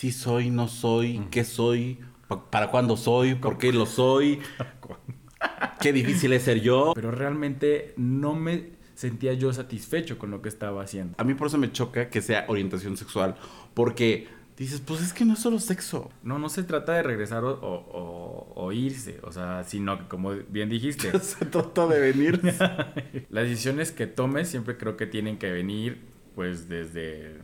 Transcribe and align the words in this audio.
si 0.00 0.12
soy, 0.12 0.48
no 0.48 0.66
soy, 0.66 1.20
qué 1.30 1.44
soy, 1.44 1.98
pa- 2.26 2.48
para 2.50 2.70
cuándo 2.70 2.96
soy, 2.96 3.34
por 3.34 3.58
qué 3.58 3.70
lo 3.70 3.84
soy, 3.84 4.40
qué 5.80 5.92
difícil 5.92 6.32
es 6.32 6.44
ser 6.44 6.62
yo. 6.62 6.92
Pero 6.94 7.10
realmente 7.10 7.92
no 7.98 8.34
me 8.34 8.70
sentía 8.94 9.34
yo 9.34 9.52
satisfecho 9.52 10.18
con 10.18 10.30
lo 10.30 10.40
que 10.40 10.48
estaba 10.48 10.82
haciendo. 10.82 11.14
A 11.18 11.24
mí 11.24 11.34
por 11.34 11.48
eso 11.48 11.58
me 11.58 11.70
choca 11.70 12.08
que 12.08 12.22
sea 12.22 12.46
orientación 12.48 12.96
sexual, 12.96 13.36
porque 13.74 14.28
dices, 14.56 14.80
pues 14.80 15.02
es 15.02 15.12
que 15.12 15.26
no 15.26 15.34
es 15.34 15.40
solo 15.40 15.58
sexo. 15.58 16.10
No, 16.22 16.38
no 16.38 16.48
se 16.48 16.62
trata 16.62 16.94
de 16.94 17.02
regresar 17.02 17.44
o, 17.44 17.50
o- 17.60 17.86
o- 17.92 18.52
o 18.56 18.72
irse, 18.72 19.18
o 19.22 19.32
sea, 19.32 19.64
sino 19.64 19.98
que 19.98 20.04
como 20.08 20.30
bien 20.48 20.70
dijiste, 20.70 21.18
Se 21.20 21.44
trata 21.44 21.86
de 21.88 22.00
venir. 22.00 22.40
las 23.28 23.44
decisiones 23.44 23.92
que 23.92 24.06
tomes 24.06 24.48
siempre 24.48 24.78
creo 24.78 24.96
que 24.96 25.06
tienen 25.06 25.36
que 25.36 25.50
venir 25.52 26.08
pues 26.34 26.70
desde 26.70 27.42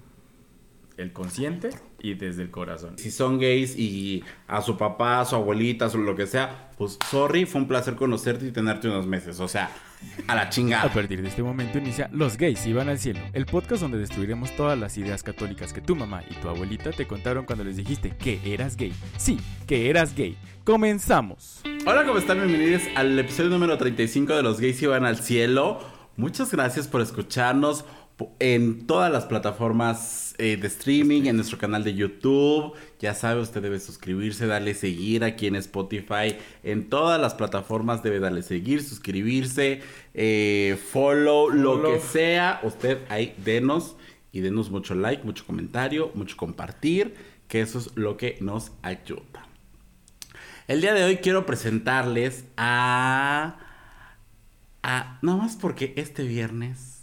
el 0.96 1.12
consciente 1.12 1.70
y 2.00 2.14
desde 2.14 2.42
el 2.42 2.50
corazón. 2.50 2.98
si 2.98 3.10
son 3.10 3.38
gays 3.38 3.76
y 3.76 4.24
a 4.46 4.62
su 4.62 4.76
papá, 4.76 5.21
a 5.21 5.25
su 5.25 5.36
abuelita, 5.36 5.86
o 5.86 5.96
lo 5.98 6.14
que 6.16 6.26
sea, 6.26 6.71
pues 6.79 6.98
sorry, 7.11 7.44
fue 7.46 7.61
un 7.61 7.68
placer 7.68 7.96
conocerte 7.96 8.46
y 8.46 8.52
tenerte 8.52 8.88
unos 8.88 9.07
meses. 9.07 9.40
O 9.40 9.48
sea, 9.48 9.71
a 10.26 10.35
la 10.35 10.43
A 10.43 10.50
chingada. 10.50 10.93
partir 10.93 11.22
de 11.22 11.29
este 11.29 11.43
momento 11.43 11.79
inicia 11.79 12.08
Los 12.12 12.36
gays 12.36 12.66
iban 12.66 12.88
al 12.88 12.98
cielo, 12.98 13.21
el 13.32 13.46
podcast 13.46 13.82
donde 13.82 13.98
destruiremos 13.98 14.54
todas 14.57 14.79
las 14.79 14.96
ideas 14.98 15.22
católicas 15.22 15.72
que 15.72 15.80
tu 15.80 15.96
mamá 15.96 16.22
y 16.30 16.35
tu 16.35 16.48
abuelita 16.48 16.90
te 16.93 17.07
contaron 17.07 17.44
cuando 17.44 17.64
les 17.64 17.76
dijiste 17.76 18.10
que 18.10 18.40
eras 18.44 18.76
gay. 18.76 18.93
Sí, 19.16 19.38
que 19.66 19.90
eras 19.90 20.14
gay. 20.14 20.36
Comenzamos. 20.64 21.60
Hola, 21.86 22.04
¿cómo 22.04 22.18
están? 22.18 22.38
Bienvenidos 22.38 22.82
al 22.94 23.18
episodio 23.18 23.50
número 23.50 23.76
35 23.79 24.35
de 24.35 24.43
Los 24.43 24.60
gays 24.60 24.80
iban 24.82 25.04
al 25.04 25.16
cielo. 25.18 25.80
Muchas 26.16 26.50
gracias 26.52 26.88
por 26.88 27.00
escucharnos 27.02 27.85
en 28.38 28.86
todas 28.86 29.12
las 29.12 29.26
plataformas 29.26 30.34
eh, 30.38 30.57
de 30.57 30.66
streaming, 30.68 31.22
en 31.24 31.36
nuestro 31.36 31.58
canal 31.58 31.84
de 31.84 31.94
YouTube. 31.94 32.72
Ya 32.98 33.14
sabe, 33.14 33.41
usted 33.41 33.62
debe 33.62 33.78
suscribirse, 33.78 34.47
darle 34.47 34.74
seguir 34.74 35.24
aquí 35.24 35.47
en 35.47 35.56
Spotify. 35.56 36.36
En 36.62 36.88
todas 36.88 37.20
las 37.20 37.34
plataformas 37.34 38.02
debe 38.02 38.18
darle 38.20 38.42
seguir, 38.42 38.82
suscribirse, 38.82 39.82
eh, 40.14 40.78
follow, 40.92 41.50
lo 41.50 41.76
Follow. 41.76 41.92
que 41.92 42.00
sea. 42.00 42.60
Usted 42.62 43.00
ahí 43.08 43.34
denos 43.44 43.96
y 44.32 44.41
denos 44.41 44.70
mucho 44.70 44.94
like, 44.94 45.22
mucho 45.24 45.46
comentario, 45.46 46.10
mucho 46.14 46.36
compartir, 46.36 47.14
que 47.48 47.60
eso 47.60 47.78
es 47.78 47.91
lo 47.96 48.16
que 48.16 48.38
nos 48.41 48.72
ayuda. 48.82 49.46
El 50.69 50.80
día 50.80 50.94
de 50.94 51.04
hoy 51.04 51.19
quiero 51.19 51.46
presentarles 51.46 52.44
a... 52.56 53.58
a 54.82 55.19
nada 55.22 55.38
más 55.38 55.56
porque 55.56 55.92
este 55.96 56.24
viernes 56.24 56.95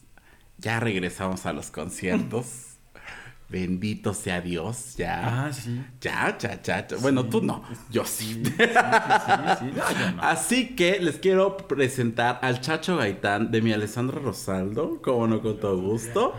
ya 0.64 0.80
regresamos 0.80 1.46
a 1.46 1.54
los 1.54 1.70
conciertos. 1.70 2.46
Bendito 3.50 4.16
sea 4.16 4.42
Dios, 4.42 4.96
ya. 4.96 5.46
Ah, 5.46 5.54
sí. 5.54 5.80
Ya, 6.02 6.36
ya, 6.40 6.60
ya, 6.60 6.88
ya. 6.88 6.98
Bueno, 6.98 7.26
tú 7.26 7.40
no, 7.44 7.64
yo 7.92 8.04
sí. 8.04 8.42
Sí, 8.44 8.52
sí, 8.52 8.58
sí, 8.58 9.34
sí. 9.60 9.66
No, 9.76 10.00
yo 10.00 10.12
no. 10.16 10.24
Así 10.24 10.76
que 10.76 11.00
les 11.00 11.20
quiero 11.20 11.58
presentar 11.58 12.40
al 12.42 12.62
Chacho 12.62 12.98
Gaitán 12.98 13.52
de 13.52 13.62
mi 13.62 13.72
Alessandra 13.72 14.20
Rosaldo, 14.20 15.00
como 15.04 15.28
no 15.28 15.42
con 15.44 15.60
todo 15.60 15.80
gusto. 15.80 16.34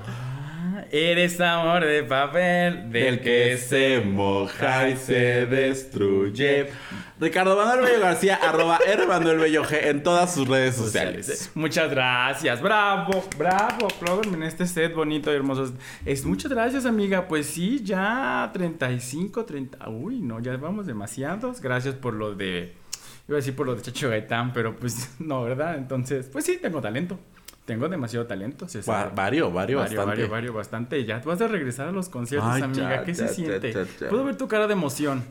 Eres 0.90 1.40
amor 1.40 1.84
de 1.84 2.02
papel 2.02 2.90
Del 2.90 3.20
que 3.20 3.56
se 3.56 4.00
moja 4.00 4.88
y 4.88 4.96
se 4.96 5.46
destruye. 5.46 6.68
Ricardo 7.20 7.56
Manuel 7.56 7.80
Bello 7.80 8.00
García, 8.00 8.34
arroba 8.42 8.78
R 8.86 9.06
Manuel 9.06 9.38
Bello 9.38 9.64
G 9.64 9.86
en 9.86 10.02
todas 10.02 10.34
sus 10.34 10.48
redes 10.48 10.74
sociales. 10.74 11.50
Muchas 11.54 11.90
gracias, 11.90 12.60
bravo, 12.60 13.24
bravo, 13.38 13.86
apláudanme 13.86 14.36
en 14.38 14.42
este 14.42 14.66
set 14.66 14.94
bonito 14.94 15.32
y 15.32 15.36
hermoso. 15.36 15.72
Es, 16.04 16.24
muchas 16.24 16.50
gracias, 16.50 16.86
amiga. 16.86 17.28
Pues 17.28 17.46
sí, 17.46 17.80
ya 17.84 18.50
35, 18.52 19.44
30. 19.44 19.88
Uy, 19.88 20.20
no, 20.20 20.40
ya 20.40 20.56
vamos 20.56 20.86
demasiados. 20.86 21.60
Gracias 21.60 21.94
por 21.94 22.14
lo 22.14 22.34
de. 22.34 22.74
Iba 23.28 23.36
a 23.36 23.40
decir 23.40 23.54
por 23.54 23.66
lo 23.66 23.74
de 23.74 23.82
Chacho 23.82 24.10
Gaitán, 24.10 24.52
pero 24.52 24.76
pues 24.76 25.10
no, 25.18 25.44
¿verdad? 25.44 25.76
Entonces, 25.76 26.28
pues 26.32 26.44
sí, 26.44 26.58
tengo 26.60 26.80
talento. 26.80 27.18
Tengo 27.64 27.88
demasiado 27.88 28.26
talento. 28.26 28.68
Se 28.68 28.82
sabe. 28.82 29.10
vario, 29.14 29.50
vario, 29.50 29.78
Vario, 29.78 29.78
bastante. 29.78 30.04
vario, 30.06 30.28
vario, 30.28 30.52
bastante. 30.52 31.04
Ya 31.04 31.18
vas 31.20 31.40
a 31.40 31.48
regresar 31.48 31.88
a 31.88 31.92
los 31.92 32.08
conciertos, 32.10 32.50
Ay, 32.52 32.62
amiga. 32.62 32.90
ya, 32.96 33.04
¿Qué 33.04 33.14
ya, 33.14 33.28
se 33.28 33.42
ya, 33.44 33.60
siente? 33.60 33.86
Puedo 34.08 34.24
ver 34.24 34.36
tu 34.36 34.46
cara 34.48 34.66
de 34.66 34.74
emoción. 34.74 35.24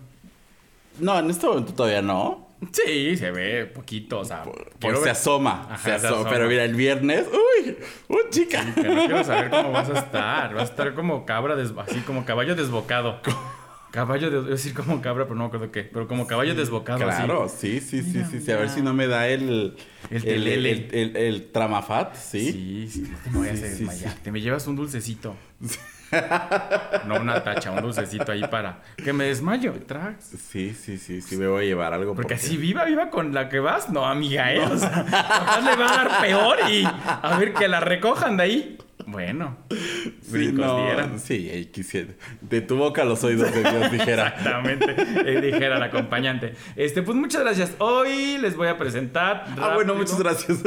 No, 0.99 1.17
en 1.19 1.29
este 1.29 1.45
momento 1.47 1.73
todavía 1.73 2.01
no. 2.01 2.49
Sí, 2.71 3.17
se 3.17 3.29
ve 3.31 3.65
poquito, 3.65 4.19
o 4.19 4.25
sea. 4.25 4.43
Quiero 4.79 5.01
se 5.03 5.09
asoma, 5.09 5.67
Ajá, 5.69 5.77
se 5.77 5.83
se 5.83 5.95
asoma. 6.07 6.15
asoma. 6.21 6.29
Pero 6.29 6.47
mira, 6.47 6.63
el 6.63 6.75
viernes, 6.75 7.25
uy, 7.31 7.77
uy, 8.07 8.19
chica. 8.29 8.63
Que 8.73 8.83
no 8.83 9.05
quiero 9.05 9.23
saber 9.23 9.49
cómo 9.51 9.71
vas 9.71 9.89
a 9.89 9.99
estar. 9.99 10.53
Vas 10.53 10.61
a 10.69 10.71
estar 10.71 10.93
como 10.95 11.25
cabra, 11.25 11.55
des- 11.55 11.73
así 11.77 11.99
como 12.01 12.25
caballo 12.25 12.55
desbocado. 12.55 13.19
Caballo, 13.93 14.31
de, 14.31 14.37
a 14.39 14.41
decir 14.41 14.73
como 14.73 14.99
cabra, 15.01 15.25
pero 15.25 15.35
no 15.35 15.41
me 15.43 15.47
acuerdo 15.49 15.71
qué. 15.71 15.83
Pero 15.83 16.07
como 16.07 16.25
caballo 16.25 16.55
desbocado, 16.55 16.97
Claro, 16.97 17.43
así. 17.43 17.79
sí, 17.79 17.79
sí, 17.79 18.01
sí, 18.01 18.17
Mira, 18.17 18.27
sí, 18.31 18.39
sí. 18.41 18.51
A 18.51 18.57
ver 18.57 18.69
si 18.69 18.81
no 18.81 18.91
me 18.91 19.05
da 19.05 19.27
el. 19.27 19.75
El 20.09 20.17
el, 20.17 20.23
telele. 20.23 20.71
el, 20.71 20.89
el- 20.93 21.15
el 21.15 21.51
tramafat, 21.51 22.15
¿sí? 22.15 22.51
Sí, 22.51 22.89
sí, 22.91 23.01
no 23.11 23.17
te 23.23 23.29
me 23.29 23.39
vayas 23.39 23.53
a 23.53 23.67
Sí, 23.67 23.75
sí, 23.77 23.83
desmayar. 23.85 24.13
Te 24.23 24.31
me 24.31 24.41
llevas 24.41 24.65
un 24.65 24.75
dulcecito. 24.77 25.35
no 27.05 27.19
una 27.19 27.43
tacha, 27.43 27.71
un 27.71 27.81
dulcecito 27.81 28.31
ahí 28.31 28.43
para 28.47 28.81
que 29.03 29.13
me 29.13 29.25
desmayo. 29.25 29.73
Trax. 29.73 30.25
Sí, 30.51 30.73
sí, 30.73 30.97
sí, 30.97 31.21
sí, 31.21 31.37
me 31.37 31.45
voy 31.47 31.65
a 31.65 31.67
llevar 31.67 31.93
algo. 31.93 32.15
Porque 32.15 32.33
así 32.35 32.57
viva, 32.57 32.85
viva 32.85 33.09
con 33.11 33.33
la 33.33 33.47
que 33.49 33.59
vas, 33.59 33.89
no, 33.89 34.05
amiga, 34.07 34.53
¿eh? 34.53 34.59
O 34.59 34.75
sea, 34.77 34.89
capaz 35.09 35.61
le 35.61 35.75
va 35.75 35.91
a 35.91 36.03
dar 36.03 36.21
peor 36.21 36.57
y 36.71 36.83
a 36.85 37.37
ver 37.37 37.53
que 37.53 37.67
la 37.67 37.79
recojan 37.79 38.37
de 38.37 38.43
ahí. 38.43 38.77
Bueno, 39.05 39.57
Sí, 39.69 40.13
brincos 40.31 40.65
no, 40.65 41.19
sí, 41.19 41.69
quisiera. 41.73 42.13
De 42.41 42.61
tu 42.61 42.77
boca 42.77 43.01
a 43.01 43.05
los 43.05 43.23
oídos 43.23 43.51
de 43.53 43.61
Dios 43.61 43.91
dijera. 43.91 44.27
Exactamente, 44.29 44.95
eh, 45.25 45.41
dijera 45.41 45.77
el 45.77 45.83
acompañante. 45.83 46.53
Este, 46.75 47.01
pues 47.03 47.17
muchas 47.17 47.41
gracias. 47.41 47.73
Hoy 47.79 48.37
les 48.39 48.55
voy 48.55 48.67
a 48.67 48.77
presentar. 48.77 49.45
Ah, 49.59 49.73
bueno, 49.75 49.95
muchas 49.95 50.19
gracias. 50.19 50.59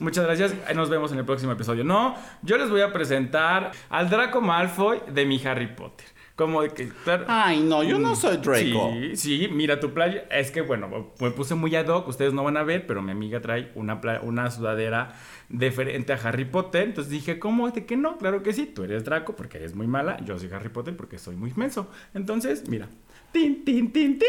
Muchas 0.00 0.24
gracias. 0.24 0.52
Eh, 0.68 0.74
Nos 0.74 0.90
vemos 0.90 1.12
en 1.12 1.18
el 1.18 1.24
próximo 1.24 1.52
episodio. 1.52 1.84
No, 1.84 2.16
yo 2.42 2.58
les 2.58 2.70
voy 2.70 2.80
a 2.82 2.92
presentar 2.92 3.72
al 3.88 4.10
Draco 4.10 4.40
Malfoy 4.40 5.00
de 5.12 5.24
mi 5.26 5.44
Harry 5.44 5.68
Potter. 5.68 6.06
Como 6.38 6.62
de 6.62 6.70
que. 6.70 6.88
claro, 7.02 7.24
Ay, 7.26 7.60
no, 7.60 7.82
yo 7.82 7.98
no 7.98 8.14
soy 8.14 8.36
Draco. 8.36 8.92
Sí, 8.94 9.16
sí, 9.16 9.48
mira 9.52 9.80
tu 9.80 9.92
playa. 9.92 10.22
Es 10.30 10.52
que 10.52 10.60
bueno, 10.60 11.10
me 11.18 11.30
puse 11.32 11.56
muy 11.56 11.74
ad 11.74 11.88
hoc, 11.88 12.06
ustedes 12.06 12.32
no 12.32 12.44
van 12.44 12.56
a 12.56 12.62
ver, 12.62 12.86
pero 12.86 13.02
mi 13.02 13.10
amiga 13.10 13.40
trae 13.40 13.72
una, 13.74 14.00
pla- 14.00 14.20
una 14.22 14.48
sudadera 14.52 15.14
diferente 15.48 16.12
a 16.12 16.16
Harry 16.16 16.44
Potter. 16.44 16.84
Entonces 16.84 17.10
dije, 17.10 17.40
¿cómo? 17.40 17.68
¿De 17.70 17.84
que 17.86 17.96
no? 17.96 18.18
Claro 18.18 18.44
que 18.44 18.52
sí, 18.52 18.66
tú 18.66 18.84
eres 18.84 19.04
Draco 19.04 19.34
porque 19.34 19.58
eres 19.58 19.74
muy 19.74 19.88
mala, 19.88 20.16
yo 20.24 20.38
soy 20.38 20.48
Harry 20.52 20.68
Potter 20.68 20.96
porque 20.96 21.18
soy 21.18 21.34
muy 21.34 21.52
menso. 21.56 21.90
Entonces, 22.14 22.68
mira. 22.68 22.88
Tin, 23.32 23.64
tin, 23.64 23.90
tin, 23.92 24.16
tin. 24.18 24.28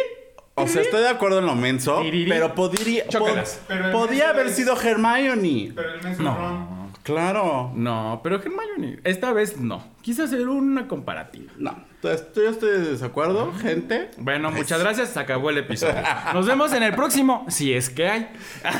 O 0.56 0.68
sea, 0.68 0.82
estoy 0.82 1.02
de 1.02 1.10
acuerdo 1.10 1.40
en 1.40 1.46
lo 1.46 1.56
menso, 1.56 2.02
pero 2.28 2.56
podría, 2.56 3.06
pod- 3.08 3.60
Pero 3.68 3.92
podía 3.92 4.26
menso 4.26 4.34
haber 4.34 4.48
es- 4.48 4.56
sido 4.56 4.76
Hermione. 4.82 5.74
Pero 5.76 5.94
el 5.94 6.04
menso 6.04 6.24
No. 6.24 6.36
Ron. 6.36 6.79
Claro. 7.04 7.72
No, 7.76 8.22
pero 8.24 8.36
Hermione, 8.38 9.00
esta 9.04 9.34
vez 9.34 9.58
no. 9.58 9.84
Quise 10.02 10.24
hacer 10.24 10.48
una 10.48 10.88
comparativa. 10.88 11.52
No, 11.58 11.76
entonces 11.96 12.28
yo 12.34 12.50
estoy 12.50 12.70
de 12.70 12.92
desacuerdo, 12.92 13.54
gente. 13.54 14.10
Bueno, 14.18 14.52
muchas 14.52 14.80
gracias. 14.80 15.10
Se 15.10 15.20
acabó 15.20 15.50
el 15.50 15.58
episodio. 15.58 15.96
Nos 16.34 16.48
vemos 16.48 16.72
en 16.74 16.84
el 16.84 16.96
próximo, 16.96 17.46
si 17.50 17.74
es 17.74 17.90
que 17.90 18.08
hay. 18.08 18.30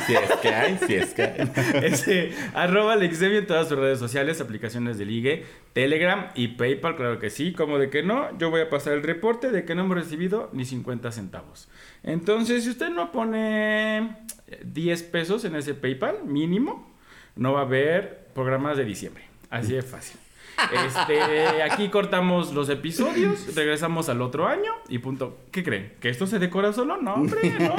Si 0.06 0.14
es 0.14 0.32
que 0.40 0.48
hay, 0.48 0.78
si 0.78 0.94
es 0.94 1.12
que 1.12 1.22
hay. 1.22 1.50
Ese, 1.84 2.32
arroba 2.54 2.94
Alexdemio 2.94 3.38
en 3.38 3.46
todas 3.46 3.68
sus 3.68 3.78
redes 3.78 3.98
sociales, 3.98 4.40
aplicaciones 4.40 4.96
de 4.96 5.04
ligue, 5.04 5.44
Telegram 5.74 6.28
y 6.34 6.48
PayPal, 6.48 6.96
claro 6.96 7.18
que 7.18 7.28
sí. 7.28 7.52
Como 7.52 7.78
de 7.78 7.90
que 7.90 8.02
no, 8.02 8.36
yo 8.38 8.50
voy 8.50 8.62
a 8.62 8.70
pasar 8.70 8.94
el 8.94 9.02
reporte 9.02 9.50
de 9.50 9.64
que 9.64 9.74
no 9.74 9.82
hemos 9.82 9.96
recibido 9.96 10.48
ni 10.52 10.64
50 10.64 11.12
centavos. 11.12 11.68
Entonces, 12.02 12.64
si 12.64 12.70
usted 12.70 12.88
no 12.88 13.12
pone 13.12 14.16
10 14.64 15.02
pesos 15.04 15.44
en 15.44 15.56
ese 15.56 15.74
PayPal, 15.74 16.24
mínimo, 16.24 16.89
no 17.40 17.54
va 17.54 17.60
a 17.60 17.62
haber 17.64 18.28
programas 18.34 18.76
de 18.76 18.84
diciembre. 18.84 19.24
Así 19.50 19.72
de 19.72 19.82
fácil. 19.82 20.20
Este, 20.86 21.62
aquí 21.62 21.88
cortamos 21.88 22.52
los 22.52 22.68
episodios, 22.68 23.54
regresamos 23.56 24.10
al 24.10 24.20
otro 24.20 24.46
año 24.46 24.70
y 24.90 24.98
punto. 24.98 25.38
¿Qué 25.50 25.64
creen? 25.64 25.94
¿Que 26.00 26.10
esto 26.10 26.26
se 26.26 26.38
decora 26.38 26.72
solo? 26.74 26.98
No, 26.98 27.14
hombre, 27.14 27.40
no. 27.58 27.74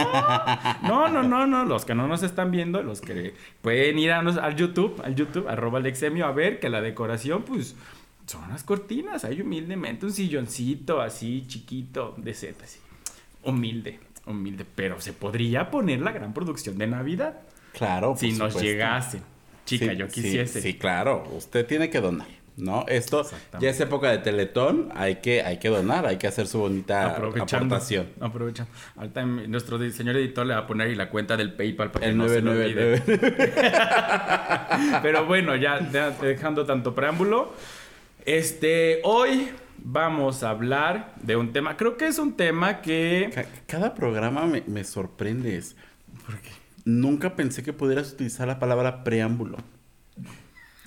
No, 0.82 1.08
no, 1.08 1.22
no, 1.24 1.46
no. 1.46 1.64
Los 1.66 1.86
que 1.86 1.94
no 1.94 2.08
nos 2.08 2.24
están 2.24 2.50
viendo, 2.50 2.82
los 2.82 3.00
que 3.00 3.36
pueden 3.62 4.00
ir 4.00 4.12
a 4.12 4.24
nos- 4.24 4.38
al 4.38 4.56
YouTube, 4.56 5.00
al 5.06 5.14
YouTube, 5.16 5.48
arroba 5.48 5.78
Alexemio, 5.78 6.26
a 6.26 6.32
ver 6.32 6.60
que 6.60 6.70
la 6.70 6.82
decoración, 6.82 7.44
pues, 7.44 7.76
son 8.26 8.50
las 8.50 8.64
cortinas. 8.64 9.26
Hay 9.26 9.42
humildemente 9.42 10.08
un 10.08 10.12
silloncito 10.12 11.02
así, 11.02 11.46
chiquito, 11.48 12.16
de 12.18 12.34
set, 12.34 12.60
así. 12.64 12.80
Humilde, 13.44 14.00
humilde. 14.26 14.66
Pero 14.74 15.00
se 15.00 15.14
podría 15.14 15.70
poner 15.70 16.02
la 16.02 16.12
gran 16.14 16.34
producción 16.34 16.80
de 16.80 16.88
Navidad 16.88 17.42
Claro, 17.74 18.16
si 18.18 18.30
por 18.32 18.40
nos 18.40 18.54
supuesto. 18.54 18.62
llegase. 18.72 19.22
Chica, 19.66 19.92
Sí, 19.92 19.96
yo 19.98 20.08
quisiese. 20.08 20.62
Sí, 20.62 20.74
claro. 20.76 21.24
Usted 21.36 21.66
tiene 21.66 21.90
que 21.90 22.02
donar, 22.02 22.28
¿no? 22.58 22.86
Esto 22.88 23.26
ya 23.60 23.70
es 23.70 23.80
época 23.80 24.10
de 24.10 24.18
Teletón. 24.18 24.90
Hay 24.96 25.16
que, 25.18 25.42
hay 25.44 25.58
que 25.60 25.70
donar, 25.70 26.06
hay 26.06 26.18
que 26.18 26.28
hacer 26.28 26.48
su 26.48 26.60
bonita 26.60 27.12
Aprovechando. 27.12 27.76
aportación. 27.76 28.08
Aprovechando. 28.20 28.72
Ahorita 28.98 29.24
nuestro 29.26 29.78
señor 29.92 30.18
editor 30.18 30.46
le 30.46 30.54
va 30.56 30.62
a 30.62 30.68
poner 30.68 30.88
ahí 30.90 30.96
la 30.96 31.10
cuenta 31.10 31.38
del 31.38 31.54
PayPal 31.54 31.92
para 31.92 32.06
que 32.06 32.12
El 32.12 32.18
no 32.18 32.28
se 32.28 32.42
lo 32.42 32.52
olvide. 32.52 33.02
999. 33.06 35.00
Pero 35.02 35.26
bueno, 35.26 35.56
ya, 35.56 35.80
dejando 35.80 36.66
tanto 36.66 36.94
preámbulo. 36.96 37.54
Este, 38.26 39.00
hoy 39.04 39.50
vamos 39.84 40.44
a 40.44 40.52
hablar 40.52 41.16
de 41.22 41.36
un 41.36 41.54
tema, 41.54 41.76
creo 41.76 41.98
que 41.98 42.06
es 42.08 42.20
un 42.20 42.36
tema 42.38 42.82
que... 42.82 43.32
Ca- 43.34 43.46
cada 43.66 43.96
programa 43.96 44.46
me, 44.46 44.64
me 44.68 44.84
sorprendes. 44.84 45.76
Porque 46.26 46.50
nunca 46.86 47.36
pensé 47.36 47.64
que 47.64 47.74
pudieras 47.74 48.14
utilizar 48.14 48.48
la 48.48 48.60
palabra 48.60 49.04
preámbulo. 49.04 49.58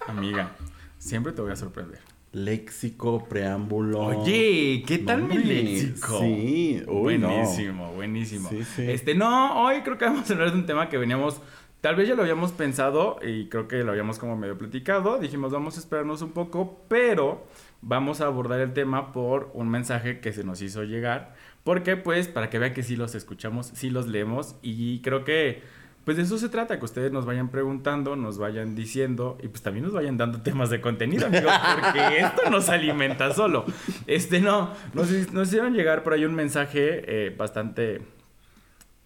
Amiga, 0.07 0.55
siempre 0.99 1.33
te 1.33 1.43
voy 1.43 1.53
a 1.53 1.57
sorprender. 1.57 2.01
Léxico, 2.33 3.25
preámbulo. 3.29 4.01
Oye, 4.01 4.83
¿qué 4.87 4.99
tal 4.99 5.23
mi 5.23 5.39
léxico? 5.39 6.19
Sí, 6.19 6.83
uy, 6.89 7.17
no. 7.17 7.29
buenísimo, 7.29 7.93
buenísimo. 7.93 8.49
Sí, 8.51 8.65
sí. 8.65 8.91
Este, 8.91 9.15
no, 9.15 9.63
hoy 9.63 9.83
creo 9.83 9.97
que 9.97 10.05
vamos 10.05 10.29
a 10.29 10.33
hablar 10.33 10.51
de 10.51 10.59
un 10.59 10.67
tema 10.67 10.89
que 10.89 10.99
veníamos, 10.99 11.41
tal 11.81 11.95
vez 11.95 12.09
ya 12.09 12.17
lo 12.17 12.23
habíamos 12.23 12.51
pensado 12.51 13.19
y 13.23 13.49
creo 13.49 13.69
que 13.69 13.85
lo 13.85 13.93
habíamos 13.93 14.19
como 14.19 14.37
medio 14.37 14.59
platicado. 14.59 15.19
Dijimos, 15.19 15.53
vamos 15.53 15.77
a 15.77 15.81
esperarnos 15.81 16.23
un 16.23 16.33
poco, 16.33 16.85
pero 16.89 17.47
vamos 17.83 18.21
a 18.21 18.27
abordar 18.27 18.61
el 18.61 18.73
tema 18.73 19.13
por 19.13 19.51
un 19.55 19.69
mensaje 19.69 20.19
que 20.19 20.33
se 20.33 20.43
nos 20.43 20.61
hizo 20.61 20.83
llegar. 20.83 21.35
Porque, 21.63 21.97
pues, 21.97 22.27
para 22.27 22.51
que 22.51 22.59
vean 22.59 22.75
que 22.75 22.83
sí 22.83 22.97
los 22.97 23.15
escuchamos, 23.15 23.69
sí 23.75 23.91
los 23.91 24.09
leemos 24.09 24.57
y 24.61 25.01
creo 25.03 25.25
que 25.25 25.63
pues 26.05 26.17
de 26.17 26.25
eso 26.25 26.37
se 26.39 26.49
trata, 26.49 26.79
que 26.79 26.85
ustedes 26.85 27.13
nos 27.13 27.25
vayan 27.25 27.49
preguntando, 27.49 28.15
nos 28.17 28.39
vayan 28.39 28.75
diciendo 28.75 29.39
y 29.43 29.49
pues 29.49 29.63
también 29.63 29.85
nos 29.85 29.95
vayan 29.95 30.17
dando 30.17 30.41
temas 30.43 30.71
de 30.71 30.81
contenido, 30.81 31.27
amigos, 31.27 31.53
porque 31.81 32.19
esto 32.19 32.51
nos 32.51 32.69
alimenta 32.69 33.33
solo. 33.33 33.65
Este 34.07 34.41
no, 34.41 34.73
nos, 34.93 35.11
nos 35.33 35.49
hicieron 35.49 35.75
llegar 35.75 36.03
por 36.03 36.13
ahí 36.13 36.25
un 36.25 36.35
mensaje 36.35 37.27
eh, 37.27 37.35
bastante 37.37 38.03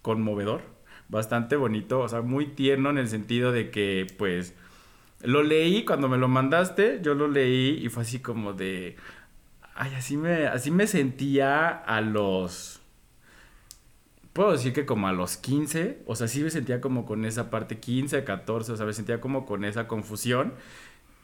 conmovedor, 0.01 0.61
bastante 1.07 1.55
bonito, 1.55 1.99
o 2.01 2.09
sea, 2.09 2.21
muy 2.21 2.47
tierno 2.47 2.89
en 2.89 2.97
el 2.97 3.07
sentido 3.07 3.51
de 3.51 3.69
que 3.69 4.07
pues 4.17 4.53
lo 5.21 5.43
leí 5.43 5.85
cuando 5.85 6.09
me 6.09 6.17
lo 6.17 6.27
mandaste, 6.27 6.99
yo 7.01 7.13
lo 7.13 7.27
leí 7.27 7.79
y 7.81 7.89
fue 7.89 8.03
así 8.03 8.19
como 8.19 8.53
de 8.53 8.95
ay, 9.75 9.93
así 9.95 10.17
me 10.17 10.47
así 10.47 10.71
me 10.71 10.87
sentía 10.87 11.69
a 11.69 12.01
los 12.01 12.78
puedo 14.39 14.53
decir 14.53 14.71
que 14.71 14.85
como 14.85 15.09
a 15.09 15.11
los 15.11 15.35
15, 15.35 16.03
o 16.05 16.15
sea, 16.15 16.29
sí 16.29 16.41
me 16.41 16.49
sentía 16.49 16.79
como 16.79 17.05
con 17.05 17.25
esa 17.25 17.49
parte 17.49 17.79
15, 17.79 18.23
14, 18.23 18.71
o 18.71 18.77
sea, 18.77 18.85
me 18.85 18.93
sentía 18.93 19.19
como 19.19 19.45
con 19.45 19.65
esa 19.65 19.85
confusión. 19.89 20.53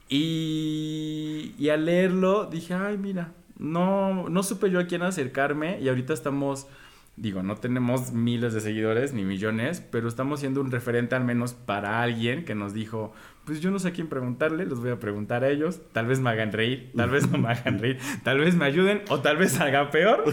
Y, 0.10 1.56
y 1.58 1.70
al 1.70 1.86
leerlo 1.86 2.48
dije, 2.48 2.74
ay, 2.74 2.98
mira, 2.98 3.32
no, 3.58 4.28
no 4.28 4.44
supe 4.44 4.70
yo 4.70 4.82
a 4.82 4.88
quién 4.88 5.02
acercarme 5.02 5.80
y 5.80 5.88
ahorita 5.88 6.12
estamos, 6.14 6.68
digo, 7.16 7.42
no 7.42 7.56
tenemos 7.56 8.12
miles 8.12 8.54
de 8.54 8.60
seguidores 8.60 9.14
ni 9.14 9.24
millones, 9.24 9.80
pero 9.80 10.10
estamos 10.10 10.42
siendo 10.42 10.60
un 10.60 10.70
referente 10.70 11.16
al 11.16 11.24
menos 11.24 11.54
para 11.54 12.02
alguien 12.02 12.44
que 12.44 12.54
nos 12.54 12.74
dijo, 12.74 13.14
pues 13.46 13.62
yo 13.62 13.72
no 13.72 13.80
sé 13.80 13.88
a 13.88 13.94
quién 13.94 14.10
preguntarle, 14.10 14.66
los 14.66 14.82
voy 14.82 14.90
a 14.90 15.00
preguntar 15.00 15.46
a 15.46 15.50
ellos, 15.52 15.80
tal 15.94 16.08
vez 16.08 16.20
me 16.20 16.32
hagan 16.32 16.52
reír, 16.52 16.92
tal 16.94 17.12
vez 17.12 17.32
no 17.32 17.38
me 17.38 17.48
hagan 17.48 17.80
reír, 17.80 17.98
tal 18.26 18.40
vez 18.40 18.56
me 18.56 18.66
ayuden 18.66 19.04
o 19.08 19.22
tal 19.22 19.38
vez 19.38 19.58
haga 19.62 19.90
peor, 19.90 20.26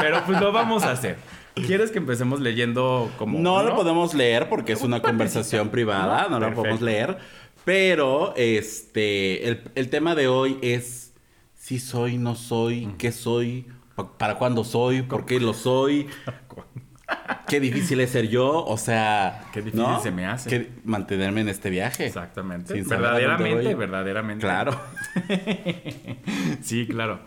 pero 0.00 0.24
pues 0.26 0.40
lo 0.40 0.50
vamos 0.50 0.82
a 0.82 0.90
hacer. 0.90 1.43
¿Quieres 1.54 1.90
que 1.90 1.98
empecemos 1.98 2.40
leyendo 2.40 3.10
como... 3.16 3.38
No 3.38 3.62
lo 3.62 3.76
podemos 3.76 4.14
leer 4.14 4.48
porque 4.48 4.72
es 4.72 4.80
Un 4.80 4.88
una 4.88 5.00
conversación 5.02 5.68
privada, 5.70 6.28
no 6.28 6.40
lo 6.40 6.52
podemos 6.54 6.80
leer. 6.80 7.18
Pero 7.64 8.34
este 8.36 9.48
el, 9.48 9.62
el 9.74 9.88
tema 9.88 10.14
de 10.14 10.28
hoy 10.28 10.58
es 10.62 11.12
si 11.54 11.78
soy, 11.78 12.18
no 12.18 12.34
soy, 12.34 12.92
qué 12.98 13.10
soy, 13.10 13.66
pa- 13.94 14.18
para 14.18 14.34
cuándo 14.34 14.64
soy, 14.64 15.00
por 15.02 15.24
qué 15.24 15.40
lo 15.40 15.54
soy, 15.54 16.08
qué 17.48 17.60
difícil 17.60 18.00
es 18.00 18.10
ser 18.10 18.28
yo, 18.28 18.64
o 18.66 18.76
sea, 18.76 19.44
Qué 19.52 19.62
difícil 19.62 19.80
¿no? 19.86 19.98
se 20.02 20.10
me 20.10 20.26
hace. 20.26 20.70
Mantenerme 20.84 21.40
en 21.40 21.48
este 21.48 21.70
viaje. 21.70 22.06
Exactamente. 22.06 22.74
Sin 22.74 22.86
verdaderamente, 22.86 23.74
verdaderamente. 23.74 24.42
Claro. 24.44 24.78
sí, 26.60 26.86
claro. 26.86 27.20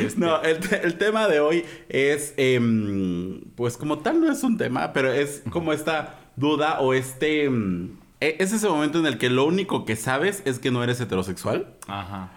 Este, 0.00 0.18
No, 0.20 0.40
el, 0.42 0.58
el 0.82 0.98
tema 0.98 1.28
de 1.28 1.40
hoy 1.40 1.64
es, 1.88 2.34
em, 2.36 3.40
pues 3.54 3.76
como 3.76 3.98
tal 3.98 4.20
no 4.20 4.30
es 4.32 4.42
un 4.42 4.56
tema, 4.56 4.92
pero 4.92 5.12
es 5.12 5.42
como 5.50 5.72
esta 5.72 6.18
duda 6.36 6.80
o 6.80 6.94
este... 6.94 7.44
em, 7.44 7.96
e- 8.20 8.36
es 8.40 8.52
ese 8.52 8.68
momento 8.68 8.98
en 8.98 9.06
el 9.06 9.18
que 9.18 9.28
lo 9.30 9.44
único 9.44 9.84
que 9.84 9.94
sabes 9.96 10.42
es 10.44 10.58
que 10.58 10.70
no 10.70 10.82
eres 10.82 11.00
heterosexual, 11.00 11.68
Ajá. 11.86 12.30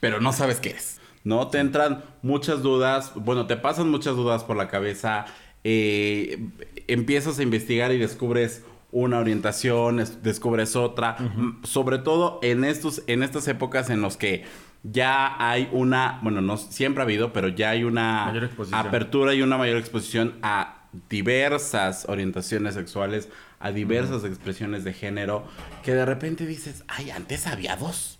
pero 0.00 0.20
no 0.20 0.32
sabes 0.32 0.60
qué 0.60 0.70
eres. 0.70 1.00
¿No? 1.24 1.48
Te 1.48 1.58
entran 1.58 2.04
muchas 2.22 2.62
dudas, 2.62 3.12
bueno, 3.16 3.46
te 3.46 3.56
pasan 3.56 3.90
muchas 3.90 4.14
dudas 4.16 4.44
por 4.44 4.56
la 4.56 4.68
cabeza, 4.68 5.26
eh, 5.64 6.38
empiezas 6.86 7.38
a 7.38 7.42
investigar 7.42 7.92
y 7.92 7.98
descubres 7.98 8.64
una 8.92 9.18
orientación, 9.18 10.00
es- 10.00 10.22
descubres 10.22 10.74
otra, 10.76 11.16
sobre 11.64 11.98
todo 11.98 12.38
en, 12.42 12.64
estos, 12.64 13.02
en 13.08 13.22
estas 13.22 13.46
épocas 13.48 13.90
en 13.90 14.00
los 14.00 14.16
que 14.16 14.44
ya 14.82 15.36
hay 15.38 15.68
una, 15.72 16.18
bueno, 16.22 16.40
no 16.40 16.56
siempre 16.56 17.02
ha 17.02 17.04
habido, 17.04 17.32
pero 17.32 17.48
ya 17.48 17.70
hay 17.70 17.84
una 17.84 18.32
apertura 18.72 19.34
y 19.34 19.42
una 19.42 19.58
mayor 19.58 19.76
exposición 19.78 20.38
a 20.42 20.74
diversas 21.10 22.06
orientaciones 22.08 22.74
sexuales, 22.74 23.28
a 23.60 23.72
diversas 23.72 24.24
expresiones 24.24 24.84
de 24.84 24.92
género, 24.94 25.46
que 25.82 25.92
de 25.94 26.04
repente 26.06 26.46
dices, 26.46 26.84
ay, 26.88 27.10
antes 27.10 27.46
había 27.46 27.76
dos, 27.76 28.18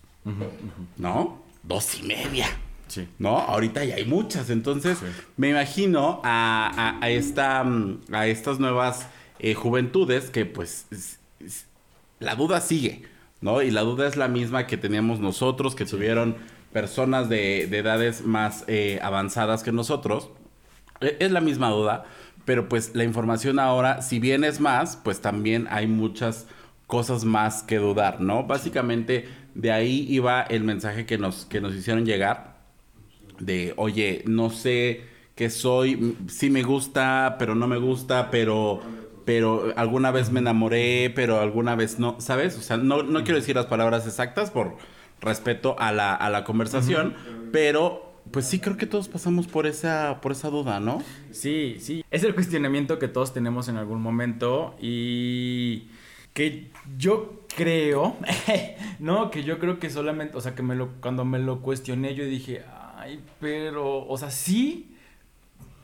¿no? 0.97 1.43
Dos 1.63 1.99
y 1.99 2.03
media. 2.03 2.47
Sí. 2.89 3.07
¿No? 3.19 3.37
Ahorita 3.39 3.85
ya 3.85 3.97
hay 3.97 4.07
muchas. 4.07 4.49
Entonces, 4.51 4.99
Sí. 4.99 5.05
me 5.37 5.51
imagino 5.51 6.21
a, 6.25 6.71
a- 6.75 7.05
a 7.05 7.11
esta, 7.11 7.63
mm, 7.63 8.01
a 8.13 8.27
estas 8.27 8.59
nuevas 8.59 9.07
eh, 9.41 9.55
juventudes 9.55 10.31
que, 10.31 10.47
pues, 10.47 10.87
es- 10.91 11.19
es- 11.39 11.67
la 12.19 12.35
duda 12.35 12.61
sigue, 12.61 13.03
¿no? 13.41 13.63
Y 13.63 13.71
la 13.71 13.83
duda 13.83 14.07
es 14.09 14.17
la 14.17 14.29
misma 14.29 14.67
que 14.67 14.77
teníamos 14.77 15.21
nosotros, 15.21 15.75
que 15.75 15.85
tuvieron 15.87 16.37
personas 16.73 17.29
de, 17.29 17.67
de 17.71 17.79
edades 17.79 18.25
más 18.25 18.65
eh, 18.69 18.99
avanzadas 19.03 19.63
que 19.63 19.73
nosotros. 19.73 20.31
E- 21.01 21.17
Es 21.21 21.33
la 21.33 21.41
misma 21.41 21.71
duda, 21.71 22.05
pero 22.45 22.69
pues 22.69 22.95
la 22.95 23.05
información 23.05 23.59
ahora, 23.59 24.03
si 24.03 24.19
bien 24.19 24.45
es 24.45 24.61
más, 24.61 24.97
pues 24.97 25.21
también 25.21 25.67
hay 25.71 25.87
muchas 25.87 26.47
cosas 26.87 27.25
más 27.25 27.63
que 27.63 27.77
dudar, 27.79 28.21
¿no? 28.21 28.45
Básicamente 28.45 29.29
de 29.55 29.73
ahí 29.73 30.07
iba 30.09 30.43
el 30.43 30.65
mensaje 30.65 31.07
que 31.07 31.19
nos, 31.19 31.45
que 31.47 31.61
nos 31.61 31.75
hicieron 31.75 32.07
llegar 32.07 32.57
de, 33.39 33.75
oye, 33.77 34.23
no 34.27 34.51
sé 34.51 35.05
qué 35.35 35.51
soy, 35.51 36.17
sí 36.29 36.51
me 36.51 36.63
gusta, 36.63 37.37
pero 37.39 37.55
no 37.55 37.69
me 37.69 37.79
gusta, 37.79 38.31
pero, 38.31 38.81
pero 39.29 39.75
alguna 39.77 40.11
vez 40.11 40.33
me 40.33 40.41
enamoré, 40.41 41.13
pero 41.15 41.39
alguna 41.39 41.75
vez 41.75 41.99
no, 41.99 42.19
¿sabes? 42.19 42.57
O 42.57 42.63
sea, 42.63 42.79
no, 42.79 43.03
no 43.03 43.25
quiero 43.25 43.39
decir 43.39 43.55
las 43.55 43.67
palabras 43.67 44.07
exactas 44.07 44.51
por 44.51 44.79
respeto 45.21 45.77
a 45.79 45.93
la, 45.93 46.15
a 46.15 46.31
la 46.31 46.45
conversación, 46.45 47.15
pero 47.53 48.11
pues 48.31 48.47
sí 48.47 48.59
creo 48.59 48.79
que 48.79 48.87
todos 48.87 49.09
pasamos 49.09 49.47
por 49.47 49.67
esa, 49.67 50.23
por 50.23 50.33
esa 50.33 50.49
duda, 50.49 50.81
¿no? 50.81 51.03
Sí, 51.31 51.77
sí. 51.79 52.03
Es 52.11 52.25
el 52.25 52.35
cuestionamiento 52.35 52.99
que 52.99 53.07
todos 53.07 53.35
tenemos 53.35 53.69
en 53.69 53.77
algún 53.77 54.01
momento 54.01 54.75
y 54.81 55.89
que 56.33 56.71
yo 56.97 57.43
creo, 57.55 58.17
no, 58.99 59.31
que 59.31 59.45
yo 59.45 59.59
creo 59.59 59.79
que 59.79 59.91
solamente, 59.91 60.39
o 60.39 60.41
sea, 60.41 60.55
que 60.55 60.63
me 60.63 60.75
lo, 60.75 60.93
cuando 61.03 61.27
me 61.27 61.39
lo 61.39 61.61
cuestioné 61.61 62.15
yo 62.15 62.25
dije, 62.25 62.65
ay, 62.97 63.21
pero, 63.41 64.07
o 64.09 64.17
sea, 64.17 64.31
sí. 64.31 64.97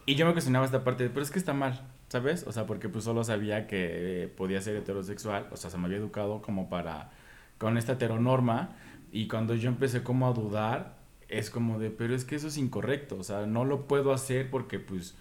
Y 0.07 0.15
yo 0.15 0.25
me 0.25 0.33
cuestionaba 0.33 0.65
esta 0.65 0.83
parte, 0.83 1.05
de, 1.05 1.11
pero 1.11 1.23
es 1.23 1.31
que 1.31 1.39
está 1.39 1.53
mal, 1.53 1.83
¿sabes? 2.15 2.45
O 2.47 2.53
sea, 2.53 2.65
porque 2.65 2.89
pues 2.89 3.03
solo 3.03 3.25
sabía 3.25 3.67
que 3.67 4.23
eh, 4.23 4.29
podía 4.29 4.61
ser 4.61 4.77
heterosexual, 4.77 5.49
o 5.51 5.57
sea, 5.57 5.69
se 5.69 5.79
me 5.79 5.87
había 5.87 5.99
educado 5.99 6.43
como 6.43 6.69
para, 6.69 7.11
con 7.59 7.77
esta 7.77 7.95
heteronorma, 7.95 8.77
y 9.11 9.27
cuando 9.27 9.57
yo 9.57 9.69
empecé 9.69 10.05
como 10.05 10.29
a 10.29 10.33
dudar, 10.33 10.95
es 11.29 11.51
como 11.51 11.81
de, 11.81 11.91
pero 11.91 12.15
es 12.15 12.25
que 12.25 12.37
eso 12.37 12.47
es 12.47 12.57
incorrecto, 12.57 13.17
o 13.19 13.25
sea, 13.25 13.47
no 13.47 13.65
lo 13.65 13.89
puedo 13.89 14.13
hacer 14.13 14.49
porque 14.49 14.79
pues 14.79 15.17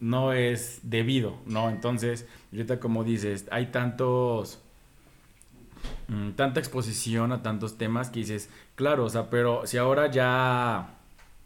no 0.00 0.32
es 0.32 0.80
debido, 0.84 1.36
¿no? 1.44 1.68
Entonces, 1.68 2.26
ahorita 2.50 2.80
como 2.80 3.04
dices, 3.04 3.46
hay 3.50 3.66
tantos, 3.66 4.62
mm, 6.08 6.30
tanta 6.30 6.60
exposición 6.60 7.32
a 7.32 7.42
tantos 7.42 7.76
temas 7.76 8.08
que 8.08 8.20
dices, 8.20 8.48
claro, 8.74 9.04
o 9.04 9.10
sea, 9.10 9.28
pero 9.28 9.66
si 9.66 9.76
ahora 9.76 10.10
ya, 10.10 10.94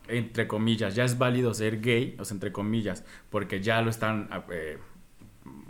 entre 0.09 0.47
comillas, 0.47 0.95
ya 0.95 1.05
es 1.05 1.19
válido 1.19 1.55
ser 1.55 1.81
gay, 1.81 2.17
o 2.19 2.25
sea, 2.25 2.35
entre 2.35 2.53
comillas, 2.53 3.05
porque 3.31 3.61
ya 3.61 3.83
lo 3.83 3.91
están 3.91 4.29
eh, 4.51 4.79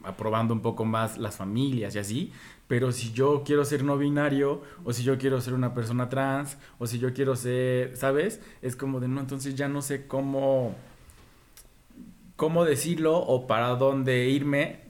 aprobando 0.04 0.54
un 0.54 0.60
poco 0.60 0.84
más 0.84 1.18
las 1.18 1.36
familias 1.36 1.94
y 1.94 1.98
así, 1.98 2.32
pero 2.68 2.92
si 2.92 3.12
yo 3.12 3.42
quiero 3.44 3.64
ser 3.64 3.84
no 3.84 3.96
binario, 3.96 4.62
o 4.84 4.92
si 4.92 5.02
yo 5.02 5.18
quiero 5.18 5.40
ser 5.40 5.54
una 5.54 5.74
persona 5.74 6.08
trans, 6.08 6.58
o 6.78 6.86
si 6.86 6.98
yo 6.98 7.14
quiero 7.14 7.36
ser, 7.36 7.96
¿sabes? 7.96 8.40
Es 8.62 8.74
como 8.76 9.00
de, 9.00 9.08
no, 9.08 9.20
entonces 9.20 9.54
ya 9.54 9.68
no 9.68 9.82
sé 9.82 10.06
cómo 10.06 10.74
cómo 12.36 12.64
decirlo 12.64 13.16
o 13.18 13.46
para 13.46 13.68
dónde 13.70 14.28
irme. 14.28 14.80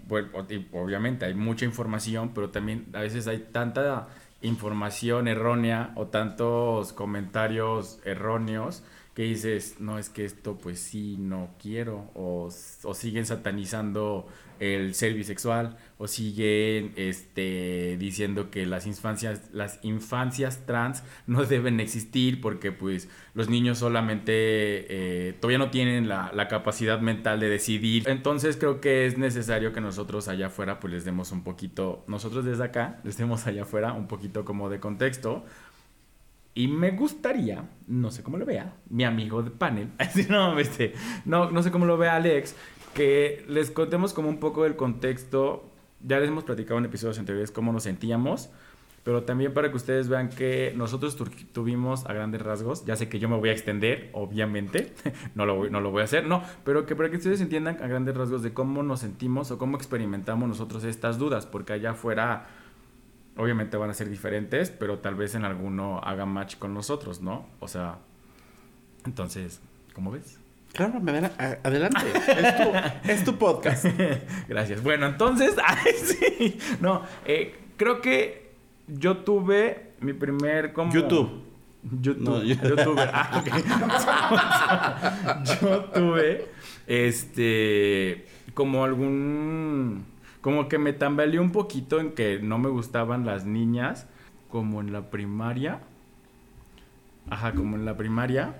Obviamente 0.72 1.24
hay 1.24 1.34
mucha 1.34 1.64
información, 1.64 2.32
pero 2.34 2.50
también 2.50 2.86
a 2.92 3.00
veces 3.00 3.26
hay 3.26 3.38
tanta 3.52 4.08
información 4.42 5.28
errónea 5.28 5.92
o 5.96 6.06
tantos 6.06 6.92
comentarios 6.92 8.00
erróneos 8.04 8.84
que 9.16 9.22
dices, 9.22 9.76
no, 9.80 9.98
es 9.98 10.10
que 10.10 10.26
esto 10.26 10.58
pues 10.58 10.78
sí, 10.78 11.16
no 11.18 11.48
quiero, 11.58 12.10
o, 12.14 12.50
o 12.82 12.94
siguen 12.94 13.24
satanizando 13.24 14.28
el 14.60 14.94
ser 14.94 15.14
bisexual, 15.14 15.78
o 15.96 16.06
siguen 16.06 16.92
este, 16.96 17.96
diciendo 17.98 18.50
que 18.50 18.66
las 18.66 18.86
infancias, 18.86 19.48
las 19.52 19.78
infancias 19.82 20.66
trans 20.66 21.02
no 21.26 21.44
deben 21.46 21.80
existir 21.80 22.42
porque 22.42 22.72
pues 22.72 23.08
los 23.32 23.48
niños 23.48 23.78
solamente 23.78 24.32
eh, 24.34 25.32
todavía 25.40 25.58
no 25.58 25.70
tienen 25.70 26.08
la, 26.08 26.30
la, 26.34 26.48
capacidad 26.48 27.00
mental 27.00 27.40
de 27.40 27.48
decidir. 27.48 28.04
Entonces 28.06 28.58
creo 28.58 28.82
que 28.82 29.06
es 29.06 29.16
necesario 29.16 29.72
que 29.72 29.80
nosotros 29.80 30.28
allá 30.28 30.48
afuera 30.48 30.78
pues 30.78 30.92
les 30.92 31.04
demos 31.06 31.32
un 31.32 31.42
poquito, 31.42 32.04
nosotros 32.06 32.44
desde 32.44 32.64
acá 32.64 33.00
les 33.02 33.16
demos 33.16 33.46
allá 33.46 33.62
afuera 33.62 33.94
un 33.94 34.08
poquito 34.08 34.44
como 34.44 34.68
de 34.68 34.78
contexto 34.78 35.44
y 36.56 36.68
me 36.68 36.92
gustaría, 36.92 37.68
no 37.86 38.10
sé 38.10 38.22
cómo 38.22 38.38
lo 38.38 38.46
vea, 38.46 38.74
mi 38.88 39.04
amigo 39.04 39.42
de 39.42 39.50
panel, 39.50 39.90
no, 40.30 40.58
este, 40.58 40.94
no, 41.26 41.50
no 41.50 41.62
sé 41.62 41.70
cómo 41.70 41.84
lo 41.84 41.98
vea 41.98 42.16
Alex, 42.16 42.56
que 42.94 43.44
les 43.46 43.70
contemos 43.70 44.14
como 44.14 44.30
un 44.30 44.40
poco 44.40 44.64
del 44.64 44.74
contexto. 44.74 45.70
Ya 46.00 46.18
les 46.18 46.28
hemos 46.28 46.44
platicado 46.44 46.78
en 46.78 46.86
episodios 46.86 47.18
anteriores 47.18 47.50
cómo 47.50 47.74
nos 47.74 47.82
sentíamos, 47.82 48.48
pero 49.02 49.24
también 49.24 49.52
para 49.52 49.68
que 49.70 49.76
ustedes 49.76 50.08
vean 50.08 50.30
que 50.30 50.72
nosotros 50.74 51.14
tuvimos 51.52 52.06
a 52.06 52.14
grandes 52.14 52.40
rasgos, 52.40 52.86
ya 52.86 52.96
sé 52.96 53.10
que 53.10 53.18
yo 53.18 53.28
me 53.28 53.36
voy 53.36 53.50
a 53.50 53.52
extender, 53.52 54.08
obviamente, 54.14 54.94
no 55.34 55.44
lo, 55.44 55.56
voy, 55.56 55.70
no 55.70 55.82
lo 55.82 55.90
voy 55.90 56.00
a 56.00 56.04
hacer, 56.04 56.26
no, 56.26 56.42
pero 56.64 56.86
que 56.86 56.96
para 56.96 57.10
que 57.10 57.18
ustedes 57.18 57.42
entiendan 57.42 57.82
a 57.82 57.86
grandes 57.86 58.16
rasgos 58.16 58.42
de 58.42 58.54
cómo 58.54 58.82
nos 58.82 59.00
sentimos 59.00 59.50
o 59.50 59.58
cómo 59.58 59.76
experimentamos 59.76 60.48
nosotros 60.48 60.84
estas 60.84 61.18
dudas, 61.18 61.44
porque 61.44 61.74
allá 61.74 61.90
afuera 61.90 62.46
obviamente 63.36 63.76
van 63.76 63.90
a 63.90 63.94
ser 63.94 64.08
diferentes, 64.08 64.70
pero 64.70 64.98
tal 64.98 65.14
vez 65.14 65.34
en 65.34 65.44
alguno 65.44 66.00
haga 66.00 66.26
match 66.26 66.56
con 66.56 66.74
nosotros, 66.74 67.20
¿no? 67.20 67.46
O 67.60 67.68
sea, 67.68 67.98
entonces, 69.04 69.60
¿cómo 69.94 70.10
ves? 70.10 70.38
Claro, 70.72 71.00
me 71.00 71.10
adelante. 71.10 72.00
es, 73.04 73.24
tu, 73.24 73.36
podcast. 73.36 73.86
Gracias. 74.48 74.82
Bueno, 74.82 75.06
entonces, 75.06 75.54
ay, 75.64 75.92
sí. 75.94 76.58
No, 76.80 77.02
eh, 77.24 77.54
creo 77.76 78.00
que 78.02 78.52
yo 78.86 79.18
tuve 79.18 79.92
mi 80.00 80.12
primer 80.12 80.72
como... 80.72 80.92
YouTube. 80.92 81.44
YouTube. 81.82 82.22
No, 82.22 82.42
yo... 82.42 82.56
Ah, 82.98 83.42
yo 85.44 85.84
tuve, 85.84 86.48
este, 86.86 88.26
como 88.52 88.84
algún 88.84 90.04
como 90.46 90.68
que 90.68 90.78
me 90.78 90.92
tambaleé 90.92 91.40
un 91.40 91.50
poquito 91.50 91.98
en 91.98 92.12
que 92.12 92.38
no 92.38 92.56
me 92.56 92.68
gustaban 92.68 93.26
las 93.26 93.46
niñas, 93.46 94.06
como 94.48 94.80
en 94.80 94.92
la 94.92 95.10
primaria. 95.10 95.80
Ajá, 97.28 97.52
como 97.52 97.74
en 97.74 97.84
la 97.84 97.96
primaria. 97.96 98.54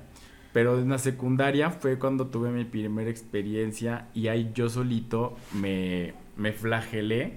Pero 0.52 0.80
en 0.80 0.88
la 0.88 0.98
secundaria 0.98 1.70
fue 1.70 1.96
cuando 1.96 2.26
tuve 2.26 2.50
mi 2.50 2.64
primera 2.64 3.08
experiencia 3.08 4.08
y 4.14 4.26
ahí 4.26 4.50
yo 4.52 4.68
solito 4.68 5.36
me, 5.52 6.14
me 6.36 6.50
flagelé 6.50 7.34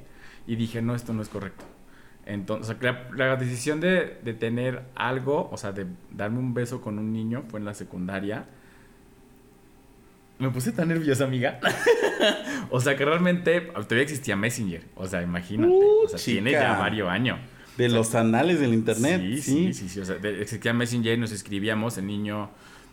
y 0.47 0.55
dije, 0.55 0.81
no, 0.81 0.95
esto 0.95 1.13
no 1.13 1.21
es 1.21 1.29
correcto. 1.29 1.65
Entonces, 2.25 2.75
la, 2.81 3.07
la, 3.15 3.35
decisión 3.35 3.79
de, 3.79 4.17
de, 4.23 4.33
tener 4.33 4.81
algo, 4.95 5.47
o 5.51 5.57
sea, 5.57 5.73
de 5.73 5.85
darme 6.09 6.39
un 6.39 6.55
beso 6.55 6.81
con 6.81 6.97
un 6.97 7.13
niño 7.13 7.43
fue 7.49 7.59
en 7.59 7.67
la 7.67 7.75
secundaria. 7.75 8.47
Me 10.39 10.49
puse 10.49 10.71
tan 10.71 10.87
nerviosa, 10.87 11.25
amiga. 11.25 11.59
o 12.69 12.79
sea, 12.79 12.95
que 12.95 13.05
realmente 13.05 13.61
todavía 13.61 14.03
existía 14.03 14.35
Messenger. 14.35 14.83
O 14.95 15.05
sea, 15.07 15.21
imagínate. 15.21 15.73
o 15.73 16.07
sea, 16.07 16.17
tiene 16.17 16.51
ya 16.51 16.77
varios 16.77 17.09
años. 17.09 17.39
De 17.77 17.89
los 17.89 18.15
anales 18.15 18.59
del 18.59 18.73
internet. 18.73 19.21
Sí, 19.21 19.41
sí, 19.41 19.73
sí. 19.73 19.89
sí, 19.89 19.99
O 19.99 20.05
sea, 20.05 20.15
existía 20.15 20.73
Messenger 20.73 21.17
y 21.17 21.17
nos 21.17 21.31
escribíamos, 21.31 21.97
el 21.97 22.07
niño 22.07 22.49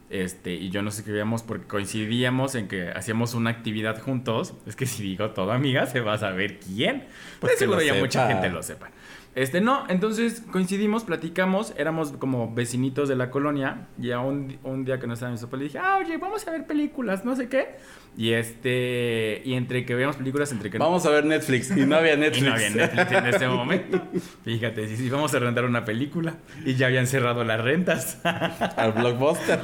este, 0.09 0.55
y 0.55 0.71
yo 0.71 0.83
nos 0.83 0.99
escribíamos 0.99 1.43
porque 1.43 1.67
coincidíamos 1.67 2.55
en 2.55 2.69
que 2.69 2.91
hacíamos 2.91 3.35
una 3.35 3.51
actividad 3.51 4.01
juntos. 4.01 4.55
Es 4.67 4.77
que 4.77 4.87
si 4.87 5.03
digo 5.03 5.31
todo, 5.31 5.53
amiga, 5.53 5.87
se 5.87 6.01
va 6.01 6.15
a 6.15 6.19
saber 6.19 6.61
quién. 6.61 7.05
Pues 7.41 7.59
seguro 7.59 7.83
ya 7.83 7.95
mucha 7.95 8.29
gente 8.29 8.49
lo 8.51 8.63
sepa. 8.63 8.91
Este, 9.37 9.61
no, 9.61 9.85
entonces 9.91 10.43
coincidimos, 10.51 11.05
platicamos, 11.05 11.75
éramos 11.77 12.13
como 12.13 12.55
vecinitos 12.55 13.07
de 13.07 13.17
la 13.17 13.31
colonia 13.31 13.87
y 14.01 14.13
a 14.13 14.19
un, 14.19 14.59
un 14.65 14.87
día 14.87 14.99
que 14.99 15.07
no 15.07 15.13
estaba 15.13 15.31
mi 15.31 15.37
sopa 15.37 15.59
le 15.59 15.65
dije, 15.65 15.79
ah, 15.79 15.99
oye, 16.01 16.17
vamos 16.17 16.49
a 16.49 16.53
ver 16.53 16.67
películas, 16.67 17.23
no 17.27 17.37
sé 17.37 17.47
qué. 17.47 17.77
Y 18.17 18.33
este, 18.33 19.43
y 19.45 19.53
entre 19.53 19.85
que 19.85 19.95
veíamos 19.95 20.17
películas, 20.17 20.51
entre 20.53 20.71
que... 20.71 20.79
Vamos 20.79 21.05
a 21.05 21.11
ver 21.11 21.27
Netflix 21.27 21.71
y 21.77 21.85
no 21.85 21.97
había 21.97 22.17
Netflix. 22.17 22.43
y 22.45 22.49
no 22.49 22.55
había 22.55 22.71
Netflix 22.71 23.13
en 23.13 23.27
ese 23.27 23.49
momento. 23.49 24.03
Fíjate, 24.43 24.89
sí, 24.89 24.97
sí, 24.97 25.11
vamos 25.11 25.35
a 25.35 25.39
rentar 25.39 25.67
una 25.67 25.85
película 25.85 26.39
y 26.65 26.77
ya 26.77 26.87
habían 26.87 27.07
cerrado 27.07 27.45
las 27.45 27.61
rentas. 27.61 28.19
Al 28.25 28.93
blockbuster. 28.93 29.61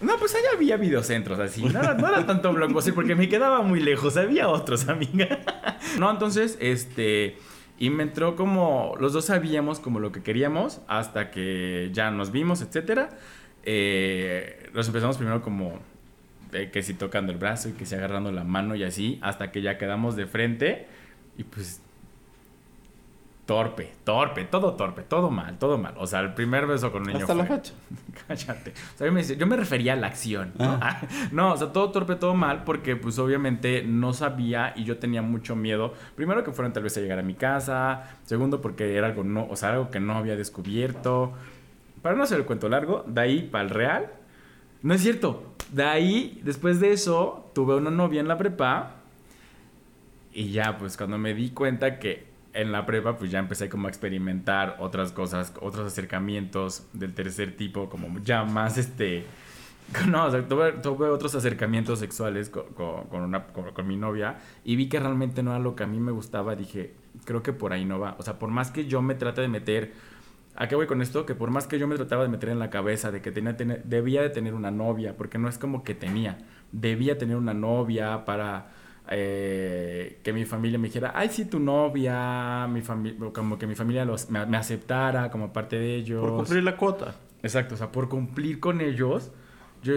No, 0.00 0.16
pues 0.16 0.34
allá 0.34 0.48
había 0.56 0.78
videocentros 0.78 1.38
así. 1.38 1.62
No 1.64 1.80
era, 1.80 1.92
no 1.92 2.08
era 2.08 2.24
tanto 2.24 2.50
blockbuster 2.50 2.94
porque 2.94 3.14
me 3.14 3.28
quedaba 3.28 3.60
muy 3.60 3.80
lejos. 3.80 4.16
Había 4.16 4.48
otros, 4.48 4.88
amiga. 4.88 5.40
No, 5.98 6.10
entonces, 6.10 6.56
este 6.62 7.36
y 7.82 7.90
me 7.90 8.04
entró 8.04 8.36
como, 8.36 8.94
los 9.00 9.12
dos 9.12 9.24
sabíamos 9.24 9.80
como 9.80 9.98
lo 9.98 10.12
que 10.12 10.22
queríamos 10.22 10.80
hasta 10.86 11.32
que 11.32 11.90
ya 11.92 12.12
nos 12.12 12.30
vimos, 12.30 12.62
etcétera. 12.62 13.08
Eh, 13.64 14.70
empezamos 14.72 15.16
primero 15.16 15.42
como 15.42 15.80
que 16.52 16.82
si 16.84 16.94
tocando 16.94 17.32
el 17.32 17.38
brazo 17.38 17.70
y 17.70 17.72
que 17.72 17.84
si 17.84 17.96
agarrando 17.96 18.30
la 18.30 18.44
mano 18.44 18.76
y 18.76 18.84
así, 18.84 19.18
hasta 19.20 19.50
que 19.50 19.62
ya 19.62 19.78
quedamos 19.78 20.14
de 20.14 20.26
frente 20.26 20.86
y 21.36 21.42
pues 21.42 21.82
torpe, 23.46 23.92
torpe, 24.04 24.44
todo 24.44 24.74
torpe, 24.74 25.02
todo 25.02 25.30
mal, 25.30 25.58
todo 25.58 25.76
mal. 25.76 25.94
O 25.98 26.06
sea, 26.06 26.20
el 26.20 26.32
primer 26.34 26.66
beso 26.66 26.92
con 26.92 27.02
un 27.02 27.08
niño. 27.08 27.20
Hasta 27.20 27.34
la 27.34 27.44
facha. 27.44 27.72
Cállate. 28.28 28.70
O 28.70 28.98
sea, 28.98 29.06
yo, 29.06 29.12
me, 29.12 29.22
yo 29.22 29.46
me 29.46 29.56
refería 29.56 29.94
a 29.94 29.96
la 29.96 30.06
acción. 30.06 30.52
¿no? 30.58 30.78
Ah. 30.80 31.02
no, 31.32 31.52
o 31.52 31.56
sea, 31.56 31.72
todo 31.72 31.90
torpe, 31.90 32.16
todo 32.16 32.34
mal, 32.34 32.64
porque 32.64 32.96
pues 32.96 33.18
obviamente 33.18 33.82
no 33.82 34.12
sabía 34.12 34.72
y 34.76 34.84
yo 34.84 34.98
tenía 34.98 35.22
mucho 35.22 35.56
miedo. 35.56 35.92
Primero 36.14 36.44
que 36.44 36.52
fueron 36.52 36.72
tal 36.72 36.84
vez 36.84 36.96
a 36.96 37.00
llegar 37.00 37.18
a 37.18 37.22
mi 37.22 37.34
casa. 37.34 38.18
Segundo, 38.24 38.60
porque 38.60 38.96
era 38.96 39.08
algo 39.08 39.24
no, 39.24 39.46
o 39.48 39.56
sea, 39.56 39.70
algo 39.70 39.90
que 39.90 39.98
no 39.98 40.14
había 40.14 40.36
descubierto. 40.36 41.32
Para 42.00 42.14
no 42.14 42.22
hacer 42.22 42.38
el 42.38 42.46
cuento 42.46 42.68
largo, 42.68 43.04
de 43.06 43.20
ahí 43.20 43.42
para 43.42 43.64
el 43.64 43.70
real. 43.70 44.12
No 44.82 44.94
es 44.94 45.02
cierto. 45.02 45.54
De 45.72 45.84
ahí, 45.84 46.40
después 46.44 46.80
de 46.80 46.92
eso, 46.92 47.50
tuve 47.54 47.74
una 47.74 47.90
novia 47.90 48.20
en 48.20 48.28
la 48.28 48.38
prepa. 48.38 48.96
Y 50.32 50.50
ya, 50.50 50.78
pues 50.78 50.96
cuando 50.96 51.18
me 51.18 51.34
di 51.34 51.50
cuenta 51.50 51.98
que 51.98 52.31
en 52.54 52.72
la 52.72 52.84
prepa 52.86 53.16
pues 53.16 53.30
ya 53.30 53.38
empecé 53.38 53.68
como 53.68 53.86
a 53.86 53.90
experimentar 53.90 54.76
otras 54.78 55.12
cosas, 55.12 55.54
otros 55.60 55.86
acercamientos 55.86 56.86
del 56.92 57.14
tercer 57.14 57.56
tipo, 57.56 57.88
como 57.88 58.18
ya 58.20 58.44
más 58.44 58.78
este... 58.78 59.24
No, 60.08 60.26
o 60.26 60.30
sea, 60.30 60.46
tuve, 60.46 61.08
otros 61.10 61.34
acercamientos 61.34 61.98
sexuales 61.98 62.48
con, 62.48 62.64
con, 62.72 63.20
una, 63.22 63.46
con, 63.46 63.86
mi 63.86 63.96
novia 63.96 64.36
y 64.64 64.76
vi 64.76 64.88
que 64.88 64.98
realmente 64.98 65.42
no 65.42 65.50
era 65.50 65.58
lo 65.58 65.74
que 65.76 65.82
a 65.82 65.86
mí 65.86 65.98
me 65.98 66.12
gustaba. 66.12 66.54
Dije, 66.56 66.94
creo 67.24 67.42
que 67.42 67.52
por 67.52 67.72
ahí 67.72 67.84
no 67.84 67.98
va. 67.98 68.14
O 68.18 68.22
sea, 68.22 68.38
por 68.38 68.48
más 68.50 68.70
que 68.70 68.86
yo 68.86 69.02
me 69.02 69.14
trate 69.14 69.40
de 69.42 69.48
meter... 69.48 69.92
¿A 70.54 70.68
qué 70.68 70.76
voy 70.76 70.86
con 70.86 71.02
esto? 71.02 71.26
Que 71.26 71.34
por 71.34 71.50
más 71.50 71.66
que 71.66 71.78
yo 71.78 71.88
me 71.88 71.96
trataba 71.96 72.22
de 72.22 72.28
meter 72.28 72.50
en 72.50 72.58
la 72.58 72.70
cabeza 72.70 73.10
de 73.10 73.20
que 73.20 73.32
tenía, 73.32 73.54
debía 73.84 74.22
de 74.22 74.30
tener 74.30 74.54
una 74.54 74.70
novia, 74.70 75.16
porque 75.16 75.38
no 75.38 75.48
es 75.48 75.58
como 75.58 75.82
que 75.82 75.94
tenía, 75.94 76.38
debía 76.72 77.16
tener 77.18 77.36
una 77.36 77.54
novia 77.54 78.24
para 78.24 78.70
eh, 79.14 80.18
que 80.22 80.32
mi 80.32 80.44
familia 80.44 80.78
me 80.78 80.88
dijera, 80.88 81.12
ay, 81.14 81.28
sí, 81.28 81.44
tu 81.44 81.58
novia, 81.58 82.66
mi 82.68 82.82
como 83.32 83.58
que 83.58 83.66
mi 83.66 83.74
familia 83.74 84.04
los, 84.04 84.30
me, 84.30 84.56
aceptara 84.56 85.30
como 85.30 85.52
parte 85.52 85.78
de 85.78 85.96
ellos. 85.96 86.20
Por 86.20 86.36
cumplir 86.36 86.62
la 86.62 86.76
cuota. 86.76 87.14
Exacto, 87.42 87.74
o 87.74 87.78
sea, 87.78 87.90
por 87.90 88.08
cumplir 88.08 88.60
con 88.60 88.80
ellos, 88.80 89.30
yo, 89.82 89.94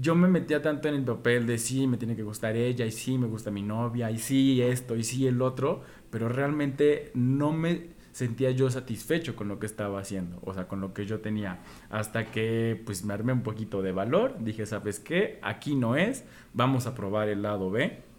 yo 0.00 0.14
me 0.14 0.28
metía 0.28 0.62
tanto 0.62 0.88
en 0.88 0.94
el 0.94 1.04
papel 1.04 1.46
de 1.46 1.58
sí, 1.58 1.86
me 1.86 1.98
tiene 1.98 2.16
que 2.16 2.22
gustar 2.22 2.56
ella, 2.56 2.86
y 2.86 2.90
sí, 2.90 3.18
me 3.18 3.26
gusta 3.26 3.50
mi 3.50 3.62
novia, 3.62 4.10
y 4.10 4.18
sí, 4.18 4.62
esto, 4.62 4.96
y 4.96 5.04
sí, 5.04 5.26
el 5.26 5.42
otro, 5.42 5.82
pero 6.10 6.28
realmente 6.28 7.10
no 7.14 7.52
me 7.52 7.92
sentía 8.12 8.50
yo 8.50 8.70
satisfecho 8.70 9.36
con 9.36 9.48
lo 9.48 9.58
que 9.58 9.66
estaba 9.66 10.00
haciendo, 10.00 10.38
o 10.44 10.54
sea, 10.54 10.68
con 10.68 10.80
lo 10.80 10.94
que 10.94 11.06
yo 11.06 11.20
tenía, 11.20 11.60
hasta 11.90 12.30
que 12.30 12.80
pues 12.84 13.04
me 13.04 13.14
armé 13.14 13.32
un 13.32 13.42
poquito 13.42 13.82
de 13.82 13.92
valor, 13.92 14.36
dije, 14.40 14.66
¿sabes 14.66 14.98
qué? 14.98 15.38
Aquí 15.42 15.74
no 15.74 15.96
es, 15.96 16.24
vamos 16.54 16.86
a 16.86 16.94
probar 16.94 17.28
el 17.28 17.42
lado 17.42 17.70
B 17.70 18.11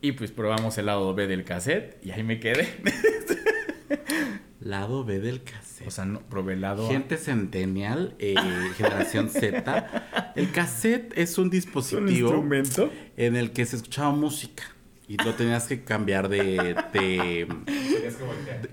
y 0.00 0.12
pues 0.12 0.30
probamos 0.30 0.78
el 0.78 0.86
lado 0.86 1.14
B 1.14 1.26
del 1.26 1.44
cassette 1.44 1.98
y 2.04 2.10
ahí 2.10 2.22
me 2.22 2.40
quedé. 2.40 2.68
lado 4.60 5.04
B 5.04 5.20
del 5.20 5.42
cassette. 5.42 5.86
O 5.86 5.90
sea, 5.90 6.04
no, 6.04 6.20
probé 6.20 6.54
el 6.54 6.60
lado 6.60 6.88
Gente 6.88 7.16
centennial, 7.16 8.14
eh, 8.18 8.34
generación 8.76 9.28
Z. 9.28 10.32
El 10.36 10.50
cassette 10.52 11.12
es 11.16 11.38
un 11.38 11.50
dispositivo. 11.50 12.30
¿Un 12.30 12.44
instrumento? 12.54 12.90
En 13.16 13.36
el 13.36 13.52
que 13.52 13.64
se 13.66 13.76
escuchaba 13.76 14.12
música. 14.12 14.64
Y 15.08 15.16
lo 15.16 15.34
tenías 15.34 15.66
que 15.66 15.82
cambiar 15.82 16.28
de. 16.28 16.76
de, 16.92 17.48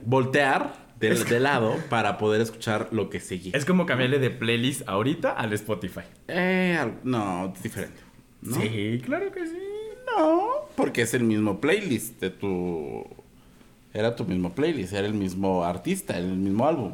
voltear. 0.05 0.88
de, 1.00 1.39
lado 1.39 1.75
para 1.89 2.19
poder 2.19 2.41
escuchar 2.41 2.89
lo 2.91 3.10
que 3.10 3.19
seguía. 3.19 3.53
Es 3.55 3.65
como 3.65 3.88
cambiarle 3.88 4.19
de 4.19 4.29
playlist 4.29 4.88
ahorita 4.88 5.31
al 5.31 5.51
Spotify. 5.53 6.01
Eh, 6.27 6.93
no, 7.03 7.53
es 7.55 7.63
diferente. 7.63 8.01
Sí, 8.43 9.01
claro 9.03 9.31
que 9.31 9.48
sí. 9.48 9.76
No, 10.16 10.48
porque 10.76 11.02
es 11.04 11.14
el 11.14 11.24
mismo 11.24 11.60
playlist 11.60 12.20
de 12.20 12.30
tu... 12.30 13.06
Era 13.94 14.16
tu 14.16 14.26
mismo 14.26 14.54
playlist, 14.54 14.94
era 14.94 15.08
el 15.08 15.14
mismo 15.14 15.64
artista, 15.64 16.18
el 16.18 16.28
mismo 16.38 16.68
álbum. 16.68 16.94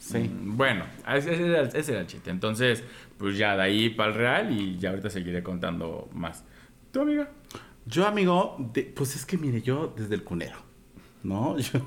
Sí. 0.00 0.30
Bueno, 0.42 0.84
ese, 1.14 1.34
era, 1.46 1.62
ese 1.62 1.92
era 1.92 2.00
el 2.00 2.06
chiste. 2.06 2.30
Entonces, 2.30 2.82
pues 3.18 3.36
ya 3.36 3.56
de 3.56 3.62
ahí 3.62 3.90
para 3.90 4.10
el 4.10 4.14
real 4.16 4.52
y 4.58 4.78
ya 4.78 4.90
ahorita 4.90 5.10
seguiré 5.10 5.42
contando 5.42 6.08
más. 6.14 6.44
¿Tu 6.92 7.00
amiga? 7.00 7.28
Yo, 7.86 8.06
amigo, 8.06 8.56
de- 8.72 8.84
pues 8.84 9.14
es 9.16 9.24
que 9.26 9.36
mire, 9.38 9.62
yo 9.62 9.92
desde 9.96 10.14
el 10.14 10.24
cunero, 10.24 10.56
¿no? 11.22 11.56
Yo, 11.72 11.80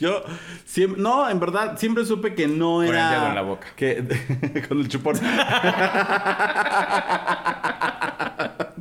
yo 0.00 0.22
siempre, 0.64 1.02
no, 1.02 1.28
en 1.28 1.40
verdad, 1.40 1.76
siempre 1.76 2.04
supe 2.06 2.34
que 2.34 2.46
no 2.46 2.76
Con 2.76 2.84
el 2.86 2.92
era... 2.92 3.10
dedo 3.10 3.26
en 3.28 3.34
la 3.34 3.42
boca. 3.42 3.66
Que, 3.76 4.04
con 4.68 4.78
el 4.78 4.88
chupón. 4.88 5.16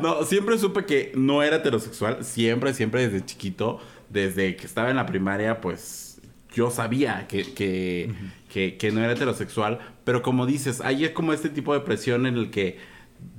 No, 0.00 0.24
siempre 0.24 0.58
supe 0.58 0.84
que 0.84 1.12
no 1.14 1.42
era 1.42 1.56
heterosexual. 1.56 2.24
Siempre, 2.24 2.74
siempre 2.74 3.08
desde 3.08 3.24
chiquito. 3.24 3.80
Desde 4.08 4.56
que 4.56 4.66
estaba 4.66 4.90
en 4.90 4.96
la 4.96 5.06
primaria, 5.06 5.60
pues 5.60 6.20
yo 6.54 6.70
sabía 6.70 7.26
que, 7.28 7.54
que, 7.54 8.12
que- 8.52 8.76
que 8.76 8.92
no 8.92 9.00
era 9.02 9.12
heterosexual. 9.12 9.78
Pero 10.04 10.22
como 10.22 10.44
dices, 10.46 10.80
hay 10.82 11.08
como 11.14 11.32
este 11.32 11.48
tipo 11.48 11.72
de 11.72 11.80
presión 11.80 12.26
en 12.26 12.36
el 12.36 12.50
que 12.50 12.78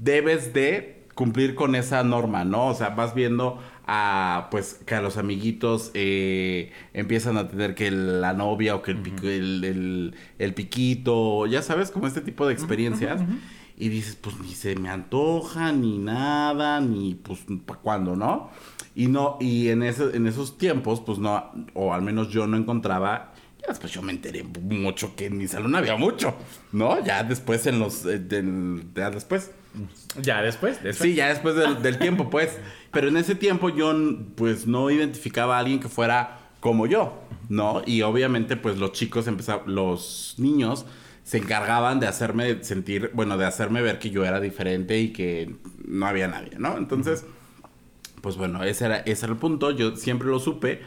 debes 0.02 0.54
de 0.54 1.04
cumplir 1.14 1.54
con 1.54 1.76
esa 1.76 2.04
norma, 2.04 2.44
¿no? 2.44 2.68
O 2.70 2.74
sea, 2.74 2.90
vas 2.90 3.14
viendo 3.14 3.62
a, 3.86 4.48
pues, 4.50 4.80
que 4.86 4.96
a 4.96 5.02
los 5.02 5.18
amiguitos 5.18 5.92
eh, 5.94 6.72
empiezan 6.94 7.38
a 7.38 7.48
tener 7.50 7.76
que 7.76 7.92
la 7.92 8.34
novia 8.34 8.74
o 8.76 8.82
que 8.82 8.92
el, 8.92 8.98
pico- 8.98 9.28
el, 9.28 9.64
el- 9.64 10.16
el 10.40 10.54
piquito, 10.56 11.46
ya 11.46 11.62
sabes, 11.62 11.92
como 11.92 12.08
este 12.08 12.22
tipo 12.22 12.48
de 12.48 12.54
experiencias. 12.54 13.22
Y 13.78 13.90
dices, 13.90 14.16
pues 14.16 14.38
ni 14.40 14.54
se 14.54 14.76
me 14.76 14.90
antoja, 14.90 15.72
ni 15.72 15.98
nada, 15.98 16.80
ni 16.80 17.16
pues 17.16 17.40
para 17.66 17.80
cuándo, 17.80 18.16
¿no? 18.16 18.50
Y 18.96 19.08
no, 19.08 19.38
y 19.40 19.70
en, 19.70 19.82
ese, 19.84 20.16
en 20.16 20.28
esos 20.28 20.58
tiempos, 20.58 21.02
pues 21.02 21.18
no, 21.18 21.52
o 21.74 21.94
al 21.94 22.02
menos 22.04 22.30
yo 22.30 22.46
no 22.48 22.56
encontraba. 22.58 23.34
Ya 23.62 23.70
después 23.70 23.92
yo 23.94 24.02
me 24.02 24.12
enteré 24.12 24.44
mucho 24.44 25.16
que 25.16 25.26
en 25.28 25.38
mi 25.38 25.48
salón 25.48 25.74
había 25.76 25.96
mucho, 25.96 26.36
¿no? 26.72 27.04
Ya 27.04 27.24
después 27.24 27.66
en 27.66 27.80
los. 27.80 28.06
eh, 28.06 28.20
del- 28.20 28.84
ya 28.94 29.10
después. 29.10 29.52
Ya 30.22 30.42
después, 30.44 30.84
después. 30.84 31.10
Sí, 31.10 31.16
ya 31.16 31.30
después 31.30 31.56
del, 31.56 31.82
del 31.82 31.98
tiempo, 31.98 32.30
pues. 32.30 32.60
Pero 32.92 33.08
en 33.08 33.18
ese 33.18 33.34
tiempo 33.34 33.70
yo, 33.70 33.92
pues, 34.36 34.68
no 34.68 34.92
identificaba 34.92 35.56
a 35.56 35.60
alguien 35.60 35.80
que 35.80 35.88
fuera 35.90 36.40
como 36.60 36.86
yo, 36.86 37.20
¿no? 37.50 37.82
Y 37.88 38.04
obviamente, 38.04 38.56
pues, 38.56 38.78
los 38.78 38.92
chicos 38.92 39.26
empezaban, 39.28 39.74
los 39.74 40.36
niños 40.38 40.86
se 41.24 41.38
encargaban 41.38 42.00
de 42.00 42.08
hacerme 42.08 42.64
sentir, 42.64 43.12
bueno, 43.14 43.38
de 43.38 43.46
hacerme 43.46 43.82
ver 43.82 43.98
que 44.00 44.10
yo 44.10 44.26
era 44.26 44.40
diferente 44.40 45.00
y 45.00 45.14
que 45.14 45.56
no 45.86 46.06
había 46.06 46.28
nadie, 46.28 46.58
¿no? 46.60 46.78
Entonces, 46.78 47.26
pues 48.22 48.36
bueno, 48.38 48.64
ese 48.64 48.86
era, 48.86 48.98
ese 48.98 49.26
era 49.26 49.34
el 49.34 49.40
punto, 49.40 49.72
yo 49.72 49.96
siempre 49.96 50.28
lo 50.28 50.40
supe, 50.40 50.82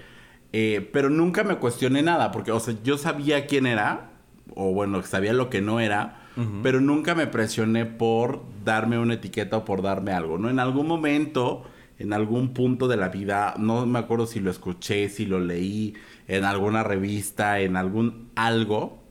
eh, 0.52 0.88
pero 0.92 1.10
nunca 1.10 1.42
me 1.42 1.56
cuestioné 1.56 2.02
nada, 2.02 2.32
porque, 2.32 2.52
o 2.52 2.60
sea, 2.60 2.74
yo 2.84 2.98
sabía 2.98 3.46
quién 3.46 3.66
era, 3.66 4.10
o 4.54 4.72
bueno, 4.72 5.02
sabía 5.02 5.32
lo 5.32 5.50
que 5.50 5.60
no 5.60 5.80
era, 5.80 6.22
pero 6.62 6.82
nunca 6.82 7.14
me 7.14 7.26
presioné 7.26 7.86
por 7.86 8.42
darme 8.62 8.98
una 8.98 9.14
etiqueta 9.14 9.56
o 9.56 9.64
por 9.64 9.80
darme 9.80 10.12
algo, 10.12 10.36
¿no? 10.36 10.50
En 10.50 10.58
algún 10.58 10.86
momento, 10.86 11.64
en 11.98 12.12
algún 12.12 12.52
punto 12.52 12.88
de 12.88 12.98
la 12.98 13.08
vida, 13.08 13.54
no 13.58 13.86
me 13.86 13.98
acuerdo 13.98 14.26
si 14.26 14.40
lo 14.40 14.50
escuché, 14.50 15.08
si 15.08 15.24
lo 15.24 15.40
leí 15.40 15.94
en 16.28 16.44
alguna 16.44 16.82
revista, 16.82 17.60
en 17.60 17.76
algún 17.76 18.28
algo, 18.34 19.05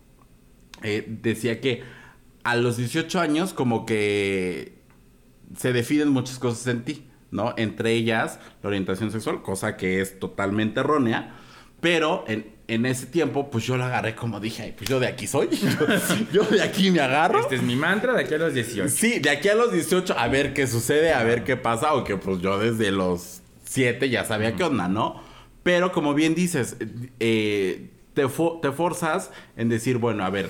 eh, 0.85 1.03
decía 1.07 1.59
que 1.59 1.83
a 2.43 2.55
los 2.55 2.77
18 2.77 3.19
años 3.19 3.53
como 3.53 3.85
que 3.85 4.75
se 5.57 5.73
definen 5.73 6.09
muchas 6.09 6.39
cosas 6.39 6.67
en 6.67 6.83
ti, 6.83 7.05
¿no? 7.31 7.53
Entre 7.57 7.93
ellas 7.93 8.39
la 8.61 8.67
orientación 8.69 9.11
sexual, 9.11 9.41
cosa 9.41 9.77
que 9.77 9.99
es 10.01 10.19
totalmente 10.19 10.79
errónea, 10.81 11.35
pero 11.81 12.23
en, 12.27 12.47
en 12.67 12.85
ese 12.85 13.05
tiempo 13.07 13.49
pues 13.51 13.63
yo 13.65 13.77
la 13.77 13.87
agarré 13.87 14.15
como 14.15 14.39
dije, 14.39 14.63
"Ay, 14.63 14.73
pues 14.77 14.89
yo 14.89 14.99
de 14.99 15.07
aquí 15.07 15.27
soy, 15.27 15.49
yo, 16.31 16.43
yo 16.43 16.43
de 16.43 16.61
aquí 16.61 16.91
me 16.91 16.99
agarro. 16.99 17.41
Este 17.41 17.55
es 17.55 17.63
mi 17.63 17.75
mantra 17.75 18.13
de 18.13 18.21
aquí 18.23 18.33
a 18.35 18.37
los 18.37 18.53
18. 18.53 18.89
Sí, 18.89 19.19
de 19.19 19.29
aquí 19.29 19.49
a 19.49 19.55
los 19.55 19.71
18 19.71 20.17
a 20.17 20.27
ver 20.27 20.53
qué 20.53 20.67
sucede, 20.67 21.13
a 21.13 21.23
ver 21.23 21.43
qué 21.43 21.57
pasa, 21.57 21.93
o 21.93 22.03
que 22.03 22.15
pues 22.17 22.39
yo 22.41 22.57
desde 22.59 22.91
los 22.91 23.41
7 23.65 24.09
ya 24.09 24.23
sabía 24.25 24.55
qué 24.55 24.63
onda, 24.63 24.87
¿no? 24.87 25.21
Pero 25.63 25.91
como 25.91 26.13
bien 26.13 26.35
dices, 26.35 26.77
eh, 27.19 27.89
te, 28.13 28.25
fo- 28.27 28.61
te 28.61 28.71
forzas 28.71 29.31
en 29.57 29.67
decir, 29.69 29.97
bueno, 29.97 30.23
a 30.23 30.29
ver, 30.29 30.49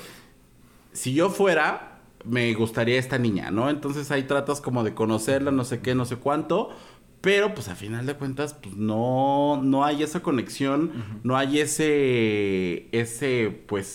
si 0.96 1.14
yo 1.14 1.30
fuera, 1.30 2.02
me 2.24 2.54
gustaría 2.54 2.98
esta 2.98 3.18
niña, 3.20 3.52
¿no? 3.52 3.70
Entonces 3.70 4.10
ahí 4.12 4.24
tratas 4.24 4.62
como 4.62 4.84
de 4.84 4.94
conocerla, 4.94 5.52
no 5.52 5.64
sé 5.64 5.82
qué, 5.82 5.94
no 5.94 6.06
sé 6.06 6.16
cuánto. 6.16 6.70
Pero 7.22 7.54
pues 7.54 7.70
a 7.70 7.76
final 7.76 8.06
de 8.06 8.16
cuentas, 8.16 8.54
pues 8.54 8.76
no, 8.76 9.60
no 9.64 9.84
hay 9.84 10.04
esa 10.04 10.22
conexión, 10.22 11.20
no 11.24 11.38
hay 11.38 11.60
ese, 11.60 12.88
ese, 12.92 13.64
pues, 13.68 13.88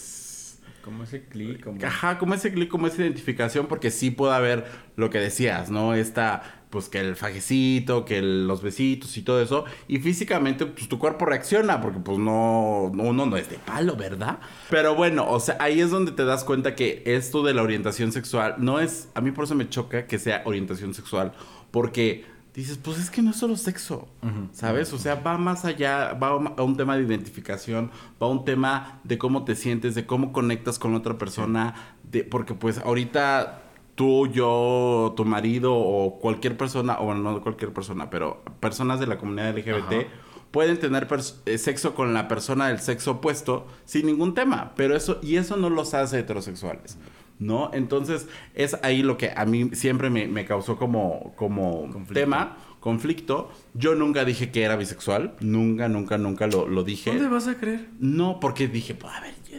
Como 0.84 1.04
ese 1.04 1.24
clic, 1.24 1.62
como... 1.62 1.84
Ajá, 1.84 2.18
como 2.18 2.34
ese 2.34 2.52
clic, 2.52 2.68
como 2.68 2.86
esa 2.86 3.02
identificación, 3.02 3.66
porque 3.66 3.90
sí 3.90 4.10
puede 4.10 4.34
haber 4.34 4.64
lo 4.96 5.10
que 5.10 5.18
decías, 5.18 5.70
¿no? 5.70 5.94
Esta, 5.94 6.42
pues 6.70 6.88
que 6.88 7.00
el 7.00 7.16
fajecito, 7.16 8.04
que 8.04 8.22
los 8.22 8.62
besitos 8.62 9.16
y 9.16 9.22
todo 9.22 9.42
eso. 9.42 9.64
Y 9.88 9.98
físicamente, 9.98 10.66
pues 10.66 10.88
tu 10.88 10.98
cuerpo 10.98 11.26
reacciona, 11.26 11.80
porque 11.80 11.98
pues 12.00 12.18
no- 12.18 12.84
uno 12.94 13.26
no 13.26 13.36
es 13.36 13.50
de 13.50 13.56
palo, 13.58 13.94
¿verdad? 13.96 14.38
Pero 14.70 14.94
bueno, 14.94 15.28
o 15.28 15.38
sea, 15.40 15.56
ahí 15.60 15.80
es 15.80 15.90
donde 15.90 16.12
te 16.12 16.24
das 16.24 16.44
cuenta 16.44 16.74
que 16.74 17.02
esto 17.04 17.42
de 17.42 17.52
la 17.54 17.62
orientación 17.62 18.12
sexual 18.12 18.54
no 18.58 18.80
es, 18.80 19.08
a 19.14 19.20
mí 19.20 19.32
por 19.32 19.44
eso 19.44 19.54
me 19.54 19.68
choca 19.68 20.06
que 20.06 20.18
sea 20.18 20.42
orientación 20.46 20.94
sexual, 20.94 21.32
porque 21.70 22.24
dices, 22.54 22.78
pues 22.78 22.98
es 22.98 23.10
que 23.10 23.22
no 23.22 23.30
es 23.30 23.36
solo 23.36 23.56
sexo, 23.56 24.08
¿sabes? 24.52 24.92
O 24.92 24.98
sea, 24.98 25.16
va 25.16 25.38
más 25.38 25.64
allá, 25.64 26.12
va 26.14 26.28
a 26.28 26.62
un 26.62 26.76
tema 26.76 26.96
de 26.96 27.04
identificación, 27.04 27.90
va 28.20 28.26
a 28.26 28.30
un 28.30 28.44
tema 28.44 29.00
de 29.04 29.18
cómo 29.18 29.44
te 29.44 29.54
sientes, 29.54 29.94
de 29.94 30.06
cómo 30.06 30.32
conectas 30.32 30.78
con 30.78 30.94
otra 30.94 31.16
persona, 31.18 31.74
de, 32.02 32.24
porque 32.24 32.54
pues 32.54 32.78
ahorita 32.78 33.62
tú, 33.94 34.26
yo, 34.28 35.14
tu 35.16 35.24
marido 35.24 35.74
o 35.74 36.18
cualquier 36.18 36.56
persona, 36.56 36.98
o 37.00 37.04
bueno, 37.04 37.20
no 37.20 37.42
cualquier 37.42 37.72
persona, 37.72 38.10
pero 38.10 38.42
personas 38.58 38.98
de 38.98 39.06
la 39.06 39.18
comunidad 39.18 39.56
LGBT 39.56 40.08
pueden 40.50 40.78
tener 40.78 41.06
eh, 41.46 41.58
sexo 41.58 41.94
con 41.94 42.12
la 42.12 42.26
persona 42.26 42.68
del 42.68 42.80
sexo 42.80 43.12
opuesto 43.12 43.66
sin 43.84 44.06
ningún 44.06 44.34
tema, 44.34 44.72
pero 44.76 44.96
eso 44.96 45.18
y 45.22 45.36
eso 45.36 45.56
no 45.56 45.70
los 45.70 45.94
hace 45.94 46.18
heterosexuales. 46.18 46.98
¿No? 47.40 47.70
Entonces, 47.74 48.28
es 48.54 48.76
ahí 48.82 49.02
lo 49.02 49.16
que 49.16 49.32
a 49.34 49.44
mí 49.46 49.70
siempre 49.72 50.08
me, 50.10 50.28
me 50.28 50.44
causó 50.44 50.76
como, 50.76 51.32
como 51.36 51.90
Conflicto. 51.90 52.12
tema, 52.14 52.56
conflicto. 52.80 53.50
Yo 53.74 53.94
nunca 53.96 54.24
dije 54.24 54.50
que 54.52 54.62
era 54.62 54.76
bisexual. 54.76 55.34
Nunca, 55.40 55.88
nunca, 55.88 56.18
nunca 56.18 56.46
lo, 56.46 56.68
lo 56.68 56.84
dije. 56.84 57.10
¿Dónde 57.10 57.28
vas 57.28 57.48
a 57.48 57.54
creer? 57.56 57.88
No, 57.98 58.38
porque 58.40 58.68
dije, 58.68 58.94
pues, 58.94 59.12
a 59.14 59.20
ver, 59.20 59.34
yo- 59.50 59.58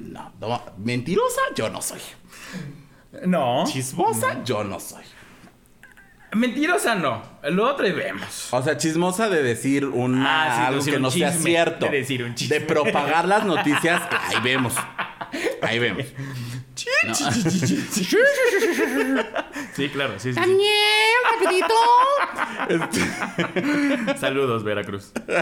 no, 0.00 0.32
no, 0.40 0.60
mentirosa 0.76 1.40
yo 1.54 1.70
no 1.70 1.80
soy. 1.80 2.00
No. 3.26 3.64
Chismosa 3.64 4.42
yo 4.44 4.64
no 4.64 4.80
soy. 4.80 5.04
Mentirosa 6.32 6.96
no. 6.96 7.22
Lo 7.50 7.70
otro 7.70 7.86
y 7.86 7.92
vemos. 7.92 8.48
O 8.52 8.60
sea, 8.60 8.76
chismosa 8.76 9.28
de 9.28 9.40
decir 9.42 9.84
una, 9.86 10.24
Ah, 10.26 10.56
sí, 10.56 10.62
algo 10.66 10.76
decir 10.78 10.92
que 10.94 10.96
un 10.96 11.02
no 11.02 11.10
sea 11.12 11.30
chisme, 11.30 11.44
cierto. 11.50 11.86
de 11.86 11.92
decir 11.98 12.24
un 12.24 12.34
chisme. 12.34 12.58
De 12.58 12.64
propagar 12.66 13.28
las 13.28 13.44
noticias, 13.46 14.02
ahí 14.28 14.42
vemos. 14.42 14.74
Ahí 15.62 15.78
vemos. 15.78 16.04
No. 17.06 17.14
Sí, 19.74 19.88
claro, 19.90 20.14
sí, 20.18 20.32
sí, 20.32 20.40
rapidito. 21.40 21.74
Saludos, 24.18 24.64
Veracruz. 24.64 25.12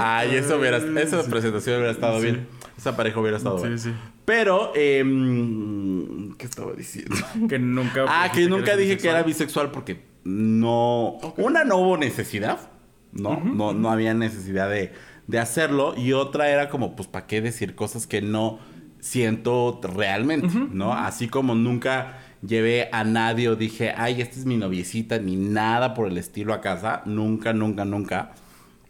Ay, 0.00 0.36
eso 0.36 0.58
hubiera, 0.58 0.78
esa 0.78 1.22
presentación 1.24 1.76
hubiera 1.76 1.92
estado 1.92 2.20
bien. 2.20 2.46
Esa 2.76 2.96
pareja 2.96 3.20
hubiera 3.20 3.36
estado 3.36 3.58
Sí, 3.58 3.66
bien. 3.66 3.78
sí. 3.78 3.92
Pero, 4.24 4.72
em, 4.74 6.34
¿qué 6.36 6.46
estaba 6.46 6.72
diciendo? 6.72 7.14
Que 7.48 7.58
nunca. 7.58 8.04
Ah, 8.08 8.30
que 8.32 8.48
nunca 8.48 8.76
dije 8.76 8.96
que 8.96 9.08
era 9.08 9.22
bisexual. 9.22 9.66
bisexual 9.66 9.70
porque 9.72 10.02
no. 10.24 11.18
Una, 11.36 11.64
no 11.64 11.76
hubo 11.76 11.96
necesidad, 11.96 12.70
¿no? 13.12 13.40
no, 13.44 13.72
no 13.74 13.90
había 13.90 14.14
necesidad 14.14 14.70
de, 14.70 14.92
de 15.30 15.38
hacerlo. 15.38 15.94
Y 15.96 16.12
otra 16.12 16.50
era 16.50 16.68
como, 16.68 16.96
pues, 16.96 17.08
¿para 17.08 17.26
qué 17.26 17.40
decir 17.40 17.74
cosas 17.74 18.06
que 18.06 18.20
no 18.20 18.58
siento 18.98 19.80
realmente, 19.82 20.48
¿no? 20.72 20.92
Así 20.92 21.28
como 21.28 21.54
nunca 21.54 22.18
llevé 22.46 22.88
a 22.92 23.04
nadie 23.04 23.48
o 23.48 23.56
dije, 23.56 23.94
ay, 23.96 24.20
esta 24.20 24.38
es 24.38 24.44
mi 24.44 24.56
noviecita, 24.56 25.18
ni 25.18 25.36
nada 25.36 25.94
por 25.94 26.08
el 26.08 26.18
estilo 26.18 26.52
a 26.52 26.60
casa. 26.60 27.02
Nunca, 27.06 27.52
nunca, 27.52 27.84
nunca. 27.84 28.32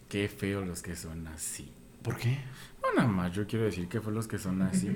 Qué 0.09 0.29
feo 0.29 0.65
los 0.65 0.83
que 0.83 0.97
son 0.97 1.29
así. 1.29 1.71
¿Por 2.03 2.17
qué? 2.17 2.39
No, 2.83 2.95
nada 2.97 3.09
más, 3.09 3.33
yo 3.33 3.47
quiero 3.47 3.67
decir 3.67 3.87
que 3.89 4.01
fue 4.01 4.13
los 4.13 4.27
que 4.27 4.39
son 4.39 4.63
así. 4.63 4.91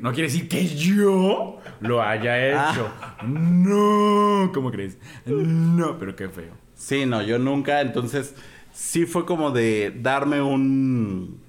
No 0.00 0.12
quiere 0.12 0.28
decir 0.28 0.48
que 0.48 0.64
yo 0.64 1.58
lo 1.80 2.00
haya 2.00 2.70
hecho. 2.70 2.88
No, 3.26 4.52
¿cómo 4.54 4.70
crees? 4.70 4.96
No, 5.26 5.98
pero 5.98 6.14
qué 6.14 6.28
feo. 6.28 6.54
Sí, 6.74 7.04
no, 7.04 7.22
yo 7.22 7.38
nunca. 7.38 7.80
Entonces, 7.80 8.34
sí 8.76 9.06
fue 9.06 9.24
como 9.24 9.52
de 9.52 9.90
darme 9.90 10.42
un, 10.42 11.40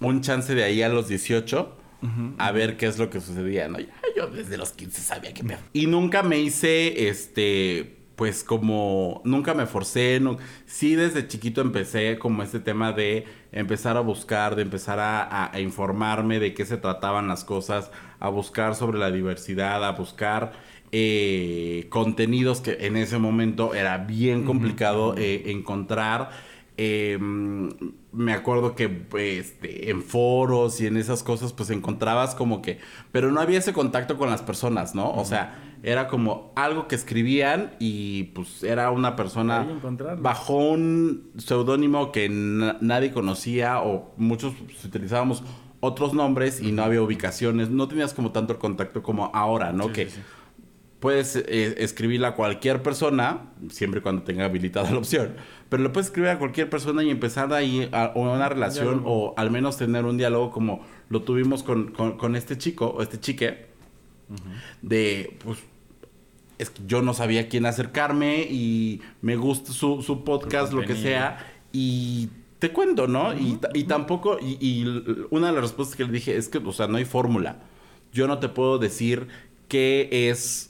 un 0.00 0.20
chance 0.20 0.54
de 0.54 0.64
ahí 0.64 0.82
a 0.82 0.90
los 0.90 1.08
18 1.08 1.76
a 2.38 2.52
ver 2.52 2.76
qué 2.76 2.86
es 2.86 2.96
lo 2.96 3.10
que 3.10 3.20
sucedía, 3.20 3.66
¿no? 3.66 3.80
Ya 3.80 3.88
yo 4.16 4.28
desde 4.28 4.56
los 4.56 4.70
15 4.70 5.00
sabía 5.00 5.34
que 5.34 5.42
me... 5.42 5.56
Y 5.72 5.86
nunca 5.88 6.22
me 6.22 6.38
hice, 6.38 7.08
este, 7.08 7.96
pues 8.14 8.44
como 8.44 9.20
nunca 9.24 9.52
me 9.54 9.66
forcé, 9.66 10.20
no, 10.20 10.36
sí 10.64 10.94
desde 10.94 11.26
chiquito 11.26 11.60
empecé 11.60 12.18
como 12.18 12.44
este 12.44 12.60
tema 12.60 12.92
de 12.92 13.24
empezar 13.50 13.96
a 13.96 14.00
buscar, 14.00 14.54
de 14.54 14.62
empezar 14.62 15.00
a, 15.00 15.52
a, 15.52 15.60
informarme 15.60 16.38
de 16.38 16.54
qué 16.54 16.64
se 16.66 16.76
trataban 16.76 17.26
las 17.26 17.42
cosas, 17.42 17.90
a 18.20 18.28
buscar 18.28 18.76
sobre 18.76 18.98
la 18.98 19.10
diversidad, 19.10 19.84
a 19.84 19.90
buscar 19.90 20.52
eh, 20.90 21.86
contenidos 21.90 22.62
que 22.62 22.86
en 22.86 22.96
ese 22.96 23.18
momento 23.18 23.74
era 23.74 23.98
bien 23.98 24.44
complicado 24.44 25.14
eh, 25.18 25.50
encontrar. 25.50 26.30
Eh, 26.80 27.18
me 28.12 28.32
acuerdo 28.32 28.76
que 28.76 29.06
este, 29.18 29.90
en 29.90 30.00
foros 30.02 30.80
y 30.80 30.86
en 30.86 30.96
esas 30.96 31.24
cosas 31.24 31.52
pues 31.52 31.70
encontrabas 31.70 32.36
como 32.36 32.62
que, 32.62 32.78
pero 33.10 33.32
no 33.32 33.40
había 33.40 33.58
ese 33.58 33.72
contacto 33.72 34.16
con 34.16 34.30
las 34.30 34.42
personas, 34.42 34.94
¿no? 34.94 35.10
O 35.10 35.24
sea, 35.24 35.58
era 35.82 36.06
como 36.06 36.52
algo 36.54 36.86
que 36.86 36.94
escribían 36.94 37.72
y 37.80 38.24
pues 38.34 38.62
era 38.62 38.92
una 38.92 39.16
persona 39.16 39.66
bajo 40.20 40.54
un 40.54 41.32
seudónimo 41.36 42.12
que 42.12 42.28
nadie 42.28 43.10
conocía 43.12 43.80
o 43.80 44.14
muchos 44.16 44.54
pues, 44.64 44.84
utilizábamos 44.84 45.42
otros 45.80 46.14
nombres 46.14 46.60
y 46.60 46.70
no 46.70 46.84
había 46.84 47.02
ubicaciones, 47.02 47.70
no 47.70 47.88
tenías 47.88 48.14
como 48.14 48.30
tanto 48.30 48.52
el 48.52 48.60
contacto 48.60 49.02
como 49.02 49.32
ahora, 49.34 49.72
¿no? 49.72 49.92
que 49.92 50.08
puedes 51.00 51.36
eh, 51.36 51.74
escribirle 51.78 52.26
a 52.26 52.34
cualquier 52.34 52.82
persona, 52.82 53.50
siempre 53.70 54.00
y 54.00 54.02
cuando 54.02 54.22
tenga 54.22 54.44
habilitada 54.44 54.90
la 54.92 54.98
opción, 54.98 55.34
pero 55.68 55.82
le 55.82 55.90
puedes 55.90 56.08
escribir 56.08 56.30
a 56.30 56.38
cualquier 56.38 56.68
persona 56.68 57.02
y 57.02 57.10
empezar 57.10 57.52
ahí 57.52 57.88
a, 57.92 58.12
una 58.14 58.48
relación 58.48 59.02
o 59.04 59.34
al 59.36 59.50
menos 59.50 59.76
tener 59.76 60.04
un 60.04 60.16
diálogo 60.16 60.50
como 60.50 60.84
lo 61.08 61.22
tuvimos 61.22 61.62
con, 61.62 61.92
con, 61.92 62.36
este 62.36 62.58
chico 62.58 62.86
o 62.86 63.02
este 63.02 63.20
chique, 63.20 63.66
de 64.82 65.36
pues 65.44 65.58
es 66.58 66.70
que 66.70 66.82
yo 66.86 67.02
no 67.02 67.14
sabía 67.14 67.48
quién 67.48 67.66
acercarme 67.66 68.42
y 68.42 69.00
me 69.22 69.36
gusta 69.36 69.72
su, 69.72 70.02
su 70.02 70.24
podcast, 70.24 70.72
lo 70.72 70.82
que 70.82 70.96
sea, 70.96 71.46
y 71.72 72.30
te 72.58 72.72
cuento, 72.72 73.06
¿no? 73.06 73.32
y, 73.34 73.60
y, 73.74 73.84
tampoco, 73.84 74.38
y, 74.40 74.58
y, 74.60 74.84
una 75.30 75.48
de 75.48 75.52
las 75.52 75.62
respuestas 75.62 75.96
que 75.96 76.04
le 76.04 76.10
dije 76.10 76.36
es 76.36 76.48
que, 76.48 76.58
o 76.58 76.72
sea, 76.72 76.88
no 76.88 76.96
hay 76.96 77.04
fórmula. 77.04 77.60
Yo 78.12 78.26
no 78.26 78.38
te 78.40 78.48
puedo 78.48 78.78
decir 78.78 79.28
qué 79.68 80.08
es 80.10 80.67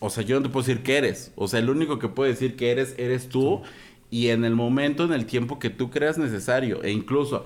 o 0.00 0.08
sea, 0.08 0.24
yo 0.24 0.36
no 0.36 0.42
te 0.42 0.48
puedo 0.48 0.66
decir 0.66 0.82
qué 0.82 0.96
eres. 0.96 1.32
O 1.36 1.46
sea, 1.46 1.60
el 1.60 1.70
único 1.70 1.98
que 1.98 2.08
puede 2.08 2.30
decir 2.30 2.56
que 2.56 2.70
eres, 2.72 2.94
eres 2.98 3.28
tú. 3.28 3.62
Y 4.10 4.28
en 4.28 4.44
el 4.44 4.56
momento, 4.56 5.04
en 5.04 5.12
el 5.12 5.26
tiempo 5.26 5.58
que 5.58 5.70
tú 5.70 5.90
creas 5.90 6.18
necesario. 6.18 6.82
E 6.82 6.90
incluso, 6.90 7.44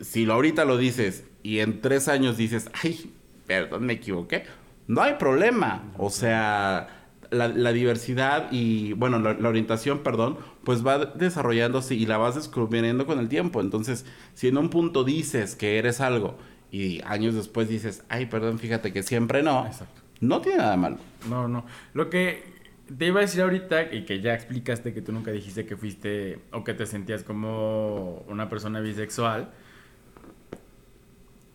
si 0.00 0.30
ahorita 0.30 0.64
lo 0.66 0.76
dices 0.76 1.24
y 1.42 1.60
en 1.60 1.80
tres 1.80 2.08
años 2.08 2.36
dices, 2.36 2.70
ay, 2.82 3.12
perdón, 3.46 3.86
me 3.86 3.94
equivoqué. 3.94 4.44
No 4.86 5.00
hay 5.02 5.14
problema. 5.14 5.90
O 5.96 6.10
sea, 6.10 7.08
la, 7.30 7.72
diversidad 7.72 8.52
y, 8.52 8.92
bueno, 8.92 9.18
la, 9.18 9.32
la, 9.32 9.48
orientación, 9.48 10.00
perdón, 10.00 10.36
pues 10.64 10.86
va 10.86 10.98
desarrollándose 10.98 11.94
y 11.94 12.04
la 12.04 12.18
vas 12.18 12.34
descubriendo 12.34 13.06
con 13.06 13.18
el 13.18 13.28
tiempo. 13.30 13.62
Entonces, 13.62 14.04
si 14.34 14.48
en 14.48 14.58
un 14.58 14.68
punto 14.68 15.02
dices 15.02 15.56
que 15.56 15.78
eres 15.78 16.02
algo 16.02 16.36
y 16.70 17.00
años 17.04 17.34
después 17.34 17.70
dices, 17.70 18.04
ay, 18.10 18.26
perdón, 18.26 18.58
fíjate 18.58 18.92
que 18.92 19.02
siempre 19.02 19.42
no. 19.42 19.66
Exacto 19.66 20.05
no 20.20 20.40
tiene 20.40 20.58
nada 20.58 20.76
malo. 20.76 20.98
No, 21.28 21.48
no. 21.48 21.64
Lo 21.94 22.10
que 22.10 22.56
te 22.96 23.06
iba 23.06 23.18
a 23.18 23.22
decir 23.22 23.42
ahorita 23.42 23.92
y 23.92 24.04
que 24.04 24.20
ya 24.20 24.34
explicaste 24.34 24.94
que 24.94 25.02
tú 25.02 25.12
nunca 25.12 25.32
dijiste 25.32 25.66
que 25.66 25.76
fuiste 25.76 26.40
o 26.52 26.62
que 26.62 26.74
te 26.74 26.86
sentías 26.86 27.24
como 27.24 28.24
una 28.28 28.48
persona 28.48 28.80
bisexual. 28.80 29.50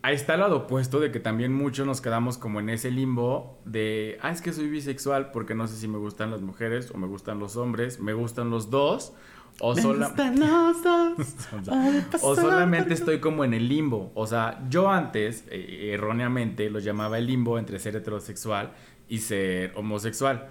Ahí 0.02 0.16
está 0.16 0.34
el 0.34 0.40
lado 0.40 0.56
opuesto 0.56 0.98
de 0.98 1.12
que 1.12 1.20
también 1.20 1.52
muchos 1.52 1.86
nos 1.86 2.00
quedamos 2.00 2.36
como 2.36 2.58
en 2.58 2.68
ese 2.68 2.90
limbo 2.90 3.60
de, 3.64 4.18
ah, 4.20 4.32
es 4.32 4.42
que 4.42 4.52
soy 4.52 4.68
bisexual 4.68 5.30
porque 5.30 5.54
no 5.54 5.68
sé 5.68 5.76
si 5.76 5.86
me 5.86 5.98
gustan 5.98 6.30
las 6.30 6.42
mujeres 6.42 6.90
o 6.90 6.98
me 6.98 7.06
gustan 7.06 7.38
los 7.38 7.56
hombres, 7.56 8.00
me 8.00 8.12
gustan 8.12 8.50
los 8.50 8.68
dos. 8.68 9.12
O, 9.60 9.72
o 12.22 12.36
solamente 12.36 12.94
estoy 12.94 13.20
como 13.20 13.44
en 13.44 13.54
el 13.54 13.68
limbo. 13.68 14.10
O 14.14 14.26
sea, 14.26 14.64
yo 14.68 14.90
antes, 14.90 15.44
eh, 15.50 15.90
erróneamente, 15.92 16.70
lo 16.70 16.78
llamaba 16.78 17.18
el 17.18 17.26
limbo 17.26 17.58
entre 17.58 17.78
ser 17.78 17.96
heterosexual 17.96 18.72
y 19.08 19.18
ser 19.18 19.72
homosexual. 19.76 20.48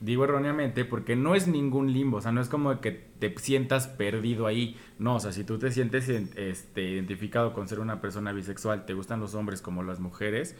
Digo 0.00 0.24
erróneamente 0.24 0.84
porque 0.84 1.16
no 1.16 1.34
es 1.34 1.48
ningún 1.48 1.92
limbo, 1.92 2.18
o 2.18 2.20
sea, 2.20 2.32
no 2.32 2.40
es 2.40 2.48
como 2.48 2.80
que 2.80 2.92
te 2.92 3.34
sientas 3.38 3.86
perdido 3.86 4.46
ahí. 4.46 4.76
No, 4.98 5.16
o 5.16 5.20
sea, 5.20 5.32
si 5.32 5.44
tú 5.44 5.58
te 5.58 5.70
sientes 5.70 6.08
este, 6.08 6.82
identificado 6.82 7.54
con 7.54 7.68
ser 7.68 7.80
una 7.80 8.00
persona 8.00 8.32
bisexual, 8.32 8.86
te 8.86 8.94
gustan 8.94 9.20
los 9.20 9.34
hombres 9.34 9.62
como 9.62 9.82
las 9.82 10.00
mujeres, 10.00 10.56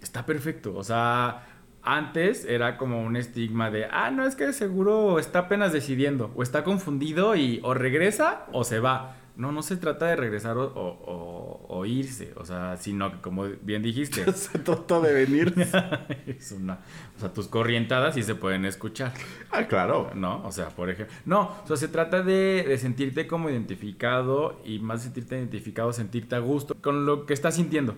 está 0.00 0.26
perfecto. 0.26 0.74
O 0.76 0.84
sea, 0.84 1.46
antes 1.82 2.44
era 2.44 2.76
como 2.76 3.02
un 3.02 3.16
estigma 3.16 3.70
de, 3.70 3.86
ah, 3.86 4.10
no, 4.10 4.26
es 4.26 4.36
que 4.36 4.52
seguro 4.52 5.18
está 5.18 5.40
apenas 5.40 5.72
decidiendo, 5.72 6.30
o 6.36 6.42
está 6.42 6.64
confundido 6.64 7.34
y 7.36 7.60
o 7.62 7.74
regresa 7.74 8.46
o 8.52 8.64
se 8.64 8.78
va. 8.78 9.16
No, 9.34 9.50
no 9.50 9.62
se 9.62 9.78
trata 9.78 10.06
de 10.06 10.16
regresar 10.16 10.58
o, 10.58 11.66
o, 11.68 11.86
irse, 11.86 12.34
o 12.36 12.44
sea, 12.44 12.76
sino 12.76 13.10
que 13.10 13.18
como 13.18 13.44
bien 13.62 13.82
dijiste. 13.82 14.30
se 14.34 14.58
trata 14.58 15.00
de 15.00 15.14
venir. 15.14 15.54
es 16.26 16.52
una, 16.52 16.80
o 17.16 17.20
sea, 17.20 17.32
tus 17.32 17.48
corrientadas 17.48 18.14
sí 18.14 18.22
se 18.22 18.34
pueden 18.34 18.66
escuchar. 18.66 19.14
Ah, 19.50 19.64
claro. 19.64 20.10
¿No? 20.14 20.44
O 20.44 20.52
sea, 20.52 20.68
por 20.68 20.90
ejemplo. 20.90 21.14
No, 21.24 21.50
o 21.64 21.66
sea, 21.66 21.76
se 21.78 21.88
trata 21.88 22.22
de, 22.22 22.64
de 22.68 22.76
sentirte 22.76 23.26
como 23.26 23.48
identificado 23.48 24.60
y 24.66 24.80
más 24.80 25.02
sentirte 25.02 25.38
identificado, 25.38 25.94
sentirte 25.94 26.36
a 26.36 26.40
gusto 26.40 26.76
con 26.80 27.06
lo 27.06 27.24
que 27.24 27.32
estás 27.32 27.54
sintiendo. 27.56 27.96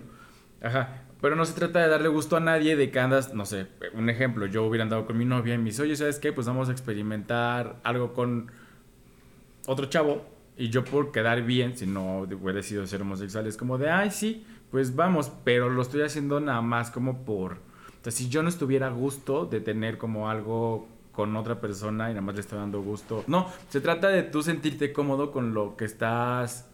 Ajá. 0.61 1.04
Pero 1.21 1.35
no 1.35 1.45
se 1.45 1.53
trata 1.53 1.79
de 1.79 1.87
darle 1.87 2.09
gusto 2.09 2.37
a 2.37 2.39
nadie 2.39 2.75
de 2.75 2.91
que 2.91 2.99
andas, 2.99 3.33
no 3.33 3.45
sé, 3.45 3.67
un 3.93 4.09
ejemplo, 4.09 4.45
yo 4.45 4.63
hubiera 4.65 4.83
andado 4.83 5.05
con 5.05 5.17
mi 5.17 5.25
novia 5.25 5.55
y 5.55 5.57
me 5.57 5.65
dice, 5.65 5.81
oye, 5.81 5.95
¿sabes 5.95 6.19
qué? 6.19 6.33
Pues 6.33 6.45
vamos 6.45 6.69
a 6.69 6.71
experimentar 6.71 7.79
algo 7.83 8.13
con 8.13 8.51
otro 9.65 9.87
chavo. 9.87 10.25
Y 10.57 10.69
yo 10.69 10.83
por 10.85 11.11
quedar 11.11 11.41
bien, 11.43 11.75
si 11.77 11.85
no 11.85 12.19
hubiera 12.19 12.53
decidido 12.53 12.85
ser 12.87 13.01
homosexual, 13.01 13.47
es 13.47 13.57
como 13.57 13.77
de, 13.77 13.89
ay, 13.89 14.11
sí, 14.11 14.45
pues 14.71 14.95
vamos, 14.95 15.31
pero 15.43 15.69
lo 15.69 15.81
estoy 15.81 16.01
haciendo 16.01 16.39
nada 16.39 16.61
más 16.61 16.91
como 16.91 17.25
por... 17.25 17.57
O 18.05 18.11
si 18.11 18.29
yo 18.29 18.43
no 18.43 18.49
estuviera 18.49 18.89
gusto 18.89 19.45
de 19.45 19.59
tener 19.61 19.97
como 19.97 20.29
algo 20.29 20.87
con 21.11 21.35
otra 21.35 21.59
persona 21.59 22.11
y 22.11 22.13
nada 22.13 22.21
más 22.21 22.35
le 22.35 22.41
estoy 22.41 22.59
dando 22.59 22.81
gusto. 22.81 23.23
No, 23.25 23.47
se 23.69 23.81
trata 23.81 24.09
de 24.09 24.21
tú 24.21 24.43
sentirte 24.43 24.93
cómodo 24.93 25.31
con 25.31 25.53
lo 25.53 25.75
que 25.75 25.85
estás 25.85 26.69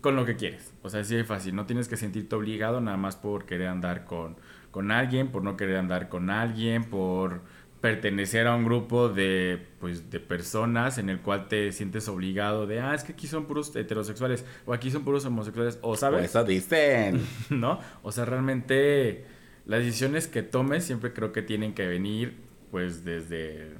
con 0.00 0.16
lo 0.16 0.24
que 0.24 0.36
quieres. 0.36 0.71
O 0.82 0.90
sea, 0.90 1.00
así 1.00 1.14
de 1.14 1.24
fácil. 1.24 1.54
No 1.54 1.66
tienes 1.66 1.88
que 1.88 1.96
sentirte 1.96 2.34
obligado 2.34 2.80
nada 2.80 2.96
más 2.96 3.16
por 3.16 3.46
querer 3.46 3.68
andar 3.68 4.04
con, 4.04 4.36
con 4.70 4.90
alguien, 4.90 5.28
por 5.28 5.42
no 5.42 5.56
querer 5.56 5.76
andar 5.76 6.08
con 6.08 6.30
alguien, 6.30 6.84
por 6.84 7.40
pertenecer 7.80 8.46
a 8.46 8.54
un 8.54 8.64
grupo 8.64 9.08
de, 9.08 9.60
pues, 9.80 10.08
de 10.10 10.20
personas 10.20 10.98
en 10.98 11.10
el 11.10 11.18
cual 11.18 11.48
te 11.48 11.72
sientes 11.72 12.08
obligado 12.08 12.66
de, 12.66 12.80
ah, 12.80 12.94
es 12.94 13.02
que 13.02 13.12
aquí 13.12 13.26
son 13.26 13.46
puros 13.46 13.74
heterosexuales 13.74 14.44
o 14.66 14.72
aquí 14.72 14.90
son 14.90 15.02
puros 15.02 15.24
homosexuales, 15.24 15.78
o 15.82 15.96
sabes. 15.96 16.24
eso 16.24 16.44
dicen. 16.44 17.20
¿No? 17.50 17.80
O 18.02 18.12
sea, 18.12 18.24
realmente 18.24 19.24
las 19.66 19.80
decisiones 19.80 20.28
que 20.28 20.42
tomes 20.42 20.84
siempre 20.84 21.12
creo 21.12 21.32
que 21.32 21.42
tienen 21.42 21.74
que 21.74 21.86
venir, 21.86 22.36
pues, 22.70 23.04
desde 23.04 23.72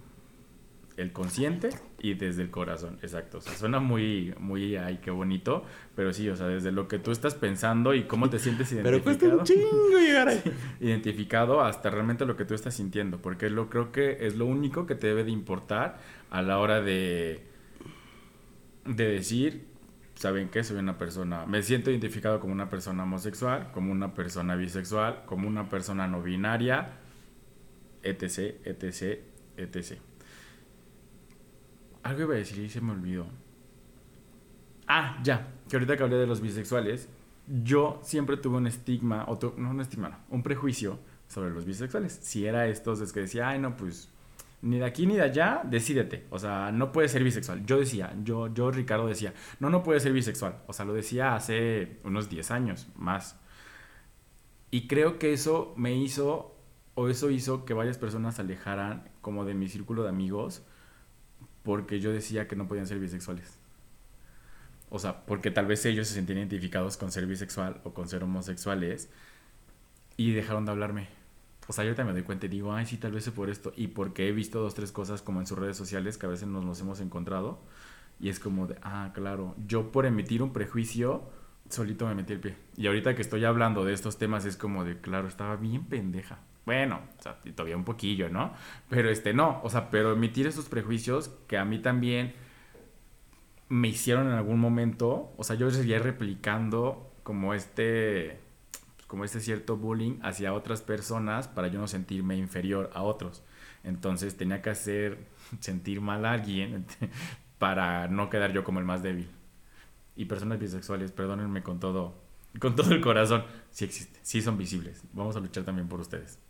el 1.03 1.13
consciente 1.13 1.71
y 2.01 2.15
desde 2.15 2.43
el 2.43 2.51
corazón, 2.51 2.99
exacto. 3.03 3.39
O 3.39 3.41
sea, 3.41 3.55
suena 3.55 3.81
muy, 3.81 4.35
muy, 4.39 4.77
ay, 4.77 5.01
qué 5.03 5.11
bonito, 5.11 5.65
pero 5.95 6.13
sí, 6.13 6.29
o 6.29 6.37
sea, 6.37 6.47
desde 6.47 6.73
lo 6.73 6.89
que 6.89 6.99
tú 6.99 7.11
estás 7.11 7.35
pensando 7.35 7.95
y 7.95 8.05
cómo 8.05 8.31
te 8.31 8.39
sientes 8.39 8.73
identificado. 8.73 9.03
pero 9.03 9.19
cuesta 9.19 9.37
un 9.37 9.45
chingo 9.45 9.99
llegar 9.99 10.29
ahí. 10.29 10.43
Identificado 10.81 11.61
hasta 11.61 11.91
realmente 11.91 12.25
lo 12.25 12.37
que 12.37 12.45
tú 12.45 12.55
estás 12.55 12.75
sintiendo, 12.75 13.19
porque 13.21 13.51
lo 13.51 13.69
creo 13.69 13.93
que 13.93 14.27
es 14.27 14.37
lo 14.37 14.47
único 14.47 14.87
que 14.87 14.95
te 14.95 15.09
debe 15.09 15.25
de 15.25 15.31
importar 15.31 16.01
a 16.31 16.43
la 16.43 16.59
hora 16.59 16.81
de, 16.81 17.43
de 18.85 19.09
decir, 19.09 19.67
¿saben 20.15 20.49
qué? 20.49 20.65
Soy 20.65 20.79
una 20.79 20.99
persona, 20.99 21.47
me 21.47 21.63
siento 21.63 21.91
identificado 21.91 22.41
como 22.41 22.53
una 22.53 22.71
persona 22.71 23.03
homosexual, 23.03 23.71
como 23.73 23.93
una 23.93 24.15
persona 24.15 24.57
bisexual, 24.57 25.25
como 25.27 25.49
una 25.49 25.69
persona 25.69 26.07
no 26.09 26.23
binaria, 26.23 26.93
etc, 28.03 28.57
etc, 28.65 29.21
etc. 29.57 29.99
Algo 32.03 32.23
iba 32.23 32.35
a 32.35 32.39
decir 32.39 32.59
y 32.65 32.69
se 32.69 32.81
me 32.81 32.93
olvidó. 32.93 33.27
Ah, 34.87 35.19
ya. 35.23 35.53
Que 35.69 35.77
ahorita 35.77 35.97
que 35.97 36.03
hablé 36.03 36.17
de 36.17 36.27
los 36.27 36.41
bisexuales, 36.41 37.09
yo 37.47 38.01
siempre 38.03 38.37
tuve 38.37 38.57
un 38.57 38.67
estigma, 38.67 39.25
o 39.29 39.39
no 39.57 39.71
un 39.71 39.81
estigma, 39.81 40.09
no, 40.09 40.19
un 40.31 40.43
prejuicio 40.43 40.99
sobre 41.29 41.51
los 41.51 41.65
bisexuales. 41.65 42.19
Si 42.23 42.47
era 42.47 42.67
estos, 42.67 43.01
es 43.01 43.13
que 43.13 43.21
decía, 43.21 43.49
ay, 43.49 43.59
no, 43.59 43.77
pues 43.77 44.13
ni 44.63 44.79
de 44.79 44.85
aquí 44.85 45.07
ni 45.07 45.17
de 45.17 45.23
allá, 45.23 45.63
decídete. 45.65 46.27
O 46.31 46.39
sea, 46.39 46.71
no 46.73 46.93
puedes 46.93 47.11
ser 47.11 47.25
bisexual. 47.25 47.67
Yo 47.67 47.79
decía, 47.79 48.15
yo, 48.23 48.53
yo, 48.53 48.71
Ricardo, 48.71 49.07
decía, 49.07 49.35
no, 49.59 49.71
no 49.71 49.83
puedes 49.83 50.03
ser 50.03 50.13
bisexual. 50.13 50.63
O 50.67 50.73
sea, 50.73 50.85
lo 50.85 50.95
decía 50.95 51.35
hace 51.35 52.01
unos 52.05 52.29
10 52.29 52.51
años 52.53 52.89
más. 52.97 53.39
Y 54.71 54.87
creo 54.87 55.19
que 55.19 55.33
eso 55.33 55.75
me 55.77 55.95
hizo, 55.95 56.57
o 56.95 57.09
eso 57.09 57.31
hizo 57.31 57.65
que 57.65 57.75
varias 57.75 57.99
personas 57.99 58.37
se 58.37 58.43
alejaran 58.43 59.11
como 59.21 59.45
de 59.45 59.55
mi 59.55 59.69
círculo 59.69 60.05
de 60.05 60.11
amigos 60.11 60.63
porque 61.63 62.01
yo 62.01 62.13
decía 62.13 62.49
que 62.49 62.57
no 62.57 62.69
podían 62.69 62.87
ser 62.87 62.99
bisexuales. 62.99 63.59
O 64.91 64.99
sea, 64.99 65.25
porque 65.25 65.51
tal 65.51 65.67
vez 65.67 65.85
ellos 65.87 66.09
se 66.09 66.15
sentían 66.15 66.39
identificados 66.39 66.97
con 66.97 67.11
ser 67.11 67.27
bisexual 67.27 67.81
o 67.85 67.95
con 67.95 68.09
ser 68.09 68.23
homosexuales 68.25 69.09
y 70.17 70.33
dejaron 70.33 70.67
de 70.67 70.73
hablarme. 70.73 71.09
o 71.67 71.73
sea, 71.73 71.85
yo 71.85 71.91
ahorita 71.91 72.05
me 72.05 72.13
doy 72.13 72.23
cuenta 72.23 72.47
y 72.47 72.51
digo, 72.51 72.75
ay, 72.75 72.85
sí, 72.87 72.99
tal 72.99 73.13
vez 73.13 73.27
es 73.27 73.33
por 73.33 73.49
esto. 73.49 73.73
Y 73.77 73.89
porque 73.89 74.29
he 74.29 74.33
visto 74.33 74.61
dos, 74.61 74.75
tres 74.75 74.93
cosas 74.93 75.23
como 75.23 75.41
en 75.41 75.47
sus 75.47 75.59
redes 75.59 75.77
sociales 75.77 76.19
que 76.19 76.27
a 76.27 76.29
veces 76.29 76.49
nos, 76.49 76.65
nos 76.65 76.81
hemos 76.81 77.01
encontrado. 77.01 77.61
Y 78.21 78.29
es 78.29 78.39
como 78.39 78.67
de, 78.67 78.77
ah, 78.83 79.13
claro, 79.15 79.55
yo 79.67 79.91
por 79.93 80.05
emitir 80.05 80.43
un 80.43 80.53
prejuicio, 80.53 81.23
solito 81.71 82.07
me 82.07 82.15
metí 82.15 82.35
el 82.35 82.41
pie. 82.41 82.57
Y 82.77 82.87
ahorita 82.87 83.15
que 83.15 83.23
estoy 83.23 83.45
hablando 83.45 83.85
de 83.85 83.95
estos 83.95 84.19
temas 84.19 84.45
es 84.45 84.57
como 84.57 84.85
de, 84.85 85.01
claro, 85.01 85.29
estaba 85.29 85.57
bien 85.57 85.85
pendeja. 85.87 86.39
Bueno, 86.65 87.01
o 87.19 87.23
sea, 87.23 87.39
todavía 87.55 87.77
un 87.77 87.85
poquillo, 87.85 88.29
¿no? 88.29 88.55
Pero 88.89 89.11
este 89.11 89.35
no, 89.35 89.61
o 89.65 89.71
sea, 89.71 89.91
pero 89.91 90.13
emitir 90.13 90.47
esos 90.47 90.67
prejuicios 90.69 91.31
que 91.49 91.59
a 91.59 91.65
mí 91.65 91.81
también 91.81 92.35
me 93.69 93.89
hicieron 93.89 94.27
en 94.27 94.35
algún 94.35 94.61
momento, 94.61 95.33
o 95.37 95.45
sea, 95.45 95.57
yo 95.57 95.71
seguía 95.71 95.99
replicando 95.99 97.11
como 97.23 97.55
este 97.55 98.41
como 99.07 99.25
este 99.25 99.41
cierto 99.41 99.77
bullying 99.77 100.19
hacia 100.23 100.55
otras 100.55 100.81
personas 100.81 101.47
para 101.47 101.69
yo 101.69 101.79
no 101.79 101.87
sentirme 101.87 102.37
inferior 102.37 102.91
a 102.95 103.03
otros. 103.03 103.43
Entonces 103.85 104.37
tenía 104.39 104.63
que 104.63 104.71
hacer 104.71 105.27
sentir 105.61 106.01
mal 106.01 106.25
a 106.25 106.33
alguien 106.33 106.87
para 107.59 108.09
no 108.09 108.31
quedar 108.31 108.53
yo 108.53 108.65
como 108.65 108.79
el 108.79 108.87
más 108.87 109.03
débil. 109.03 109.29
Y 110.17 110.25
personas 110.27 110.59
bisexuales, 110.59 111.13
perdónenme 111.13 111.63
con 111.63 111.79
todo, 111.79 112.15
con 112.59 112.75
todo 112.75 112.93
el 112.93 113.01
corazón, 113.01 113.45
sí 113.71 113.85
existen, 113.85 114.21
sí 114.23 114.41
son 114.43 114.57
visibles. 114.57 115.03
Vamos 115.13 115.37
a 115.37 115.41
luchar 115.41 115.65
también 115.65 115.89
por 115.89 116.01
ustedes. 116.01 116.42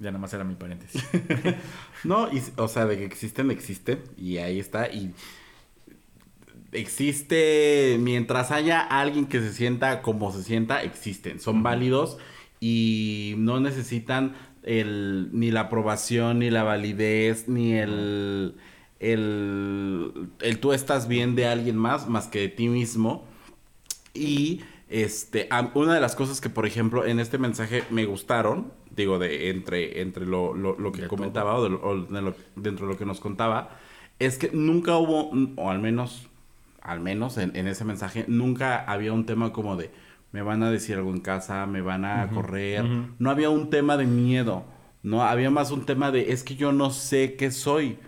Ya 0.00 0.10
nada 0.10 0.18
más 0.18 0.32
era 0.32 0.44
mi 0.44 0.54
paréntesis. 0.54 1.04
no, 2.04 2.32
y, 2.32 2.42
o 2.56 2.68
sea, 2.68 2.86
de 2.86 2.98
que 2.98 3.04
existen, 3.04 3.50
existen. 3.50 4.00
Y 4.16 4.38
ahí 4.38 4.60
está. 4.60 4.88
Y 4.92 5.12
existe, 6.72 7.96
mientras 8.00 8.50
haya 8.50 8.80
alguien 8.80 9.26
que 9.26 9.40
se 9.40 9.52
sienta 9.52 10.02
como 10.02 10.32
se 10.32 10.42
sienta, 10.42 10.82
existen, 10.82 11.40
son 11.40 11.62
válidos 11.62 12.18
y 12.60 13.34
no 13.38 13.60
necesitan 13.60 14.34
el, 14.62 15.30
ni 15.32 15.50
la 15.50 15.62
aprobación, 15.62 16.40
ni 16.40 16.50
la 16.50 16.62
validez, 16.62 17.48
ni 17.48 17.72
el, 17.72 18.54
el, 19.00 20.30
el 20.40 20.58
tú 20.60 20.72
estás 20.72 21.08
bien 21.08 21.34
de 21.34 21.46
alguien 21.46 21.76
más, 21.76 22.08
más 22.08 22.26
que 22.26 22.40
de 22.40 22.48
ti 22.48 22.68
mismo. 22.68 23.24
Y 24.14 24.62
este, 24.88 25.48
una 25.74 25.94
de 25.94 26.00
las 26.00 26.16
cosas 26.16 26.40
que, 26.40 26.50
por 26.50 26.66
ejemplo, 26.66 27.06
en 27.06 27.20
este 27.20 27.38
mensaje 27.38 27.84
me 27.90 28.04
gustaron, 28.04 28.72
digo, 29.02 29.18
de 29.18 29.50
entre, 29.50 30.00
entre 30.00 30.26
lo, 30.26 30.54
lo, 30.54 30.92
que 30.92 31.06
comentaba 31.06 31.58
o, 31.58 31.96
dentro 32.56 32.86
de 32.86 32.92
lo 32.92 32.98
que 32.98 33.04
nos 33.04 33.20
contaba, 33.20 33.70
es 34.18 34.38
que 34.38 34.50
nunca 34.52 34.96
hubo, 34.96 35.30
o 35.56 35.70
al 35.70 35.78
menos 35.78 36.28
al 36.88 37.00
menos 37.00 37.36
en, 37.36 37.54
ese 37.54 37.84
mensaje, 37.84 38.24
nunca 38.28 38.78
había 38.84 39.12
un 39.12 39.26
tema 39.26 39.52
como 39.52 39.76
de 39.76 39.90
me 40.32 40.40
van 40.40 40.62
a 40.62 40.70
decir 40.70 40.96
algo 40.96 41.10
en 41.10 41.20
casa, 41.20 41.66
me 41.66 41.82
van 41.82 42.06
a 42.06 42.28
correr. 42.28 42.84
No 43.18 43.30
había 43.30 43.50
un 43.50 43.68
tema 43.68 43.98
de 43.98 44.06
miedo, 44.06 44.64
no 45.02 45.22
había 45.22 45.50
más 45.50 45.70
un 45.70 45.84
tema 45.84 46.10
de 46.10 46.32
es 46.32 46.44
que 46.44 46.54
yo 46.56 46.72
no 46.72 46.90
sé 46.90 47.34
qué 47.34 47.50
soy. 47.50 47.98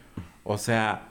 O 0.45 0.57
sea, 0.57 1.09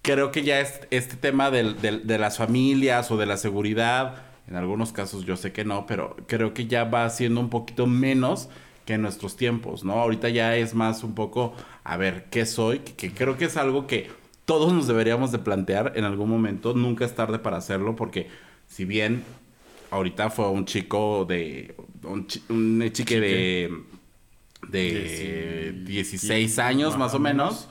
creo 0.00 0.32
que 0.32 0.42
ya 0.42 0.60
es, 0.60 0.80
este 0.90 1.16
tema 1.16 1.50
de 1.50 2.18
las 2.18 2.38
familias 2.38 3.10
o 3.10 3.18
de 3.18 3.26
la 3.26 3.36
seguridad, 3.36 4.22
en 4.48 4.56
algunos 4.56 4.92
casos 4.92 5.24
yo 5.24 5.36
sé 5.36 5.52
que 5.52 5.64
no, 5.64 5.86
pero 5.86 6.16
creo 6.26 6.54
que 6.54 6.66
ya 6.66 6.84
va 6.84 7.08
siendo 7.10 7.40
un 7.40 7.50
poquito 7.50 7.86
menos 7.86 8.48
que 8.84 8.94
en 8.94 9.02
nuestros 9.02 9.36
tiempos, 9.36 9.84
¿no? 9.84 9.94
Ahorita 9.94 10.28
ya 10.28 10.56
es 10.56 10.74
más 10.74 11.04
un 11.04 11.14
poco, 11.14 11.54
a 11.84 11.96
ver, 11.96 12.26
¿qué 12.30 12.46
soy? 12.46 12.80
que 12.80 13.12
creo 13.12 13.36
que 13.36 13.46
es 13.46 13.56
algo 13.56 13.86
que 13.86 14.10
todos 14.44 14.72
nos 14.72 14.86
deberíamos 14.86 15.32
de 15.32 15.38
plantear 15.38 15.92
en 15.96 16.04
algún 16.04 16.28
momento. 16.28 16.74
Nunca 16.74 17.04
es 17.04 17.14
tarde 17.14 17.38
para 17.38 17.56
hacerlo 17.56 17.96
porque 17.96 18.28
si 18.66 18.84
bien 18.84 19.24
ahorita 19.90 20.30
fue 20.30 20.48
un 20.48 20.64
chico 20.64 21.24
de... 21.24 21.74
Un, 22.02 22.26
chique, 22.26 23.20
de... 23.20 23.72
De 24.68 25.72
16 25.84 26.58
años 26.58 26.96
más 26.96 27.14
o 27.14 27.18
menos. 27.18 27.68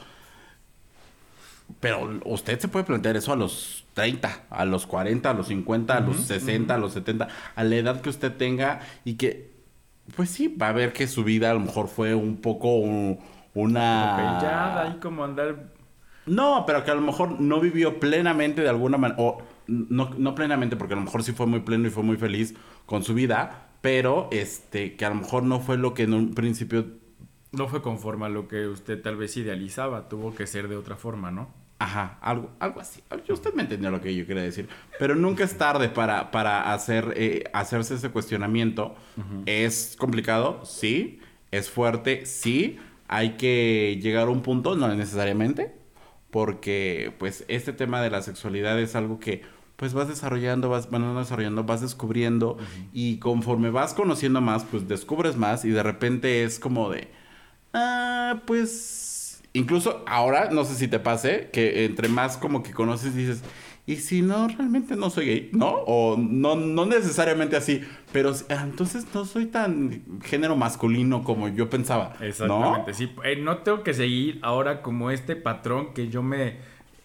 Pero 1.80 2.20
usted 2.26 2.60
se 2.60 2.68
puede 2.68 2.86
plantear 2.86 3.16
eso 3.16 3.32
a 3.32 3.36
los 3.36 3.86
30, 3.94 4.46
a 4.50 4.66
los 4.66 4.86
40, 4.86 5.30
a 5.30 5.34
los 5.34 5.48
50, 5.48 5.98
a 5.98 6.00
los 6.02 6.18
60, 6.18 6.76
a 6.76 6.78
los 6.78 6.94
70, 6.94 7.28
a 7.56 7.64
la 7.64 7.76
edad 7.76 8.02
que 8.02 8.10
usted 8.10 8.34
tenga 8.36 8.82
y 9.06 9.14
que, 9.14 9.51
pues 10.16 10.30
sí, 10.30 10.48
va 10.48 10.70
a 10.70 10.74
ver 10.74 10.94
que 10.94 11.08
su 11.08 11.24
vida 11.24 11.52
a 11.52 11.54
lo 11.54 11.60
mejor 11.60 11.88
fue 11.88 12.16
un 12.16 12.38
poco 12.38 12.76
una... 13.54 14.40
ya, 14.42 14.82
ahí 14.82 14.98
como 15.00 15.24
andar 15.24 15.72
no, 16.26 16.64
pero 16.68 16.84
que 16.84 16.92
a 16.92 16.96
lo 16.96 17.02
mejor 17.02 17.42
no 17.42 17.60
vivió 17.60 18.00
plenamente 18.00 18.62
de 18.62 18.70
alguna 18.70 18.98
manera, 18.98 19.20
o 19.22 19.42
no, 19.68 20.12
no 20.18 20.36
plenamente, 20.36 20.76
porque 20.76 20.94
a 20.94 20.98
lo 20.98 21.04
mejor 21.04 21.24
sí 21.24 21.32
fue 21.32 21.48
muy 21.48 21.62
pleno 21.62 21.88
y 21.88 21.92
fue 21.92 22.04
muy 22.04 22.18
feliz 22.18 22.54
con 22.86 23.04
su 23.04 23.14
vida, 23.14 23.70
pero 23.82 24.30
este, 24.32 24.96
que 24.96 25.06
a 25.06 25.10
lo 25.10 25.16
mejor 25.16 25.44
no 25.44 25.60
fue 25.60 25.78
lo 25.78 25.94
que 25.94 26.04
en 26.04 26.14
un 26.14 26.34
principio... 26.34 26.86
No 27.52 27.68
fue 27.68 27.82
conforme 27.82 28.28
a 28.28 28.30
lo 28.30 28.48
que 28.48 28.68
usted 28.68 29.02
tal 29.02 29.18
vez 29.18 29.36
idealizaba, 29.36 30.08
tuvo 30.08 30.34
que 30.34 30.48
ser 30.48 30.68
de 30.70 30.78
otra 30.78 30.96
forma, 30.96 31.32
¿no? 31.32 31.50
Ajá, 31.82 32.18
algo, 32.22 32.52
algo 32.60 32.80
así. 32.80 33.02
Usted 33.30 33.54
me 33.54 33.64
entendió 33.64 33.90
lo 33.90 34.02
que 34.02 34.14
yo 34.16 34.28
quería 34.28 34.44
decir. 34.44 34.70
Pero 35.00 35.16
nunca 35.16 35.44
es 35.44 35.58
tarde 35.58 35.90
para, 35.90 36.30
para 36.30 36.74
hacer, 36.74 37.14
eh, 37.16 37.44
hacerse 37.54 37.96
ese 37.96 38.10
cuestionamiento. 38.10 38.96
¿Es 39.46 39.96
complicado? 39.98 40.62
Sí. 40.64 41.20
¿Es 41.50 41.70
fuerte? 41.70 42.26
Sí. 42.26 42.78
Hay 43.08 43.32
que 43.32 44.00
llegar 44.02 44.28
a 44.28 44.30
un 44.30 44.42
punto, 44.42 44.76
no 44.76 44.94
necesariamente 44.94 45.82
porque 46.32 47.14
pues 47.20 47.44
este 47.50 47.74
tema 47.74 48.02
de 48.02 48.10
la 48.10 48.22
sexualidad 48.22 48.80
es 48.80 48.96
algo 48.96 49.20
que 49.20 49.42
pues 49.76 49.94
vas 49.94 50.08
desarrollando, 50.08 50.70
vas 50.70 50.90
bueno, 50.90 51.18
desarrollando, 51.18 51.64
vas 51.64 51.82
descubriendo 51.82 52.58
y 52.94 53.18
conforme 53.18 53.70
vas 53.70 53.94
conociendo 53.94 54.40
más, 54.40 54.64
pues 54.64 54.88
descubres 54.88 55.36
más 55.38 55.66
y 55.66 55.72
de 55.72 55.84
repente 55.84 56.44
es 56.44 56.60
como 56.60 56.90
de, 56.90 57.10
ah, 57.74 58.42
pues 58.46 59.01
incluso 59.54 60.04
ahora, 60.08 60.50
no 60.52 60.66
sé 60.66 60.76
si 60.76 60.88
te 60.88 61.00
pase, 61.00 61.50
que 61.52 61.86
entre 61.86 62.08
más 62.08 62.38
como 62.38 62.64
que 62.64 62.72
conoces 62.72 63.16
dices, 63.16 63.44
y 63.86 63.98
si 63.98 64.22
no, 64.22 64.48
realmente 64.48 64.96
no 64.96 65.10
soy 65.10 65.26
gay, 65.26 65.50
¿no? 65.54 65.70
O 65.86 66.16
no, 66.16 66.56
no 66.56 66.86
necesariamente 66.86 67.56
así, 67.56 67.82
pero 68.14 68.32
ah, 68.50 68.62
entonces 68.64 69.06
no 69.14 69.26
soy 69.26 69.48
tan 69.48 70.22
género 70.24 70.56
masculino 70.56 71.24
como 71.24 71.48
yo 71.48 71.70
pensaba. 71.70 72.16
Exactamente, 72.22 72.94
sí. 72.94 73.12
Eh, 73.24 73.38
no 73.38 73.58
tengo 73.60 73.84
que 73.84 73.94
seguir 73.94 74.40
ahora 74.44 74.82
como 74.82 75.10
este 75.10 75.36
patrón 75.36 75.94
que 75.94 76.10
yo 76.10 76.22
me 76.22 76.58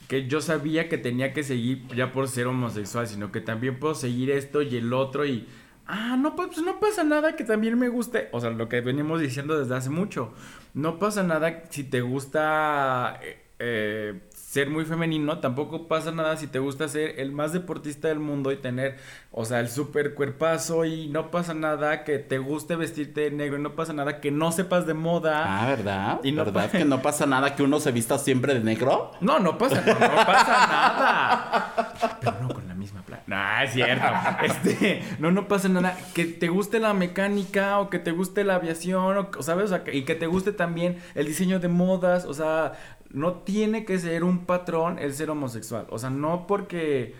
que 0.06 0.28
yo 0.28 0.40
sabía 0.40 0.88
que 0.88 0.98
tenía 0.98 1.32
que 1.32 1.42
seguir 1.42 1.84
ya 1.96 2.12
por 2.12 2.28
ser 2.28 2.46
homosexual, 2.46 3.08
sino 3.08 3.32
que 3.32 3.40
también 3.40 3.80
puedo 3.80 3.94
seguir 3.94 4.30
esto 4.30 4.62
y 4.62 4.76
el 4.76 4.92
otro 4.92 5.26
y 5.26 5.46
ah, 5.86 6.16
no 6.18 6.36
pues 6.36 6.58
no 6.62 6.78
pasa 6.80 7.04
nada 7.04 7.36
que 7.36 7.44
también 7.44 7.78
me 7.78 7.88
guste, 7.88 8.28
o 8.32 8.40
sea, 8.40 8.50
lo 8.50 8.68
que 8.68 8.80
venimos 8.80 9.20
diciendo 9.20 9.58
desde 9.58 9.76
hace 9.76 9.90
mucho. 9.90 10.32
No 10.74 10.98
pasa 10.98 11.22
nada 11.22 11.64
si 11.70 11.84
te 11.84 12.00
gusta 12.00 13.18
eh, 13.22 13.42
eh 13.58 14.20
ser 14.56 14.70
muy 14.70 14.86
femenino, 14.86 15.38
tampoco 15.40 15.86
pasa 15.86 16.12
nada 16.12 16.34
si 16.38 16.46
te 16.46 16.58
gusta 16.58 16.88
ser 16.88 17.20
el 17.20 17.30
más 17.30 17.52
deportista 17.52 18.08
del 18.08 18.20
mundo 18.20 18.52
y 18.52 18.56
tener, 18.56 18.96
o 19.30 19.44
sea, 19.44 19.60
el 19.60 19.68
super 19.68 20.14
cuerpazo 20.14 20.86
y 20.86 21.08
no 21.08 21.30
pasa 21.30 21.52
nada 21.52 22.04
que 22.04 22.18
te 22.18 22.38
guste 22.38 22.74
vestirte 22.74 23.20
de 23.20 23.32
negro 23.32 23.58
y 23.58 23.60
no 23.60 23.74
pasa 23.74 23.92
nada 23.92 24.18
que 24.18 24.30
no 24.30 24.52
sepas 24.52 24.86
de 24.86 24.94
moda. 24.94 25.42
Ah, 25.44 25.66
¿verdad? 25.68 26.20
Y 26.22 26.32
no 26.32 26.46
¿Verdad 26.46 26.70
que 26.70 26.86
no 26.86 27.02
pasa 27.02 27.26
nada 27.26 27.54
que 27.54 27.64
uno 27.64 27.80
se 27.80 27.92
vista 27.92 28.16
siempre 28.16 28.54
de 28.54 28.60
negro? 28.60 29.10
No, 29.20 29.38
no 29.40 29.58
pasa, 29.58 29.82
no, 29.84 29.94
pasa 29.94 30.66
nada. 30.66 32.18
Pero 32.20 32.36
no 32.40 32.48
con 32.48 32.65
misma. 32.86 33.04
No, 33.26 33.60
es 33.62 33.72
cierto. 33.72 34.06
Este, 34.42 35.02
no, 35.18 35.30
no 35.30 35.48
pasa 35.48 35.68
nada. 35.68 35.96
Que 36.14 36.24
te 36.24 36.48
guste 36.48 36.78
la 36.78 36.94
mecánica 36.94 37.78
o 37.78 37.90
que 37.90 37.98
te 37.98 38.12
guste 38.12 38.44
la 38.44 38.56
aviación 38.56 39.18
o, 39.18 39.42
¿sabes? 39.42 39.72
y 39.92 40.02
que 40.02 40.14
te 40.14 40.26
guste 40.26 40.52
también 40.52 40.98
el 41.14 41.26
diseño 41.26 41.58
de 41.58 41.68
modas, 41.68 42.24
o 42.24 42.34
sea, 42.34 42.72
no 43.10 43.34
tiene 43.34 43.84
que 43.84 43.98
ser 43.98 44.24
un 44.24 44.44
patrón 44.46 44.98
el 44.98 45.12
ser 45.14 45.30
homosexual. 45.30 45.86
O 45.90 45.98
sea, 45.98 46.10
no 46.10 46.46
porque 46.46 47.14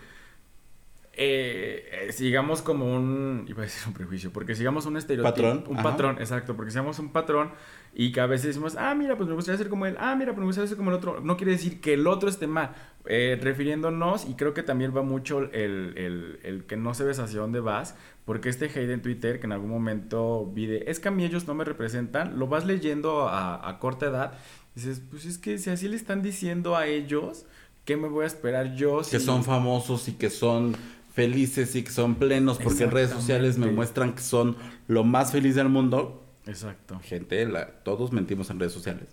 eh, 1.17 2.09
sigamos 2.11 2.61
como 2.61 2.85
un. 2.95 3.45
iba 3.47 3.63
a 3.63 3.65
decir 3.65 3.87
un 3.87 3.93
prejuicio, 3.93 4.31
porque 4.31 4.55
sigamos 4.55 4.85
un 4.85 4.97
estereotipo. 4.97 5.35
Patrón. 5.35 5.63
Un 5.67 5.83
patrón, 5.83 6.17
exacto, 6.19 6.55
porque 6.55 6.71
sigamos 6.71 6.99
un 6.99 7.11
patrón 7.11 7.51
y 7.93 8.11
que 8.11 8.21
a 8.21 8.27
veces 8.27 8.47
decimos, 8.47 8.75
ah, 8.77 8.93
mira, 8.95 9.17
pues 9.17 9.27
me 9.27 9.35
gustaría 9.35 9.57
ser 9.57 9.69
como 9.69 9.85
él, 9.85 9.97
ah, 9.99 10.15
mira, 10.15 10.31
pues 10.33 10.39
me 10.39 10.45
gustaría 10.45 10.67
ser 10.67 10.77
como 10.77 10.91
el 10.91 10.97
otro. 10.97 11.19
No 11.19 11.35
quiere 11.35 11.53
decir 11.53 11.81
que 11.81 11.93
el 11.93 12.07
otro 12.07 12.29
esté 12.29 12.47
mal. 12.47 12.75
Eh, 13.09 13.39
refiriéndonos, 13.41 14.27
y 14.27 14.35
creo 14.35 14.53
que 14.53 14.63
también 14.63 14.95
va 14.95 15.01
mucho 15.01 15.39
el, 15.39 16.37
el, 16.43 16.65
que 16.65 16.75
no 16.77 16.93
se 16.93 17.05
ves 17.05 17.19
hacia 17.19 17.39
dónde 17.39 17.61
vas, 17.61 17.95
porque 18.25 18.49
este 18.49 18.65
hate 18.65 18.91
en 18.91 19.01
Twitter, 19.01 19.39
que 19.39 19.45
en 19.45 19.53
algún 19.53 19.69
momento 19.69 20.51
vi 20.53 20.65
de, 20.65 20.83
es 20.87 20.99
que 20.99 21.07
a 21.07 21.11
mí 21.11 21.23
ellos 21.23 21.47
no 21.47 21.53
me 21.53 21.63
representan, 21.63 22.37
lo 22.37 22.47
vas 22.47 22.65
leyendo 22.65 23.29
a, 23.29 23.67
a 23.67 23.79
corta 23.79 24.07
edad 24.07 24.33
Dices, 24.77 25.01
pues 25.09 25.25
es 25.25 25.39
que 25.39 25.57
si 25.57 25.71
así 25.71 25.87
le 25.87 25.95
están 25.95 26.21
diciendo 26.21 26.75
a 26.75 26.85
ellos, 26.85 27.47
¿qué 27.83 27.97
me 27.97 28.07
voy 28.07 28.25
a 28.25 28.27
esperar 28.27 28.75
yo? 28.75 29.01
Que 29.01 29.19
son 29.19 29.43
famosos 29.43 30.07
y 30.07 30.11
que 30.11 30.29
son 30.29 30.75
felices 31.17 31.75
y 31.75 31.81
que 31.83 31.89
son 31.91 32.13
plenos 32.13 32.59
porque 32.63 32.83
en 32.83 32.91
redes 32.91 33.09
sociales 33.09 33.57
me 33.57 33.71
muestran 33.71 34.13
que 34.13 34.21
son 34.21 34.55
lo 34.87 35.03
más 35.03 35.31
feliz 35.31 35.55
del 35.55 35.67
mundo. 35.67 36.23
Exacto. 36.45 36.99
Gente, 37.03 37.43
todos 37.83 38.11
mentimos 38.13 38.51
en 38.51 38.59
redes 38.59 38.71
sociales. 38.73 39.07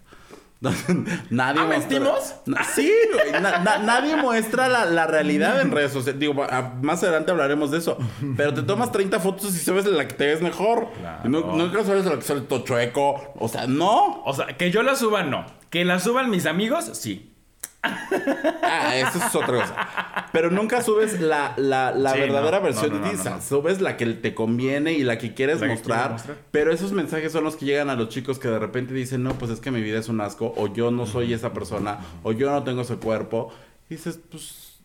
nadie 1.30 1.60
¿Ah, 1.60 1.66
muestra- 1.66 1.78
mentimos? 1.78 2.34
Na- 2.46 2.62
sí, 2.64 2.92
güey. 3.12 3.32
na- 3.42 3.58
na- 3.58 3.78
nadie 3.78 4.16
muestra 4.16 4.68
la, 4.68 4.84
la 4.84 5.06
realidad 5.06 5.60
en 5.62 5.70
redes 5.70 5.92
sociales. 5.92 6.20
Digo, 6.20 6.42
a- 6.44 6.74
más 6.82 7.02
adelante 7.02 7.30
hablaremos 7.30 7.70
de 7.70 7.78
eso. 7.78 7.96
Pero 8.36 8.52
te 8.52 8.62
tomas 8.62 8.92
30 8.92 9.18
fotos 9.20 9.54
y 9.54 9.58
sabes 9.58 9.86
la 9.86 10.06
que 10.06 10.14
te 10.14 10.26
ves 10.26 10.42
mejor. 10.42 10.88
Claro. 11.00 11.22
Y 11.24 11.28
No, 11.30 11.56
nunca 11.56 11.84
sabes 11.84 12.04
la 12.04 12.16
que 12.16 12.22
sale 12.22 12.42
todo 12.42 12.64
chueco. 12.64 13.32
O 13.38 13.48
sea, 13.48 13.66
no. 13.66 14.22
O 14.24 14.34
sea, 14.34 14.46
que 14.58 14.70
yo 14.70 14.82
la 14.82 14.94
suba, 14.94 15.22
no. 15.22 15.46
Que 15.70 15.86
la 15.86 15.98
suban 16.00 16.28
mis 16.30 16.44
amigos, 16.44 16.90
sí. 16.92 17.30
Ah, 18.62 18.96
eso 18.96 19.18
es 19.18 19.34
otra 19.34 19.60
cosa. 19.60 20.26
Pero 20.32 20.50
nunca 20.50 20.82
subes 20.82 21.20
la, 21.20 21.54
la, 21.56 21.92
la 21.92 22.12
Sí, 22.14 22.20
verdadera 22.20 22.58
no, 22.58 22.64
versión 22.64 22.90
no, 22.92 22.98
no, 23.00 23.10
de 23.10 23.30
no. 23.30 23.40
Subes 23.40 23.80
la 23.80 23.96
que 23.96 24.06
te 24.06 24.34
conviene 24.34 24.92
y 24.92 25.04
la 25.04 25.18
que 25.18 25.34
quieres 25.34 25.60
La 25.60 25.68
mostrar. 25.68 26.16
Pero 26.50 26.72
esos 26.72 26.92
mensajes 26.92 27.32
son 27.32 27.44
los 27.44 27.56
que 27.56 27.66
llegan 27.66 27.90
a 27.90 27.94
los 27.94 28.08
chicos 28.08 28.38
que 28.38 28.48
de 28.48 28.58
repente 28.58 28.94
dicen, 28.94 29.22
no, 29.22 29.34
pues 29.34 29.50
es 29.50 29.60
que 29.60 29.70
mi 29.70 29.82
vida 29.82 29.98
es 29.98 30.08
un 30.08 30.20
asco, 30.20 30.52
o 30.56 30.72
yo 30.72 30.90
no 30.90 31.06
soy 31.06 31.32
esa 31.32 31.52
persona, 31.52 31.98
o 32.22 32.32
yo 32.32 32.50
no 32.50 32.62
tengo 32.64 32.82
ese 32.82 32.96
cuerpo. 32.96 33.52
Y 33.90 33.94
dices, 33.96 34.18
pues 34.30 34.80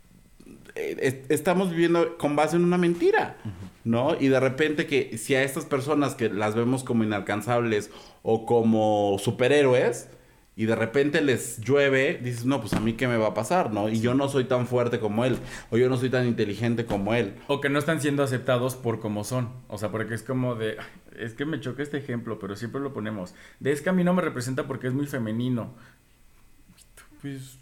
eh, 0.76 0.98
es- 1.02 1.16
estamos 1.32 1.72
viviendo 1.72 2.18
con 2.18 2.36
base 2.36 2.56
en 2.56 2.64
una 2.64 2.78
mentira, 2.78 3.38
¿no? 3.84 4.16
Y 4.20 4.28
de 4.28 4.40
repente 4.40 4.86
que 4.88 5.18
si 5.18 5.36
a 5.36 5.44
estas 5.44 5.66
personas 5.66 6.16
que 6.16 6.30
las 6.30 6.54
vemos 6.56 6.84
como 6.84 7.04
inalcanzables 7.04 7.90
o 8.24 8.46
como 8.46 9.18
superhéroes, 9.20 10.10
y 10.60 10.66
de 10.66 10.76
repente 10.76 11.22
les 11.22 11.62
llueve, 11.62 12.20
dices, 12.22 12.44
no, 12.44 12.60
pues 12.60 12.74
a 12.74 12.82
mí 12.82 12.92
qué 12.92 13.08
me 13.08 13.16
va 13.16 13.28
a 13.28 13.34
pasar, 13.34 13.72
¿no? 13.72 13.88
Y 13.88 14.02
yo 14.02 14.14
no 14.14 14.28
soy 14.28 14.44
tan 14.44 14.68
fuerte 14.68 15.00
como 15.00 15.24
él, 15.24 15.38
o 15.70 15.78
yo 15.78 15.88
no 15.88 15.96
soy 15.96 16.10
tan 16.10 16.28
inteligente 16.28 16.86
como 16.86 17.14
él. 17.14 17.34
O 17.48 17.62
que 17.62 17.70
no 17.70 17.80
están 17.80 18.02
siendo 18.02 18.24
aceptados 18.24 18.76
por 18.76 19.00
como 19.00 19.24
son. 19.24 19.48
O 19.70 19.78
sea, 19.78 19.90
porque 19.90 20.16
es 20.16 20.22
como 20.22 20.56
de. 20.56 20.76
Es 21.18 21.34
que 21.34 21.46
me 21.46 21.62
choca 21.62 21.82
este 21.82 21.96
ejemplo, 21.96 22.40
pero 22.40 22.58
siempre 22.58 22.82
lo 22.82 22.92
ponemos. 22.92 23.36
De 23.62 23.72
es 23.72 23.82
que 23.82 23.90
a 23.90 23.94
mí 23.94 24.04
no 24.04 24.14
me 24.14 24.22
representa 24.22 24.68
porque 24.68 24.88
es 24.88 24.94
muy 24.94 25.06
femenino. 25.06 25.76
Pues. 27.22 27.58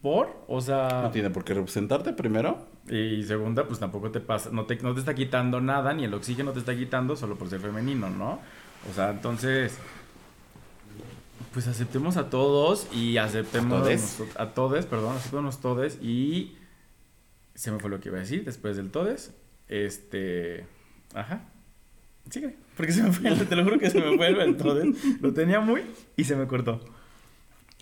¿Por? 0.00 0.44
O 0.46 0.60
sea. 0.60 1.00
No 1.02 1.10
tiene 1.10 1.30
por 1.30 1.42
qué 1.42 1.52
representarte 1.52 2.12
primero. 2.12 2.64
Y 2.88 3.24
segunda, 3.24 3.66
pues 3.66 3.80
tampoco 3.80 4.12
te 4.12 4.20
pasa. 4.20 4.50
No 4.52 4.66
te, 4.66 4.76
no 4.76 4.94
te 4.94 5.00
está 5.00 5.16
quitando 5.16 5.60
nada, 5.60 5.92
ni 5.94 6.04
el 6.04 6.14
oxígeno 6.14 6.52
te 6.52 6.60
está 6.60 6.76
quitando 6.76 7.16
solo 7.16 7.36
por 7.36 7.48
ser 7.48 7.58
femenino, 7.58 8.08
¿no? 8.08 8.38
O 8.88 8.94
sea, 8.94 9.10
entonces. 9.10 9.76
Pues 11.56 11.68
aceptemos 11.68 12.18
a 12.18 12.28
todos 12.28 12.86
y 12.92 13.16
aceptemos 13.16 13.78
¿A 13.78 13.82
todes? 13.82 14.22
a 14.36 14.46
todes, 14.50 14.84
perdón, 14.84 15.16
aceptemos 15.16 15.58
todes 15.58 15.98
y 16.02 16.54
se 17.54 17.70
me 17.70 17.78
fue 17.78 17.88
lo 17.88 17.98
que 17.98 18.10
iba 18.10 18.18
a 18.18 18.20
decir 18.20 18.44
después 18.44 18.76
del 18.76 18.90
todes. 18.90 19.32
Este, 19.66 20.66
ajá. 21.14 21.44
Sigue, 22.28 22.56
porque 22.76 22.92
se 22.92 23.02
me 23.02 23.10
fue, 23.10 23.34
te 23.34 23.56
lo 23.56 23.64
juro 23.64 23.78
que 23.78 23.88
se 23.88 24.02
me 24.02 24.18
fue 24.18 24.26
el 24.28 24.58
todes. 24.58 25.02
Lo 25.22 25.32
tenía 25.32 25.60
muy 25.60 25.80
y 26.14 26.24
se 26.24 26.36
me 26.36 26.46
cortó. 26.46 26.78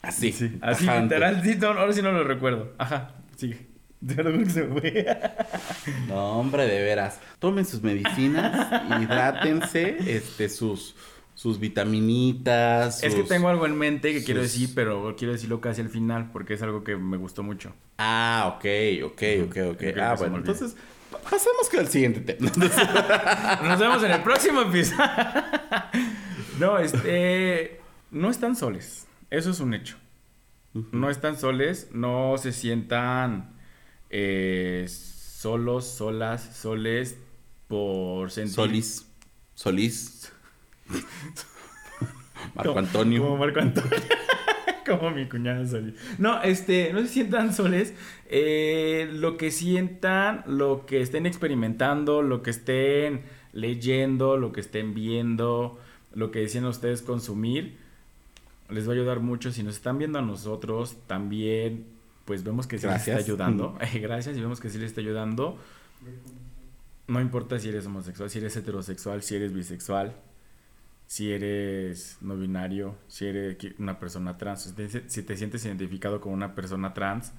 Así. 0.03 0.29
Así 0.61 0.87
literal, 0.87 1.43
sí, 1.43 1.57
no, 1.61 1.67
ahora 1.71 1.93
sí 1.93 2.01
no 2.01 2.13
lo 2.13 2.23
recuerdo. 2.23 2.75
Ajá, 2.79 3.17
sigue. 3.35 3.67
Te 4.07 4.23
lo 4.23 4.31
juro 4.31 4.45
que 4.45 4.51
se 4.51 4.63
me 4.63 4.81
fue. 4.81 5.19
No, 6.07 6.39
hombre, 6.39 6.69
de 6.69 6.81
veras. 6.81 7.19
Tomen 7.41 7.65
sus 7.65 7.83
medicinas, 7.83 8.85
hidrátense, 9.03 9.97
este, 10.15 10.49
sus, 10.49 10.95
sus 11.35 11.59
vitaminitas. 11.61 13.03
Es 13.03 13.15
que 13.15 13.23
tengo 13.25 13.49
algo 13.49 13.67
en 13.67 13.77
mente 13.77 14.13
que 14.13 14.23
quiero 14.25 14.41
decir, 14.43 14.71
pero 14.75 15.15
quiero 15.17 15.33
decirlo 15.33 15.61
casi 15.61 15.81
al 15.81 15.89
final 15.89 16.31
porque 16.33 16.55
es 16.55 16.63
algo 16.63 16.85
que 16.85 16.97
me 16.97 17.17
gustó 17.17 17.43
mucho. 17.43 17.73
Ah, 17.99 18.55
ok, 18.57 18.65
ok, 19.05 19.23
ok, 19.47 19.57
ok. 19.73 19.83
Ah, 20.01 20.15
bueno, 20.19 20.37
entonces 20.39 20.77
pa- 21.11 21.19
pasemos 21.19 21.73
el 21.79 21.89
siguiente 21.89 22.21
tema. 22.21 22.51
Nos 23.63 23.79
vemos 23.79 24.03
en 24.05 24.11
el 24.13 24.23
próximo 24.23 24.63
episodio. 24.63 25.05
no, 26.61 26.79
este. 26.79 27.81
No 28.11 28.31
están 28.31 28.55
soles. 28.57 29.07
Eso 29.31 29.51
es 29.51 29.59
un 29.61 29.75
hecho. 29.75 29.97
No 30.93 31.11
están 31.11 31.37
soles. 31.39 31.89
No 31.93 32.37
se 32.39 32.53
sientan 32.53 33.55
eh, 34.11 34.87
solos, 34.89 35.87
solas, 35.87 36.57
soles 36.57 37.17
por 37.67 38.31
sentir. 38.31 38.55
Solís. 38.55 39.07
Solís. 39.55 40.33
Marco 42.55 42.71
Como- 42.75 42.79
Antonio. 42.79 43.23
Como 43.23 43.37
Marco 43.39 43.61
Antonio. 43.61 43.91
como 44.87 45.11
mi 45.11 45.27
cuñada 45.29 45.67
Solís. 45.67 45.95
No, 46.19 46.43
este, 46.43 46.93
no 46.93 47.01
se 47.01 47.09
sientan 47.09 47.55
soles. 47.55 47.95
Eh, 48.27 49.09
lo 49.13 49.37
que 49.37 49.51
sientan, 49.51 50.45
lo 50.47 50.85
que 50.87 51.01
estén 51.01 51.27
experimentando, 51.27 52.23
lo 52.23 52.43
que 52.43 52.51
estén 52.51 53.23
leyendo, 53.53 54.37
lo 54.37 54.53
que 54.53 54.61
estén 54.61 54.95
viendo, 54.95 55.79
lo 56.15 56.31
que 56.31 56.41
decían 56.41 56.65
ustedes 56.67 57.03
consumir, 57.03 57.77
les 58.69 58.87
va 58.87 58.93
a 58.93 58.95
ayudar 58.97 59.21
mucho. 59.21 59.53
Si 59.53 59.63
nos 59.63 59.77
están 59.77 59.99
viendo 59.99 60.19
a 60.19 60.23
nosotros, 60.23 60.97
también, 61.07 61.87
pues 62.25 62.45
vemos 62.45 62.67
que 62.67 62.79
sí 62.79 62.87
les 62.87 63.07
está 63.09 63.17
ayudando. 63.19 63.79
Eh, 63.81 63.99
Gracias, 64.03 64.37
y 64.37 64.41
vemos 64.41 64.61
que 64.61 64.69
sí 64.69 64.79
les 64.79 64.89
está 64.89 65.01
ayudando. 65.01 65.59
No 67.07 67.21
importa 67.21 67.59
si 67.59 67.69
eres 67.69 67.87
homosexual, 67.87 68.31
si 68.31 68.39
eres 68.39 68.57
heterosexual, 68.57 69.23
si 69.23 69.37
eres 69.37 69.53
bisexual, 69.53 70.15
si 71.15 71.33
eres 71.33 72.19
no 72.23 72.37
binario, 72.37 72.97
si 73.09 73.27
eres 73.27 73.57
una 73.79 73.99
persona 74.01 74.37
trans, 74.39 74.63
si 74.65 74.73
te, 74.75 74.89
si 75.11 75.23
te 75.23 75.37
sientes 75.37 75.65
identificado 75.65 76.21
como 76.21 76.35
una 76.35 76.55
persona 76.55 76.93
trans, 76.95 77.33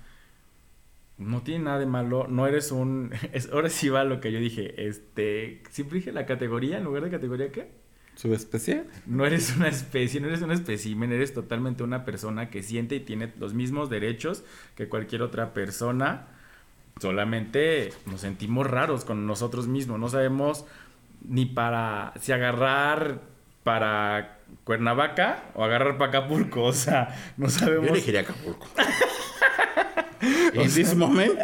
no 1.17 1.41
tiene 1.43 1.65
nada 1.65 1.79
de 1.79 1.85
malo, 1.85 2.27
no 2.27 2.45
eres 2.47 2.71
un... 2.71 3.11
es- 3.33 3.49
ahora 3.51 3.69
sí 3.69 3.89
va 3.89 4.03
lo 4.03 4.19
que 4.19 4.31
yo 4.31 4.39
dije, 4.39 4.87
este, 4.87 5.63
siempre 5.69 5.99
dije 5.99 6.11
la 6.11 6.25
categoría, 6.25 6.77
en 6.77 6.83
lugar 6.83 7.03
de 7.03 7.11
categoría, 7.11 7.51
¿qué? 7.51 7.71
¿Subespecie? 8.15 8.85
No 9.05 9.25
eres 9.25 9.55
una 9.57 9.67
especie, 9.67 10.21
no 10.21 10.27
eres 10.27 10.41
un 10.41 10.51
espécimen, 10.51 11.11
eres 11.11 11.33
totalmente 11.33 11.83
una 11.83 12.05
persona 12.05 12.49
que 12.49 12.63
siente 12.63 12.95
y 12.95 12.99
tiene 13.01 13.33
los 13.39 13.53
mismos 13.53 13.89
derechos 13.89 14.43
que 14.75 14.87
cualquier 14.87 15.21
otra 15.21 15.53
persona. 15.53 16.27
Solamente 17.01 17.91
nos 18.05 18.21
sentimos 18.21 18.67
raros 18.69 19.05
con 19.05 19.27
nosotros 19.27 19.67
mismos, 19.67 19.99
no 19.99 20.09
sabemos 20.09 20.65
ni 21.27 21.45
para 21.45 22.13
si 22.21 22.31
agarrar 22.31 23.21
para 23.65 24.37
Cuernavaca 24.63 25.45
o 25.55 25.63
agarrar 25.63 25.97
para 25.97 26.19
Acapulco, 26.19 26.63
o 26.65 26.71
sea, 26.71 27.33
no 27.35 27.47
Yo 27.47 27.51
sabemos. 27.51 27.89
elegiría 27.89 28.21
Acapulco. 28.21 28.67
En 30.53 30.71
this 30.73 30.95
moment, 30.95 31.37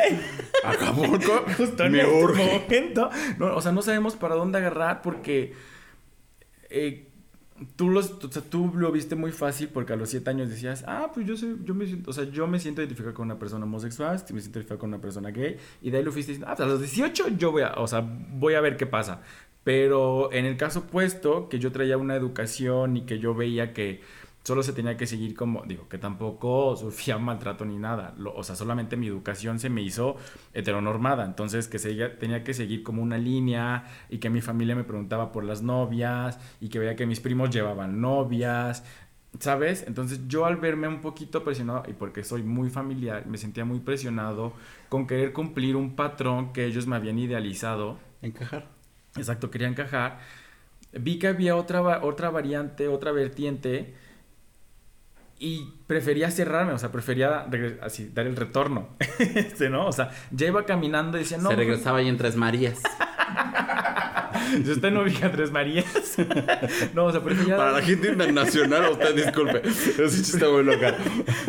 Acapulco 0.64 1.44
Justo 1.58 1.84
en 1.84 1.92
me 1.92 2.02
este 2.02 2.14
urge. 2.24 2.62
momento. 2.62 3.10
No, 3.38 3.56
o 3.56 3.62
sea, 3.62 3.72
no 3.74 3.82
sabemos 3.82 4.16
para 4.16 4.36
dónde 4.36 4.58
agarrar 4.60 5.02
porque 5.02 5.54
eh, 6.70 7.10
tú, 7.76 7.90
los, 7.90 8.12
o 8.12 8.32
sea, 8.32 8.42
tú 8.42 8.72
lo 8.74 8.92
viste 8.92 9.16
muy 9.16 9.32
fácil 9.32 9.68
porque 9.68 9.94
a 9.94 9.96
los 9.98 10.10
siete 10.10 10.30
años 10.30 10.50
decías, 10.50 10.84
ah, 10.88 11.12
pues 11.14 11.28
yo, 11.28 11.36
soy, 11.38 11.58
yo, 11.64 11.76
me, 11.76 11.86
siento, 11.86 12.10
o 12.12 12.14
sea, 12.14 12.24
yo 12.24 12.48
me 12.48 12.60
siento 12.60 12.82
identificado 12.82 13.14
con 13.14 13.26
una 13.26 13.38
persona 13.38 13.66
homosexual, 13.66 14.14
me 14.14 14.18
siento 14.20 14.40
identificado 14.60 14.80
con 14.80 14.90
una 14.90 15.02
persona 15.02 15.30
gay, 15.32 15.58
y 15.82 15.92
de 15.92 15.98
ahí 15.98 16.04
lo 16.04 16.12
fuiste 16.12 16.32
diciendo, 16.32 16.52
ah, 16.52 16.56
pues 16.56 16.68
a 16.68 16.72
los 16.72 16.80
18 16.80 17.28
yo 17.38 17.52
voy 17.52 17.64
a, 17.64 17.74
o 17.74 17.88
sea, 17.88 18.00
voy 18.02 18.54
a 18.56 18.62
ver 18.62 18.78
qué 18.78 18.86
pasa. 18.86 19.22
Pero 19.64 20.32
en 20.34 20.46
el 20.46 20.58
caso 20.58 20.80
opuesto, 20.80 21.50
que 21.50 21.60
yo 21.60 21.72
traía 21.72 21.98
una 21.98 22.16
educación 22.16 22.98
y 22.98 23.02
que 23.02 23.20
yo 23.20 23.36
veía 23.36 23.74
que 23.74 24.02
solo 24.44 24.64
se 24.64 24.74
tenía 24.74 24.98
que 24.98 25.06
seguir 25.06 25.36
como, 25.36 25.64
digo, 25.68 25.88
que 25.88 26.00
tampoco 26.00 26.76
sufría 26.76 27.18
maltrato 27.20 27.64
ni 27.66 27.78
nada, 27.78 28.16
lo- 28.18 28.34
o 28.36 28.44
sea, 28.44 28.56
solamente 28.56 28.98
mi 28.98 29.06
educación 29.08 29.60
se 29.60 29.70
me 29.70 29.82
hizo 29.84 30.16
heteronormada, 30.54 31.26
entonces 31.26 31.68
que 31.68 31.78
seguía- 31.80 32.18
tenía 32.18 32.44
que 32.44 32.54
seguir 32.56 32.82
como 32.84 33.04
una 33.04 33.18
línea 33.20 33.86
y 34.10 34.18
que 34.18 34.30
mi 34.32 34.42
familia 34.42 34.76
me 34.76 34.84
preguntaba 34.84 35.32
por 35.32 35.44
las 35.44 35.62
novias 35.62 36.40
y 36.60 36.70
que 36.70 36.80
veía 36.80 36.96
que 36.96 37.06
mis 37.06 37.20
primos 37.20 37.52
llevaban 37.52 38.02
novias, 38.02 38.84
¿sabes? 39.40 39.84
Entonces 39.88 40.28
yo 40.28 40.46
al 40.46 40.58
verme 40.58 40.88
un 40.88 41.02
poquito 41.02 41.44
presionado 41.44 41.84
y 41.88 41.94
porque 41.94 42.24
soy 42.24 42.42
muy 42.44 42.70
familiar, 42.72 43.26
me 43.28 43.38
sentía 43.38 43.64
muy 43.66 43.80
presionado 43.80 44.54
con 44.90 45.06
querer 45.08 45.34
cumplir 45.34 45.76
un 45.76 45.96
patrón 45.96 46.52
que 46.54 46.66
ellos 46.66 46.88
me 46.88 46.96
habían 46.96 47.20
idealizado. 47.20 47.98
Encajar. 48.24 48.81
Exacto, 49.18 49.52
quería 49.52 49.68
encajar. 49.68 50.20
Vi 50.94 51.20
que 51.20 51.28
había 51.28 51.56
otra, 51.56 52.04
otra 52.04 52.30
variante, 52.30 52.88
otra 52.88 53.12
vertiente 53.12 53.94
y 55.42 55.74
prefería 55.88 56.30
cerrarme, 56.30 56.74
o 56.74 56.78
sea, 56.78 56.92
prefería 56.92 57.48
así, 57.82 58.12
dar 58.14 58.28
el 58.28 58.36
retorno. 58.36 58.90
este, 59.20 59.70
¿no? 59.70 59.88
O 59.88 59.92
sea, 59.92 60.12
ya 60.30 60.48
iba 60.48 60.66
caminando 60.66 61.18
y 61.18 61.22
decía, 61.22 61.40
no, 61.40 61.50
Se 61.50 61.56
regresaba 61.56 61.98
ahí 61.98 62.08
en 62.08 62.18
Tres 62.18 62.36
Marías. 62.36 62.80
yo 64.64 64.74
estoy 64.74 64.92
en 64.92 64.98
ubica 64.98 65.32
Tres 65.32 65.52
Marías. 65.52 66.18
no, 66.94 67.06
o 67.06 67.12
sea, 67.12 67.24
prefería, 67.24 67.58
Para 67.58 67.72
la 67.72 67.82
gente 67.82 68.10
internacional, 68.10 68.92
usted 68.92 69.16
disculpe. 69.16 69.68
Ese 69.68 70.10
chiste 70.10 70.38
está 70.38 70.48
muy 70.48 70.64
local. 70.64 70.96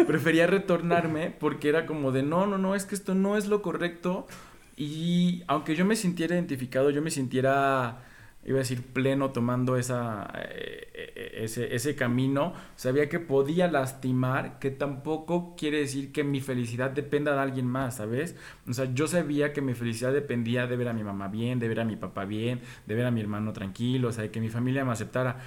prefería 0.06 0.46
retornarme 0.46 1.30
porque 1.30 1.68
era 1.68 1.84
como 1.84 2.12
de, 2.12 2.22
no, 2.22 2.46
no, 2.46 2.56
no, 2.56 2.74
es 2.74 2.86
que 2.86 2.94
esto 2.94 3.14
no 3.14 3.36
es 3.36 3.46
lo 3.46 3.60
correcto. 3.60 4.26
Y 4.76 5.42
aunque 5.46 5.74
yo 5.76 5.84
me 5.84 5.96
sintiera 5.96 6.34
identificado, 6.34 6.90
yo 6.90 7.02
me 7.02 7.10
sintiera, 7.10 8.02
iba 8.44 8.56
a 8.56 8.60
decir, 8.60 8.82
pleno 8.82 9.30
tomando 9.30 9.76
esa, 9.76 10.30
eh, 10.34 10.88
eh, 10.94 11.30
ese, 11.44 11.74
ese 11.74 11.94
camino, 11.94 12.54
sabía 12.76 13.08
que 13.08 13.20
podía 13.20 13.68
lastimar, 13.70 14.58
que 14.58 14.70
tampoco 14.70 15.54
quiere 15.56 15.78
decir 15.78 16.12
que 16.12 16.24
mi 16.24 16.40
felicidad 16.40 16.90
dependa 16.90 17.34
de 17.34 17.40
alguien 17.40 17.66
más, 17.66 17.96
¿sabes? 17.96 18.36
O 18.68 18.72
sea, 18.72 18.92
yo 18.94 19.06
sabía 19.06 19.52
que 19.52 19.60
mi 19.60 19.74
felicidad 19.74 20.12
dependía 20.12 20.66
de 20.66 20.76
ver 20.76 20.88
a 20.88 20.92
mi 20.94 21.04
mamá 21.04 21.28
bien, 21.28 21.58
de 21.58 21.68
ver 21.68 21.80
a 21.80 21.84
mi 21.84 21.96
papá 21.96 22.24
bien, 22.24 22.60
de 22.86 22.94
ver 22.94 23.06
a 23.06 23.10
mi 23.10 23.20
hermano 23.20 23.52
tranquilo, 23.52 24.08
o 24.08 24.12
sea, 24.12 24.22
de 24.24 24.30
que 24.30 24.40
mi 24.40 24.48
familia 24.48 24.84
me 24.84 24.92
aceptara. 24.92 25.38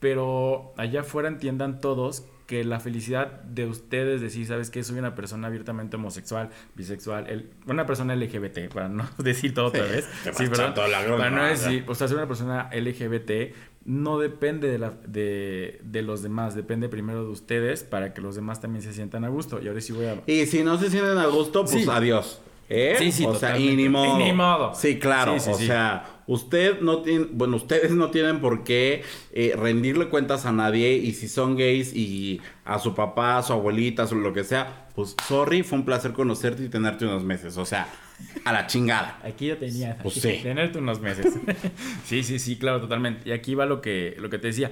Pero 0.00 0.72
allá 0.76 1.00
afuera 1.00 1.28
entiendan 1.28 1.80
todos 1.80 2.24
que 2.48 2.64
la 2.64 2.80
felicidad 2.80 3.42
de 3.42 3.66
ustedes 3.66 4.20
decir, 4.22 4.46
¿sabes 4.46 4.70
qué? 4.70 4.82
Soy 4.82 4.98
una 4.98 5.14
persona 5.14 5.46
abiertamente 5.48 5.96
homosexual, 5.96 6.48
bisexual, 6.74 7.28
el- 7.28 7.50
una 7.66 7.84
persona 7.84 8.16
LGBT, 8.16 8.72
para 8.72 8.88
no 8.88 9.06
decir 9.18 9.52
todo 9.54 9.66
otra 9.66 9.84
Sí, 9.86 9.92
vez. 9.92 10.08
Sí, 10.24 10.30
perdón. 10.48 10.72
echando 10.72 10.88
la 10.88 11.16
Para 11.18 11.30
no 11.30 11.44
decir, 11.44 11.84
o 11.86 11.94
sea, 11.94 12.08
ser 12.08 12.16
una 12.16 12.26
persona 12.26 12.70
LGBT 12.74 13.54
no 13.84 14.18
depende 14.18 14.68
de, 14.70 14.78
la, 14.78 14.90
de, 15.06 15.78
de 15.84 16.02
los 16.02 16.22
demás, 16.22 16.54
depende 16.54 16.88
primero 16.88 17.22
de 17.24 17.30
ustedes 17.30 17.82
para 17.84 18.14
que 18.14 18.20
los 18.22 18.34
demás 18.34 18.60
también 18.62 18.82
se 18.82 18.92
sientan 18.94 19.24
a 19.24 19.28
gusto. 19.28 19.60
Y 19.62 19.68
ahora 19.68 19.80
sí 19.82 19.92
voy 19.92 20.06
a... 20.06 20.22
Y 20.26 20.46
si 20.46 20.62
no 20.64 20.78
se 20.78 20.90
sienten 20.90 21.18
a 21.18 21.26
gusto, 21.26 21.64
pues 21.66 21.84
Sí. 21.84 21.86
adiós. 21.90 22.40
¿Eh? 22.68 22.96
Sí, 22.98 23.12
sí, 23.12 23.24
O 23.24 23.34
sea, 23.34 23.58
y 23.58 23.74
ni 23.76 23.88
modo. 23.88 24.20
Y 24.20 24.24
ni 24.24 24.32
modo. 24.32 24.74
Sí, 24.74 24.98
claro. 24.98 25.34
Sí, 25.34 25.40
sí, 25.40 25.50
o 25.50 25.54
sí. 25.54 25.66
sea, 25.66 26.20
usted 26.26 26.80
no 26.80 27.02
tiene, 27.02 27.26
bueno, 27.30 27.56
ustedes 27.56 27.92
no 27.92 28.10
tienen 28.10 28.40
por 28.40 28.62
qué 28.62 29.02
eh, 29.32 29.54
rendirle 29.56 30.08
cuentas 30.08 30.44
a 30.44 30.52
nadie. 30.52 30.92
Y 30.92 31.12
si 31.12 31.28
son 31.28 31.56
gays 31.56 31.94
y 31.94 32.40
a 32.64 32.78
su 32.78 32.94
papá, 32.94 33.38
a 33.38 33.42
su 33.42 33.54
abuelita, 33.54 34.02
a 34.02 34.14
lo 34.14 34.32
que 34.32 34.44
sea, 34.44 34.88
pues 34.94 35.16
sorry, 35.26 35.62
fue 35.62 35.78
un 35.78 35.84
placer 35.84 36.12
conocerte 36.12 36.64
y 36.64 36.68
tenerte 36.68 37.06
unos 37.06 37.24
meses. 37.24 37.56
O 37.56 37.64
sea, 37.64 37.88
a 38.44 38.52
la 38.52 38.66
chingada. 38.66 39.18
Aquí 39.24 39.46
ya 39.46 39.58
tenías. 39.58 39.96
Pues 40.02 40.16
sí. 40.16 40.40
Tenerte 40.42 40.78
unos 40.78 41.00
meses. 41.00 41.34
sí, 42.04 42.22
sí, 42.22 42.38
sí, 42.38 42.58
claro, 42.58 42.80
totalmente. 42.80 43.28
Y 43.28 43.32
aquí 43.32 43.54
va 43.54 43.64
lo 43.64 43.80
que, 43.80 44.14
lo 44.18 44.28
que 44.28 44.38
te 44.38 44.48
decía. 44.48 44.70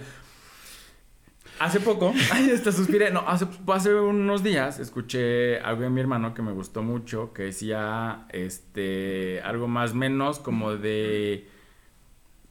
Hace 1.59 1.81
poco, 1.81 2.13
ay, 2.33 2.51
hasta 2.51 2.73
suspiré. 2.73 3.11
No, 3.11 3.21
hace, 3.27 3.47
hace 3.69 3.95
unos 3.95 4.43
días 4.43 4.79
escuché 4.79 5.59
algo 5.61 5.83
de 5.83 5.91
mi 5.91 6.01
hermano 6.01 6.35
que 6.35 6.43
me 6.43 6.53
gustó 6.53 6.83
mucho, 6.83 7.33
que 7.33 7.45
decía, 7.45 8.27
este, 8.31 9.41
algo 9.43 9.69
más 9.69 9.95
menos 9.95 10.39
como 10.39 10.77
de 10.77 11.49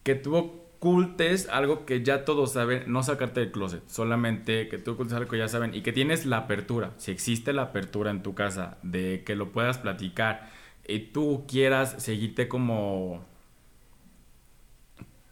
que 0.04 0.16
tú 0.16 0.36
ocultes 0.36 1.50
algo 1.50 1.86
que 1.86 2.04
ya 2.04 2.26
todos 2.26 2.54
saben, 2.54 2.84
no 2.88 3.02
sacarte 3.04 3.40
del 3.40 3.52
closet, 3.52 3.88
solamente 3.88 4.68
que 4.70 4.78
tú 4.78 4.92
ocultes 4.92 5.16
algo 5.16 5.30
que 5.30 5.38
ya 5.38 5.48
saben 5.48 5.74
y 5.74 5.82
que 5.82 5.92
tienes 5.94 6.26
la 6.26 6.38
apertura, 6.38 6.94
si 6.98 7.12
existe 7.12 7.54
la 7.54 7.64
apertura 7.64 8.12
en 8.12 8.22
tu 8.22 8.36
casa, 8.36 8.78
de 8.84 9.24
que 9.26 9.36
lo 9.36 9.52
puedas 9.52 9.80
platicar 9.80 10.52
y 10.88 11.00
tú 11.00 11.46
quieras 11.48 11.96
seguirte 12.04 12.48
como 12.48 13.26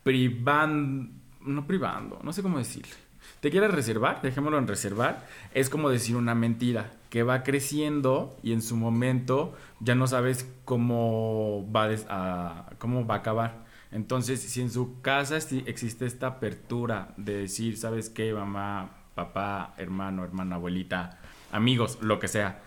privando, 0.04 1.12
no 1.42 1.68
privando, 1.68 2.20
no 2.24 2.34
sé 2.34 2.42
cómo 2.42 2.58
decirle. 2.58 3.03
Te 3.40 3.52
quieras 3.52 3.72
reservar, 3.72 4.22
dejémoslo 4.22 4.58
en 4.58 4.68
reservar, 4.68 5.26
es 5.54 5.70
como 5.70 5.90
decir 5.90 6.16
una 6.16 6.36
mentira 6.36 6.92
que 7.10 7.24
va 7.24 7.44
creciendo 7.44 8.38
y 8.42 8.54
en 8.54 8.62
su 8.62 8.76
momento 8.76 9.54
ya 9.80 9.96
no 9.96 10.08
sabes 10.08 10.50
cómo 10.66 11.70
va, 11.72 11.90
a, 12.10 12.70
cómo 12.80 13.06
va 13.06 13.16
a 13.16 13.18
acabar. 13.20 13.64
Entonces, 13.92 14.42
si 14.42 14.62
en 14.62 14.72
su 14.72 15.02
casa 15.02 15.38
existe 15.38 16.08
esta 16.08 16.28
apertura 16.28 17.14
de 17.18 17.38
decir, 17.38 17.78
¿sabes 17.78 18.10
qué? 18.10 18.34
Mamá, 18.34 18.90
papá, 19.14 19.76
hermano, 19.78 20.24
hermana, 20.24 20.56
abuelita, 20.56 21.20
amigos, 21.52 22.00
lo 22.02 22.20
que 22.20 22.28
sea. 22.28 22.62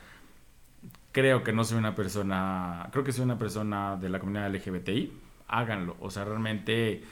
Creo 1.11 1.43
que 1.43 1.53
no 1.53 1.65
soy 1.65 1.79
una 1.79 1.97
persona, 1.97 2.89
creo 2.93 3.03
que 3.03 3.11
soy 3.13 3.25
una 3.25 3.39
persona 3.39 3.97
de 3.97 4.09
la 4.09 4.21
comunidad 4.21 4.55
LGBTI. 4.55 5.13
Háganlo. 5.49 5.97
O 6.01 6.11
sea, 6.11 6.25
realmente, 6.25 7.03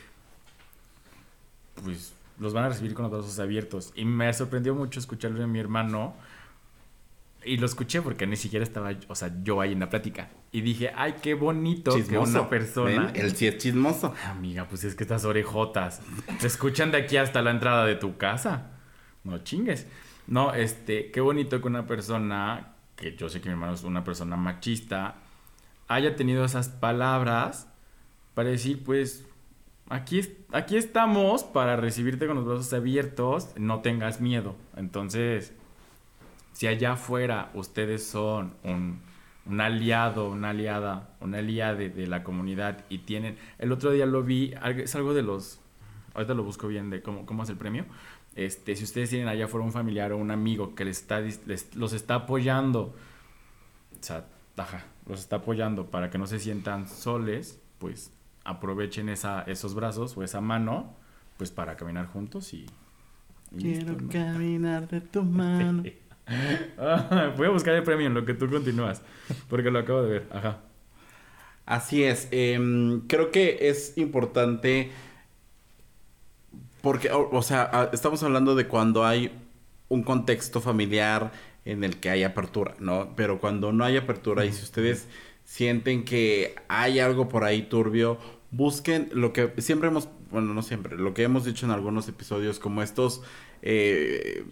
pues, 1.83 2.14
los 2.39 2.53
van 2.53 2.65
a 2.65 2.69
recibir 2.69 2.95
con 2.95 3.05
los 3.05 3.13
brazos 3.13 3.39
abiertos. 3.39 3.93
Y 3.95 4.05
me 4.05 4.33
sorprendió 4.33 4.75
mucho 4.75 5.01
escucharlo 5.01 5.41
de 5.41 5.47
mi 5.47 5.59
hermano. 5.59 6.15
Y 7.45 7.59
lo 7.59 7.67
escuché 7.67 8.01
porque 8.01 8.27
ni 8.27 8.37
siquiera 8.37 8.63
estaba, 8.63 8.93
o 9.09 9.15
sea, 9.15 9.31
yo 9.43 9.61
ahí 9.61 9.73
en 9.73 9.81
la 9.81 9.91
plática. 9.91 10.31
Y 10.51 10.63
dije, 10.63 10.93
ay, 10.97 11.17
qué 11.21 11.35
bonito 11.35 11.95
que 12.09 12.17
una 12.17 12.49
persona... 12.49 13.13
Él 13.15 13.37
sí 13.37 13.47
es 13.47 13.59
chismoso. 13.59 14.15
Amiga, 14.27 14.67
pues 14.67 14.85
es 14.85 14.95
que 14.95 15.05
estas 15.05 15.25
orejotas 15.27 16.01
te 16.41 16.47
escuchan 16.47 16.91
de 16.91 16.99
aquí 16.99 17.19
hasta 17.19 17.43
la 17.43 17.51
entrada 17.51 17.85
de 17.85 17.97
tu 17.97 18.17
casa. 18.17 18.71
No 19.25 19.39
chingues. 19.39 19.87
No, 20.27 20.55
este, 20.55 21.11
qué 21.11 21.21
bonito 21.21 21.61
que 21.61 21.67
una 21.67 21.87
persona, 21.87 22.75
que 22.97 23.15
yo 23.15 23.29
sé 23.29 23.43
que 23.43 23.49
mi 23.49 23.53
hermano 23.53 23.75
es 23.75 23.83
una 23.85 24.05
persona 24.05 24.37
machista, 24.37 25.17
haya 25.87 26.17
tenido 26.17 26.47
esas 26.47 26.69
palabras 26.71 27.69
para 28.33 28.49
decir, 28.49 28.83
pues, 28.83 29.25
aquí, 29.95 30.23
aquí 30.53 30.77
estamos 30.77 31.45
para 31.45 31.77
recibirte 31.77 32.27
con 32.27 32.37
los 32.37 32.45
brazos 32.45 32.73
abiertos, 32.73 33.51
no 33.57 33.81
tengas 33.81 34.21
miedo. 34.21 34.57
Entonces, 34.77 35.53
si 36.53 36.67
allá 36.67 36.93
afuera 36.93 37.51
ustedes 37.55 38.05
son 38.05 38.55
un, 38.65 39.01
aliado, 39.61 40.31
una 40.31 40.51
aliada, 40.51 41.15
una 41.21 41.39
aliade 41.39 41.91
de 41.91 42.07
la 42.07 42.25
comunidad 42.25 42.85
y 42.89 42.99
tienen... 42.99 43.39
El 43.59 43.71
otro 43.71 43.93
día 43.93 44.07
lo 44.07 44.23
vi, 44.25 44.53
es 44.79 44.95
algo 44.97 45.15
de 45.15 45.23
los... 45.23 45.61
Ahorita 46.15 46.35
lo 46.35 46.43
busco 46.43 46.69
bien 46.69 46.91
de 46.91 47.01
cómo, 47.01 47.25
cómo 47.25 47.45
es 47.45 47.49
el 47.51 47.57
premio. 47.57 47.87
Este, 48.35 48.75
si 48.75 48.85
ustedes 48.85 49.11
tienen 49.11 49.29
allá 49.29 49.45
afuera 49.45 49.65
un 49.65 49.73
familiar 49.73 50.13
o 50.13 50.17
un 50.17 50.33
amigo 50.33 50.75
que 50.75 50.85
les 50.85 51.01
está, 51.01 51.23
los 51.75 51.93
está 51.93 52.17
apoyando, 52.17 52.95
o 54.01 54.03
sea, 54.03 54.27
ajá, 54.57 54.87
los 55.07 55.21
está 55.21 55.37
apoyando 55.37 55.87
para 55.87 56.11
que 56.11 56.19
no 56.19 56.27
se 56.27 56.41
sientan 56.41 56.89
soles, 56.89 57.61
pues 57.79 58.13
aprovechen 58.45 59.09
esa, 59.09 59.43
esos 59.43 59.75
brazos 59.75 60.17
o 60.17 60.23
esa 60.23 60.41
mano, 60.41 60.95
pues 61.37 61.51
para 61.51 61.77
caminar 61.77 62.07
juntos 62.07 62.53
y... 62.55 62.67
y 63.57 63.59
Quiero 63.59 63.93
listo, 63.93 63.93
¿no? 64.01 64.09
caminar 64.11 64.89
de 64.89 65.01
tu 65.01 65.23
mano. 65.23 65.83
Ah, 66.79 67.35
Voy 67.37 67.47
a 67.49 67.51
buscar 67.51 67.75
el 67.75 67.83
premio 67.83 68.07
en 68.07 68.15
lo 68.15 68.25
que 68.25 68.33
tú 68.33 68.49
continúas. 68.49 69.03
Porque 69.51 69.71
lo 69.71 69.79
acabo 69.81 70.03
de 70.03 70.11
ver. 70.11 70.27
Ajá. 70.33 70.61
Así 71.67 72.03
es. 72.05 72.29
em, 72.31 73.03
creo 73.07 73.31
que 73.31 73.69
es 73.69 73.99
importante 73.99 74.91
porque, 76.83 77.11
o, 77.11 77.29
o 77.31 77.43
sea, 77.43 77.63
a- 77.73 77.91
estamos 77.93 78.23
hablando 78.23 78.55
de 78.55 78.67
cuando 78.67 79.05
hay 79.07 79.33
un 79.89 80.03
contexto 80.03 80.61
familiar 80.61 81.33
en 81.65 81.85
el 81.85 81.97
que 81.99 82.11
hay 82.11 82.23
apertura, 82.25 82.75
¿no? 82.79 83.11
Pero 83.17 83.39
cuando 83.41 83.73
no 83.73 83.85
hay 83.85 83.97
apertura 83.97 84.45
y 84.45 84.53
si 84.53 84.63
ustedes 84.63 85.09
sienten 85.45 86.05
que 86.05 86.55
hay 86.69 87.01
algo 87.01 87.29
por 87.29 87.45
ahí 87.45 87.63
turbio, 87.63 88.19
busquen 88.57 89.09
lo 89.13 89.33
que 89.33 89.53
siempre 89.59 89.89
hemos, 89.89 90.09
bueno, 90.31 90.55
no 90.55 90.63
siempre, 90.63 90.97
lo 90.97 91.13
que 91.15 91.23
hemos 91.25 91.45
dicho 91.45 91.67
en 91.67 91.73
algunos 91.73 92.09
episodios 92.09 92.59
como 92.59 92.83
estos 92.83 93.23
eh, 93.63 94.45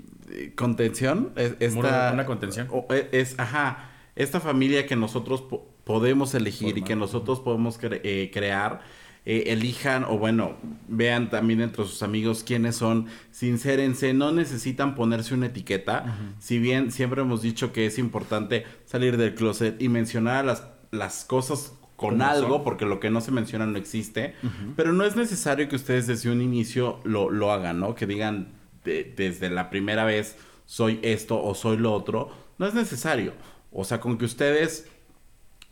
contención, 0.56 1.32
es- 1.36 1.54
esta, 1.60 1.76
una 2.14 2.26
contención. 2.26 2.68
o- 2.70 2.86
e- 2.90 3.08
es, 3.12 3.38
ajá, 3.38 3.90
esta 4.16 4.40
familia 4.40 4.86
que 4.86 4.96
nosotros 4.96 5.42
po- 5.42 5.68
podemos 5.84 6.34
elegir 6.34 6.78
y 6.78 6.82
que 6.82 6.96
nosotros 6.96 7.40
podemos 7.40 7.80
cre- 7.80 8.00
eh, 8.04 8.30
crear, 8.32 8.80
eh, 9.24 9.44
elijan 9.48 10.04
o 10.04 10.18
bueno, 10.18 10.56
vean 10.88 11.30
también 11.30 11.60
entre 11.60 11.84
sus 11.84 12.02
amigos 12.02 12.42
quiénes 12.44 12.74
son, 12.76 13.06
sincérense, 13.30 14.14
no 14.14 14.32
necesitan 14.32 14.94
ponerse 14.94 15.34
una 15.34 15.46
etiqueta, 15.46 16.16
si 16.40 16.58
bien 16.58 16.90
siempre 16.90 17.22
hemos 17.22 17.42
dicho 17.42 17.72
que 17.72 17.86
es 17.86 17.98
importante 17.98 18.64
salir 18.84 19.16
del 19.16 19.34
closet 19.34 19.80
y 19.80 19.88
mencionar 19.88 20.44
las, 20.44 20.66
las 20.90 21.24
cosas 21.24 21.74
con 22.10 22.20
algo, 22.22 22.64
porque 22.64 22.84
lo 22.84 23.00
que 23.00 23.10
no 23.10 23.20
se 23.20 23.30
menciona 23.30 23.66
no 23.66 23.78
existe, 23.78 24.34
pero 24.76 24.92
no 24.92 25.04
es 25.04 25.16
necesario 25.16 25.68
que 25.68 25.76
ustedes 25.76 26.06
desde 26.06 26.30
un 26.30 26.40
inicio 26.42 26.98
lo, 27.04 27.30
lo 27.30 27.52
hagan, 27.52 27.80
¿no? 27.80 27.94
Que 27.94 28.06
digan 28.06 28.48
de- 28.84 29.12
desde 29.16 29.48
la 29.50 29.70
primera 29.70 30.04
vez 30.04 30.36
soy 30.66 30.98
esto 31.02 31.42
o 31.42 31.54
soy 31.54 31.76
lo 31.76 31.92
otro, 31.92 32.30
no 32.58 32.66
es 32.66 32.74
necesario. 32.74 33.32
O 33.70 33.84
sea, 33.84 34.00
con 34.00 34.18
que 34.18 34.24
ustedes 34.26 34.86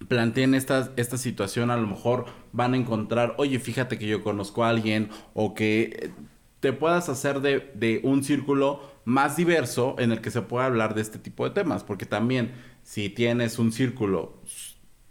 planteen 0.09 0.55
esta, 0.55 0.93
esta 0.97 1.19
situación, 1.19 1.71
a 1.71 1.77
lo 1.77 1.87
mejor 1.87 2.27
van 2.53 2.75
a 2.75 2.77
encontrar, 2.79 3.35
oye, 3.39 3.59
fíjate 3.59 3.99
que 3.99 4.07
yo 4.07 4.23
conozco 4.23 4.65
a 4.65 4.71
alguien, 4.71 5.11
o 5.35 5.53
que 5.55 5.83
eh, 5.83 6.11
te 6.61 6.73
puedas 6.73 7.09
hacer 7.09 7.41
de, 7.41 7.71
de 7.75 8.01
un 8.03 8.23
círculo 8.25 8.81
más 9.05 9.37
diverso 9.37 9.97
en 9.99 10.13
el 10.13 10.21
que 10.21 10.31
se 10.31 10.43
pueda 10.43 10.67
hablar 10.67 10.95
de 10.95 11.03
este 11.03 11.19
tipo 11.19 11.45
de 11.45 11.51
temas, 11.51 11.85
porque 11.85 12.07
también 12.07 12.53
si 12.83 13.09
tienes 13.11 13.59
un 13.59 13.73
círculo 13.73 14.35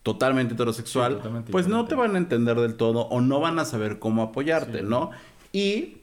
totalmente 0.04 0.54
heterosexual, 0.54 1.14
Sí, 1.14 1.18
totalmente 1.18 1.52
pues 1.52 1.68
no 1.68 1.86
te 1.86 1.96
van 1.96 2.16
a 2.16 2.18
entender 2.18 2.60
del 2.60 2.76
todo 2.76 3.02
o 3.02 3.22
no 3.22 3.40
van 3.40 3.60
a 3.60 3.66
saber 3.66 4.00
cómo 4.00 4.22
apoyarte, 4.24 4.80
Sí. 4.80 4.86
¿no? 4.88 5.12
Y 5.52 5.98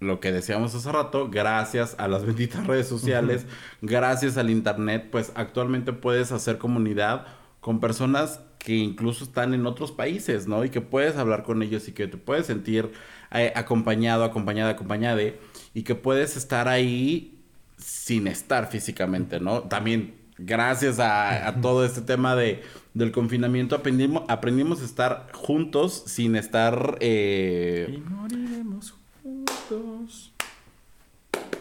lo 0.00 0.20
que 0.20 0.30
decíamos 0.32 0.74
hace 0.74 0.92
rato, 0.92 1.28
gracias 1.30 1.96
a 1.98 2.08
las 2.08 2.24
benditas 2.26 2.66
redes 2.66 2.86
sociales, 2.88 3.46
gracias 3.82 4.36
al 4.36 4.50
internet, 4.50 5.08
pues 5.10 5.32
actualmente 5.34 5.92
puedes 5.92 6.30
hacer 6.32 6.58
comunidad 6.58 7.26
con 7.60 7.80
personas 7.80 8.40
que 8.58 8.76
incluso 8.76 9.24
están 9.24 9.54
en 9.54 9.66
otros 9.66 9.92
países, 9.92 10.46
¿no? 10.46 10.64
Y 10.64 10.70
que 10.70 10.80
puedes 10.80 11.16
hablar 11.16 11.42
con 11.42 11.62
ellos 11.62 11.88
y 11.88 11.92
que 11.92 12.06
te 12.06 12.16
puedes 12.16 12.46
sentir 12.46 12.92
eh, 13.32 13.52
acompañado, 13.56 14.24
acompañada, 14.24 14.70
acompañade 14.70 15.38
y 15.74 15.82
que 15.82 15.94
puedes 15.94 16.36
estar 16.36 16.68
ahí 16.68 17.40
sin 17.76 18.26
estar 18.26 18.68
físicamente, 18.68 19.40
¿no? 19.40 19.62
También 19.62 20.14
gracias 20.38 20.98
a, 20.98 21.48
a 21.48 21.54
todo 21.60 21.84
este 21.84 22.00
tema 22.00 22.34
de, 22.36 22.62
del 22.94 23.12
confinamiento 23.12 23.74
aprendimos, 23.76 24.22
aprendimos 24.28 24.80
a 24.80 24.84
estar 24.84 25.28
juntos 25.32 26.04
sin 26.06 26.36
estar... 26.36 26.96
eh, 27.00 27.92
Y 27.94 27.98
moriremos 27.98 28.94
juntos. 29.22 30.32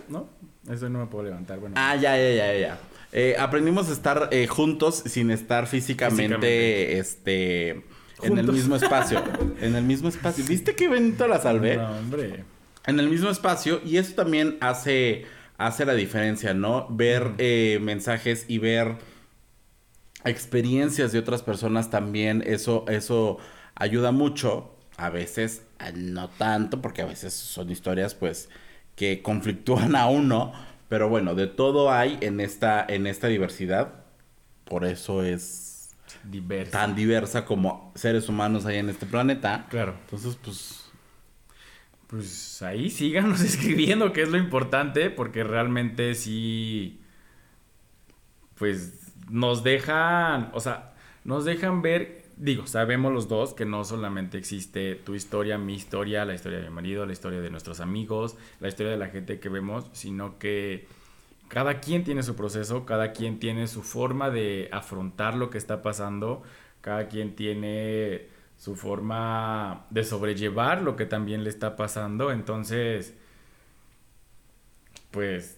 ¿No? 0.09 0.27
Eso 0.71 0.89
no 0.89 0.99
me 0.99 1.05
puedo 1.07 1.25
levantar. 1.25 1.59
Bueno. 1.59 1.75
Ah, 1.77 1.95
ya, 1.95 2.17
ya, 2.17 2.31
ya, 2.33 2.53
ya. 2.57 2.79
Eh, 3.13 3.35
aprendimos 3.39 3.89
a 3.89 3.93
estar 3.93 4.29
eh, 4.31 4.47
juntos 4.47 5.03
sin 5.05 5.31
estar 5.31 5.65
físicamente, 5.67 6.23
Físicamente. 6.35 6.99
este, 6.99 7.69
en 8.21 8.37
el 8.37 8.51
mismo 8.51 8.75
espacio. 8.81 9.23
en 9.61 9.75
el 9.75 9.83
mismo 9.83 10.09
espacio. 10.09 10.43
¿Viste 10.45 10.75
qué 10.75 10.87
bonito 10.87 11.27
la 11.27 11.39
salvé? 11.39 11.77
No, 11.77 11.89
hombre. 11.97 12.43
En 12.85 12.99
el 12.99 13.09
mismo 13.09 13.29
espacio 13.29 13.81
y 13.85 13.97
eso 13.97 14.13
también 14.13 14.57
hace, 14.61 15.25
hace 15.57 15.85
la 15.85 15.93
diferencia, 15.93 16.53
¿no? 16.53 16.87
Ver 16.89 17.33
eh, 17.37 17.79
mensajes 17.81 18.45
y 18.47 18.59
ver 18.59 18.97
experiencias 20.25 21.11
de 21.11 21.19
otras 21.19 21.41
personas 21.43 21.89
también, 21.89 22.43
eso, 22.45 22.85
eso 22.87 23.37
ayuda 23.75 24.11
mucho. 24.11 24.73
A 24.97 25.09
veces 25.11 25.63
no 25.95 26.27
tanto, 26.29 26.81
porque 26.81 27.03
a 27.03 27.05
veces 27.05 27.33
son 27.33 27.69
historias 27.69 28.15
pues 28.15 28.49
que 28.95 29.21
conflictúan 29.23 29.95
a 29.95 30.07
uno. 30.07 30.53
Pero 30.89 31.09
bueno, 31.09 31.35
de 31.35 31.47
todo 31.47 31.91
hay 31.91 32.17
en 32.21 32.39
esta, 32.39 32.83
en 32.87 33.07
esta 33.07 33.27
diversidad. 33.27 34.05
Por 34.65 34.85
eso 34.85 35.23
es 35.23 35.95
Diversa. 36.23 36.71
tan 36.71 36.95
diversa 36.95 37.45
como 37.45 37.91
seres 37.95 38.29
humanos 38.29 38.65
hay 38.65 38.77
en 38.77 38.89
este 38.89 39.05
planeta. 39.05 39.67
Claro. 39.69 39.95
Entonces, 40.05 40.37
pues, 40.43 40.86
Pues 42.07 42.61
ahí 42.61 42.89
síganos 42.89 43.41
escribiendo, 43.43 44.13
que 44.13 44.23
es 44.23 44.29
lo 44.29 44.37
importante, 44.37 45.09
porque 45.09 45.43
realmente 45.43 46.15
sí, 46.15 47.01
pues 48.55 49.13
nos 49.29 49.63
dejan, 49.63 50.49
o 50.53 50.59
sea, 50.59 50.93
nos 51.25 51.43
dejan 51.43 51.81
ver, 51.81 52.23
digo, 52.37 52.65
sabemos 52.67 53.11
los 53.11 53.27
dos 53.27 53.53
que 53.53 53.65
no 53.65 53.83
solamente 53.83 54.37
existe 54.37 54.95
tu 54.95 55.15
historia, 55.15 55.57
mi 55.57 55.75
historia, 55.75 56.23
la 56.23 56.33
historia 56.33 56.59
de 56.59 56.69
mi 56.69 56.75
marido, 56.75 57.05
la 57.05 57.13
historia 57.13 57.41
de 57.41 57.49
nuestros 57.49 57.81
amigos, 57.81 58.37
la 58.59 58.69
historia 58.69 58.93
de 58.93 58.97
la 58.97 59.07
gente 59.07 59.39
que 59.39 59.49
vemos, 59.49 59.89
sino 59.91 60.39
que 60.39 60.87
cada 61.49 61.79
quien 61.79 62.03
tiene 62.03 62.23
su 62.23 62.35
proceso, 62.35 62.85
cada 62.85 63.11
quien 63.11 63.39
tiene 63.39 63.67
su 63.67 63.83
forma 63.83 64.29
de 64.29 64.69
afrontar 64.71 65.35
lo 65.35 65.49
que 65.49 65.57
está 65.57 65.81
pasando, 65.81 66.43
cada 66.81 67.07
quien 67.07 67.35
tiene 67.35 68.27
su 68.57 68.75
forma 68.75 69.85
de 69.91 70.03
sobrellevar 70.03 70.81
lo 70.81 70.95
que 70.95 71.05
también 71.05 71.43
le 71.43 71.49
está 71.49 71.75
pasando. 71.75 72.31
Entonces, 72.31 73.13
pues 75.11 75.57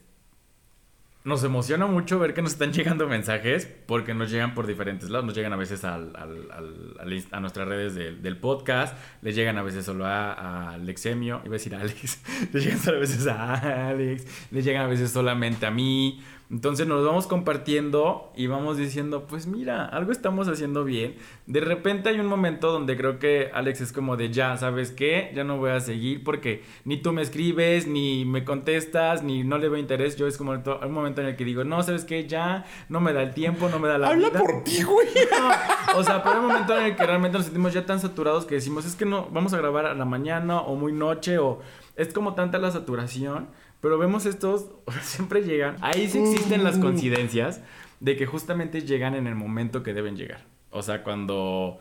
nos 1.26 1.44
emociona 1.44 1.86
mucho 1.86 2.18
ver 2.18 2.34
que 2.34 2.42
nos 2.42 2.54
están 2.54 2.72
llegando 2.74 3.08
mensajes 3.08 3.68
porque 3.86 4.14
nos 4.14 4.32
llegan 4.32 4.54
por 4.54 4.68
diferentes 4.68 5.10
lados. 5.10 5.26
Nos 5.26 5.36
llegan 5.36 5.54
a 5.54 5.58
veces 5.58 5.84
al, 5.84 6.16
al- 6.16 6.52
al- 6.52 7.26
a 7.32 7.40
nuestras 7.40 7.68
redes 7.68 7.96
del- 7.96 8.38
podcast, 8.38 8.98
les 9.22 9.36
llegan 9.36 9.58
a 9.58 9.64
veces 9.64 9.86
solo 9.86 10.06
a, 10.06 10.34
a 10.34 10.70
Alexemio, 10.74 11.42
iba 11.44 11.50
a 11.56 11.58
decir 11.58 11.76
Alex, 11.76 12.22
les 12.54 12.64
llegan 12.64 12.96
a 12.96 13.00
veces 13.00 13.28
a 13.28 13.90
Alex, 13.90 14.26
les 14.52 14.64
llegan 14.66 14.84
a 14.84 14.88
veces 14.88 15.12
solamente 15.12 15.66
a 15.66 15.72
mí. 15.72 16.24
Entonces 16.52 16.88
nos 16.88 17.06
vamos 17.06 17.28
compartiendo 17.28 18.32
y 18.36 18.48
vamos 18.48 18.78
diciendo, 18.78 19.28
pues 19.28 19.46
mira, 19.46 19.86
algo 19.86 20.12
estamos 20.12 20.48
haciendo 20.48 20.84
bien. 20.84 21.16
De 21.46 21.60
repente 21.60 22.10
hay 22.10 22.20
un 22.20 22.26
momento 22.26 22.72
donde 22.72 22.98
creo 22.98 23.20
que 23.20 23.52
Alex 23.54 23.82
es 23.82 23.94
como 23.94 24.18
de 24.18 24.32
ya, 24.32 24.58
¿sabes 24.58 24.90
qué? 24.90 25.32
Ya 25.36 25.44
no 25.44 25.58
voy 25.58 25.70
a 25.70 25.80
seguir 25.80 26.24
porque 26.24 26.64
ni 26.86 26.98
tú 26.98 27.14
me 27.14 27.22
escribes, 27.22 27.86
ni 27.86 28.26
me 28.26 28.46
contestas, 28.46 29.22
ni 29.22 29.44
no 29.44 29.60
le 29.60 29.70
veo 29.70 29.80
interés. 29.80 30.16
Yo 30.16 30.26
es 30.26 30.38
como 30.38 30.54
un 30.54 30.92
momento 30.92 31.22
en 31.22 31.28
el 31.28 31.36
que 31.36 31.46
digo, 31.46 31.64
no, 31.64 31.84
¿sabes 31.84 32.04
qué? 32.04 32.28
Ya 32.28 32.66
no 32.90 33.00
me 33.00 33.14
da 33.14 33.22
el 33.22 33.36
tiempo, 33.36 33.70
no 33.70 33.78
me 33.78 33.88
da 33.88 34.00
la 34.00 34.08
habla 34.08 34.30
vida. 34.30 34.40
por 34.40 34.64
ti, 34.64 34.82
güey. 34.82 35.08
No, 35.40 36.00
o 36.00 36.04
sea, 36.04 36.24
pero 36.24 36.36
hay 36.36 36.42
un 36.42 36.48
momento 36.48 36.78
en 36.78 36.86
el 36.86 36.96
que 36.96 37.06
realmente 37.06 37.38
nos 37.38 37.46
sentimos 37.46 37.74
ya 37.74 37.86
tan 37.86 38.00
saturados 38.00 38.46
que 38.46 38.56
decimos, 38.56 38.86
es 38.86 38.96
que 38.96 39.06
no, 39.06 39.28
vamos 39.32 39.54
a 39.54 39.58
grabar 39.58 39.86
a 39.86 39.94
la 39.94 40.06
mañana 40.06 40.62
o 40.62 40.76
muy 40.76 40.92
noche 40.92 41.38
o 41.38 41.60
es 41.96 42.14
como 42.14 42.34
tanta 42.34 42.58
la 42.58 42.72
saturación, 42.72 43.50
pero 43.82 43.98
vemos 43.98 44.26
estos, 44.26 44.72
siempre 45.02 45.44
llegan, 45.44 45.78
ahí 45.82 46.10
sí 46.10 46.20
existen 46.20 46.64
las 46.64 46.78
coincidencias 46.78 47.62
de 48.00 48.16
que 48.16 48.26
justamente 48.26 48.82
llegan 48.82 49.16
en 49.16 49.28
el 49.28 49.36
momento 49.36 49.84
que 49.84 49.94
deben 49.94 50.16
llegar. 50.16 50.46
O 50.72 50.82
sea, 50.82 51.04
cuando, 51.04 51.80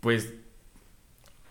pues, 0.00 0.34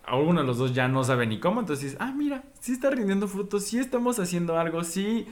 alguno 0.04 0.42
de 0.42 0.48
los 0.48 0.58
dos 0.58 0.74
ya 0.74 0.88
no 0.88 1.04
sabe 1.04 1.28
ni 1.28 1.40
cómo, 1.40 1.60
entonces, 1.60 1.96
ah, 2.00 2.14
mira, 2.16 2.44
sí 2.60 2.74
está 2.74 2.90
rindiendo 2.90 3.28
frutos, 3.28 3.66
sí 3.66 3.80
estamos 3.80 4.20
haciendo 4.20 4.58
algo, 4.58 4.84
sí 4.84 5.28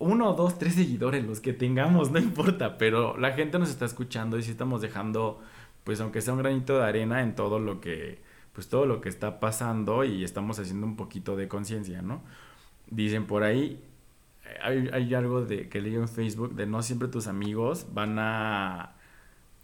uno, 0.00 0.32
dos, 0.32 0.58
tres 0.58 0.74
seguidores, 0.74 1.24
los 1.24 1.40
que 1.40 1.52
tengamos, 1.52 2.10
no 2.10 2.18
importa, 2.18 2.78
pero 2.78 3.16
la 3.18 3.32
gente 3.32 3.58
nos 3.58 3.68
está 3.68 3.84
escuchando 3.84 4.38
y 4.38 4.42
sí 4.42 4.50
estamos 4.50 4.80
dejando, 4.80 5.40
pues 5.84 6.00
aunque 6.00 6.22
sea 6.22 6.32
un 6.32 6.40
granito 6.40 6.78
de 6.78 6.84
arena 6.84 7.22
en 7.22 7.34
todo 7.34 7.58
lo 7.58 7.80
que, 7.80 8.22
pues 8.54 8.68
todo 8.68 8.86
lo 8.86 9.02
que 9.02 9.10
está 9.10 9.40
pasando 9.40 10.02
y 10.04 10.24
estamos 10.24 10.58
haciendo 10.58 10.86
un 10.86 10.96
poquito 10.96 11.36
de 11.36 11.48
conciencia, 11.48 12.00
¿no? 12.00 12.22
Dicen 12.90 13.26
por 13.26 13.42
ahí, 13.44 13.80
eh, 14.44 14.48
hay, 14.62 14.88
hay 14.92 15.14
algo 15.14 15.42
de, 15.44 15.68
que 15.68 15.80
leí 15.80 15.94
en 15.94 16.08
Facebook 16.08 16.54
de 16.54 16.66
no 16.66 16.82
siempre 16.82 17.08
tus 17.08 17.26
amigos 17.26 17.86
van 17.92 18.18
a 18.18 18.92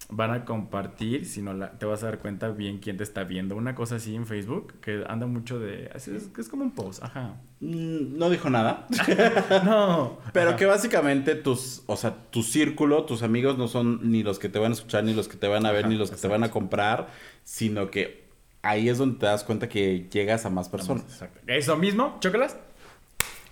van 0.09 0.31
a 0.31 0.45
compartir, 0.45 1.25
sino 1.25 1.53
la- 1.53 1.73
te 1.73 1.87
vas 1.87 2.03
a 2.05 2.07
dar 2.07 2.19
cuenta 2.21 2.51
bien 2.51 2.79
quién 2.79 2.97
te 2.97 3.03
está 3.03 3.25
viendo. 3.25 3.57
Una 3.57 3.75
cosa 3.75 3.97
así 3.97 4.15
en 4.15 4.25
Facebook 4.27 4.75
que 4.81 5.03
anda 5.09 5.27
mucho 5.27 5.59
de... 5.59 5.91
Es, 5.95 6.07
es- 6.07 6.49
como 6.49 6.63
un 6.63 6.71
post, 6.73 7.03
ajá. 7.03 7.35
Mm, 7.59 8.17
No 8.17 8.31
dijo 8.31 8.49
nada. 8.49 8.87
No. 9.65 10.19
Pero 10.33 10.51
Ajá. 10.51 10.57
que 10.59 10.67
básicamente 10.67 11.35
tus, 11.35 11.83
o 11.87 11.97
sea, 11.97 12.15
tu 12.31 12.45
círculo, 12.45 13.05
tus 13.05 13.23
amigos 13.25 13.59
no 13.59 13.67
son 13.67 14.11
ni 14.13 14.23
los 14.23 14.39
que 14.39 14.49
te 14.49 14.61
van 14.61 14.71
a 14.71 14.75
escuchar, 14.75 15.03
ni 15.03 15.13
los 15.15 15.27
que 15.27 15.37
te 15.39 15.49
van 15.49 15.67
a 15.67 15.73
ver, 15.73 15.81
Ajá, 15.87 15.89
ni 15.89 15.97
los 15.97 16.11
que 16.13 16.17
te 16.17 16.29
van 16.29 16.45
a 16.45 16.51
comprar, 16.53 17.09
sino 17.43 17.91
que 17.91 18.29
ahí 18.63 18.89
es 18.89 18.99
donde 18.99 19.19
te 19.19 19.27
das 19.27 19.43
cuenta 19.43 19.69
que 19.69 20.09
llegas 20.13 20.47
a 20.47 20.51
más 20.51 20.69
personas. 20.69 21.03
Exacto. 21.05 21.41
Eso 21.49 21.77
mismo, 21.77 22.19
chócalas. 22.21 22.57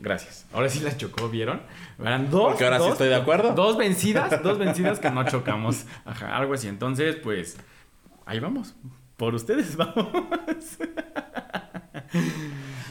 Gracias. 0.01 0.45
Ahora 0.53 0.69
sí 0.69 0.81
las 0.81 0.97
chocó, 0.97 1.29
¿vieron? 1.29 1.63
Eran 2.01 2.31
dos. 2.31 2.49
Porque 2.51 2.65
ahora 2.65 2.79
sí 2.79 2.83
dos- 2.85 2.93
estoy 2.93 3.09
de 3.09 3.15
acuerdo. 3.15 3.53
Dos 3.55 3.77
vencidas, 3.79 4.43
dos 4.43 4.59
vencidas 4.59 4.99
que 4.99 5.11
no 5.11 5.25
chocamos. 5.25 5.85
Ajá, 6.05 6.37
algo 6.37 6.55
así. 6.55 6.69
Entonces, 6.69 7.17
pues, 7.17 7.57
ahí 8.27 8.41
vamos. 8.41 8.75
Por 9.17 9.35
ustedes 9.35 9.77
vamos. 9.77 10.09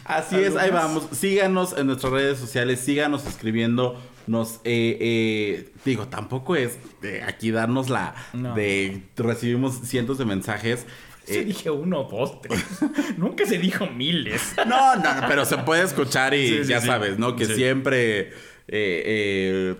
Así 0.05 0.35
¿Algo 0.35 0.47
es, 0.47 0.55
ahí 0.57 0.71
más? 0.71 0.83
vamos. 0.83 1.07
Síganos 1.11 1.77
en 1.77 1.87
nuestras 1.87 2.11
redes 2.13 2.37
sociales, 2.39 2.79
síganos 2.79 3.25
escribiendo. 3.25 3.99
Nos, 4.25 4.55
eh, 4.63 4.97
eh, 5.01 5.73
digo, 5.83 6.07
tampoco 6.07 6.55
es 6.55 6.77
de 7.01 7.23
aquí 7.23 7.51
darnos 7.51 7.89
la 7.89 8.15
No. 8.33 8.55
de 8.55 9.03
recibimos 9.17 9.75
cientos 9.83 10.17
de 10.17 10.25
mensajes. 10.25 10.85
Se 11.25 11.39
Eh, 11.41 11.45
dije 11.45 11.69
uno, 11.71 12.03
dos, 12.03 12.41
tres. 12.41 12.63
Nunca 13.17 13.45
se 13.45 13.57
dijo 13.57 13.87
miles. 13.87 14.53
No, 14.67 14.95
no, 14.95 15.21
no, 15.21 15.27
pero 15.27 15.45
se 15.45 15.57
puede 15.59 15.83
escuchar 15.83 16.33
y 16.33 16.47
Sí, 16.47 16.63
sí, 16.63 16.69
ya 16.69 16.81
sí. 16.81 16.87
sabes, 16.87 17.17
¿no? 17.19 17.35
Que 17.35 17.45
siempre 17.45 18.19
eh, 18.19 18.33
eh, 18.67 19.75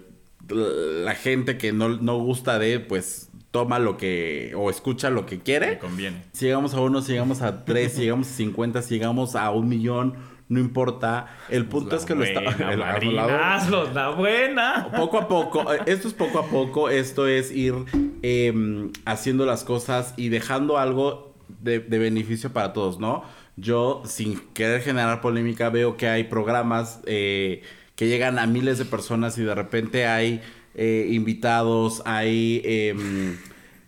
la 0.50 1.16
gente 1.16 1.58
que 1.58 1.72
no, 1.74 1.90
no 1.90 2.18
gusta 2.18 2.60
de, 2.60 2.80
pues 2.80 3.30
toma 3.52 3.78
lo 3.80 3.98
que, 3.98 4.54
o 4.56 4.70
escucha 4.70 5.10
lo 5.10 5.26
que 5.26 5.36
Me 5.38 5.44
quiere. 5.44 5.78
conviene. 5.80 6.24
Si 6.32 6.46
llegamos 6.46 6.74
a 6.74 6.80
uno, 6.82 7.02
si 7.02 7.12
llegamos 7.12 7.42
a 7.42 7.66
tres, 7.66 7.94
si 7.94 8.02
llegamos 8.02 8.28
a 8.28 8.34
cincuenta, 8.34 8.82
si 8.82 8.96
llegamos 8.96 9.36
a 9.36 9.52
un 9.52 9.70
millón, 9.70 10.16
no 10.50 10.60
importa. 10.60 11.28
El 11.50 11.66
punto 11.68 11.96
es 11.96 12.04
que 12.06 12.16
lo 12.16 12.24
está... 12.24 12.42
Madrina, 12.78 13.54
hazlos, 13.56 13.94
la 13.94 14.10
buena. 14.10 14.90
poco 14.96 15.18
a 15.20 15.28
poco, 15.28 15.72
eh, 15.74 15.80
esto 15.86 16.08
es 16.08 16.14
poco 16.14 16.40
a 16.40 16.48
poco, 16.48 16.90
esto 16.90 17.28
es 17.28 17.52
ir 17.52 17.76
eh, 18.24 18.90
haciendo 19.06 19.46
las 19.46 19.64
cosas 19.64 20.14
y 20.18 20.30
dejando 20.30 20.78
algo 20.78 21.33
de, 21.64 21.80
de 21.80 22.00
beneficio 22.00 22.52
para 22.52 22.74
todos, 22.74 23.00
¿no? 23.00 23.24
Yo, 23.56 24.02
sin 24.06 24.40
querer 24.54 24.82
generar 24.82 25.22
polémica, 25.22 25.70
veo 25.70 25.96
que 25.96 26.08
hay 26.08 26.24
programas 26.26 27.00
eh, 27.06 27.62
que 27.96 28.08
llegan 28.08 28.40
a 28.40 28.48
miles 28.48 28.78
de 28.80 28.86
personas 28.86 29.38
y 29.38 29.44
de 29.44 29.54
repente 29.54 30.08
hay 30.08 30.42
eh, 30.74 31.08
invitados, 31.12 32.02
hay 32.06 32.62
em, 32.66 33.38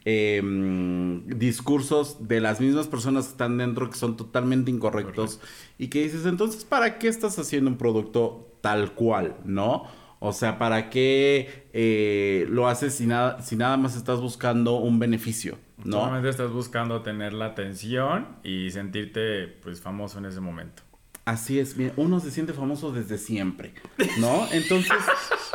em, 0.05 1.25
discursos 1.27 2.27
de 2.27 2.41
las 2.41 2.61
mismas 2.61 2.87
personas 2.87 3.25
que 3.25 3.31
están 3.31 3.57
dentro 3.57 3.89
que 3.89 3.97
son 3.97 4.15
totalmente 4.15 4.69
incorrectos 4.69 5.39
y 5.79 5.87
que 5.87 6.03
dices, 6.03 6.27
entonces, 6.27 6.63
¿para 6.63 6.99
qué 6.99 7.07
estás 7.07 7.39
haciendo 7.39 7.71
un 7.71 7.77
producto 7.77 8.57
tal 8.61 8.93
cual, 8.93 9.35
no? 9.45 9.87
O 10.27 10.33
sea, 10.33 10.57
¿para 10.57 10.89
qué 10.89 11.67
eh, 11.71 12.47
lo 12.49 12.67
haces 12.67 12.95
si 12.95 13.05
nada, 13.05 13.41
si 13.41 13.55
nada 13.55 13.77
más 13.77 13.95
estás 13.95 14.19
buscando 14.19 14.77
un 14.77 14.97
beneficio, 14.97 15.57
no? 15.83 15.97
Solamente 15.97 16.29
estás 16.29 16.51
buscando 16.51 17.01
tener 17.01 17.33
la 17.33 17.45
atención 17.45 18.27
y 18.43 18.71
sentirte 18.71 19.47
pues 19.47 19.81
famoso 19.81 20.17
en 20.17 20.25
ese 20.25 20.41
momento. 20.41 20.81
Así 21.25 21.59
es, 21.59 21.75
mira, 21.75 21.91
uno 21.97 22.19
se 22.19 22.29
siente 22.29 22.53
famoso 22.53 22.91
desde 22.91 23.17
siempre, 23.17 23.73
¿no? 24.19 24.47
Entonces, 24.51 24.93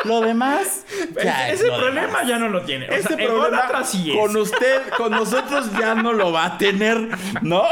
lo 0.03 0.21
demás, 0.21 0.85
ya 1.23 1.49
es 1.49 1.61
ese 1.61 1.69
lo 1.69 1.77
problema 1.79 2.07
demás. 2.09 2.27
ya 2.27 2.39
no 2.41 2.49
lo 2.49 2.63
tiene. 2.63 2.89
O 2.89 2.93
Ese 2.93 3.07
sea, 3.07 3.17
problema 3.17 3.85
sí 3.85 4.11
es. 4.11 4.17
con 4.19 4.37
usted, 4.37 4.83
con 4.97 5.13
nosotros 5.13 5.71
ya 5.79 5.95
no 5.95 6.13
lo 6.13 6.33
va 6.33 6.47
a 6.47 6.59
tener, 6.59 6.99
¿no? 7.43 7.63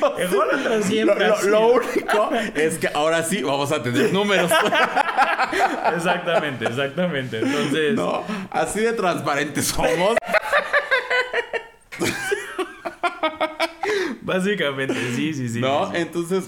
Lo, 0.00 0.82
siempre 0.82 1.28
lo- 1.28 1.42
lo 1.42 1.66
único 1.74 2.30
es 2.56 2.78
que 2.78 2.88
ahora 2.92 3.22
sí 3.22 3.40
vamos 3.44 3.70
a 3.70 3.80
tener 3.84 4.12
números, 4.12 4.50
Exactamente, 5.94 6.64
exactamente. 6.66 7.38
Entonces, 7.38 7.94
¿no? 7.94 8.24
Así 8.50 8.80
de 8.80 8.94
transparentes 8.94 9.66
somos. 9.68 10.16
básicamente, 14.22 14.94
sí, 15.14 15.34
sí, 15.34 15.48
sí. 15.48 15.60
¿No? 15.60 15.86
sí. 15.90 15.98
Entonces, 15.98 16.44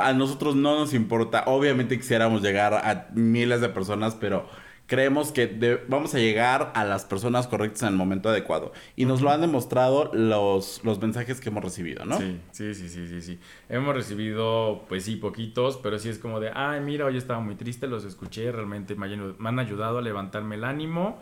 a 0.00 0.12
nosotros 0.12 0.54
no 0.56 0.78
nos 0.78 0.94
importa. 0.94 1.44
Obviamente 1.46 1.98
quisiéramos 1.98 2.42
llegar 2.42 2.74
a 2.74 3.08
miles 3.14 3.60
de 3.60 3.68
personas, 3.68 4.14
pero 4.14 4.46
creemos 4.86 5.32
que 5.32 5.46
de- 5.46 5.80
vamos 5.88 6.14
a 6.14 6.18
llegar 6.18 6.70
a 6.74 6.84
las 6.84 7.04
personas 7.04 7.46
correctas 7.46 7.82
en 7.82 7.88
el 7.88 7.94
momento 7.94 8.28
adecuado. 8.28 8.72
Y 8.94 9.06
nos 9.06 9.22
lo 9.22 9.30
han 9.30 9.40
demostrado 9.40 10.10
los, 10.12 10.84
los 10.84 11.00
mensajes 11.00 11.40
que 11.40 11.48
hemos 11.48 11.64
recibido, 11.64 12.04
¿no? 12.04 12.18
Sí, 12.18 12.40
sí, 12.50 12.74
sí, 12.74 12.88
sí, 12.88 13.06
sí, 13.08 13.22
sí. 13.22 13.38
Hemos 13.68 13.94
recibido, 13.94 14.84
pues 14.88 15.04
sí, 15.04 15.16
poquitos, 15.16 15.78
pero 15.82 15.98
sí 15.98 16.08
es 16.10 16.18
como 16.18 16.40
de, 16.40 16.50
ay, 16.54 16.80
mira, 16.80 17.06
hoy 17.06 17.16
estaba 17.16 17.40
muy 17.40 17.54
triste, 17.54 17.86
los 17.86 18.04
escuché, 18.04 18.52
realmente 18.52 18.94
me 18.94 19.48
han 19.48 19.58
ayudado 19.58 19.98
a 19.98 20.02
levantarme 20.02 20.56
el 20.56 20.64
ánimo. 20.64 21.20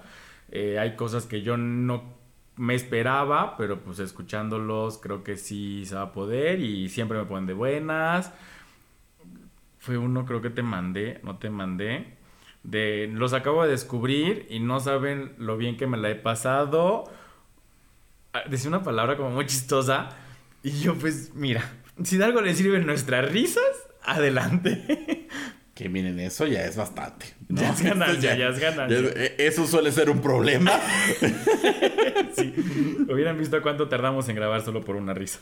Eh, 0.50 0.78
hay 0.80 0.96
cosas 0.96 1.26
que 1.26 1.42
yo 1.42 1.56
no 1.56 2.19
me 2.60 2.74
esperaba, 2.74 3.56
pero 3.56 3.80
pues 3.80 3.98
escuchándolos 4.00 4.98
creo 4.98 5.24
que 5.24 5.38
sí 5.38 5.86
se 5.86 5.94
va 5.94 6.02
a 6.02 6.12
poder 6.12 6.60
y 6.60 6.90
siempre 6.90 7.16
me 7.16 7.24
ponen 7.24 7.46
de 7.46 7.54
buenas. 7.54 8.34
Fue 9.78 9.96
uno, 9.96 10.26
creo 10.26 10.42
que 10.42 10.50
te 10.50 10.62
mandé, 10.62 11.20
no 11.22 11.38
te 11.38 11.48
mandé. 11.48 12.18
De, 12.62 13.08
los 13.10 13.32
acabo 13.32 13.62
de 13.62 13.70
descubrir 13.70 14.46
y 14.50 14.60
no 14.60 14.78
saben 14.78 15.32
lo 15.38 15.56
bien 15.56 15.78
que 15.78 15.86
me 15.86 15.96
la 15.96 16.10
he 16.10 16.16
pasado. 16.16 17.04
Ah, 18.34 18.42
Decía 18.46 18.68
una 18.68 18.82
palabra 18.82 19.16
como 19.16 19.30
muy 19.30 19.46
chistosa. 19.46 20.10
Y 20.62 20.72
yo, 20.80 20.94
pues, 20.96 21.32
mira, 21.34 21.64
si 22.04 22.18
de 22.18 22.24
algo 22.24 22.42
le 22.42 22.54
sirven 22.54 22.84
nuestras 22.84 23.32
risas, 23.32 23.88
adelante. 24.02 25.28
Que 25.80 25.88
miren, 25.88 26.20
eso 26.20 26.46
ya 26.46 26.66
es 26.66 26.76
bastante. 26.76 27.24
¿no? 27.48 27.58
Ya 27.62 27.70
es 27.70 27.80
ganancia, 27.82 28.36
ya 28.36 28.48
es 28.48 28.58
ganancia. 28.58 29.00
ya- 29.00 29.44
Eso 29.44 29.66
suele 29.66 29.90
ser 29.92 30.10
un 30.10 30.20
problema. 30.20 30.72
Sí. 32.36 32.54
Hubieran 33.10 33.38
visto 33.38 33.60
cuánto 33.62 33.88
tardamos 33.88 34.28
en 34.28 34.36
grabar 34.36 34.62
solo 34.62 34.84
por 34.84 34.94
una 34.96 35.14
risa. 35.14 35.40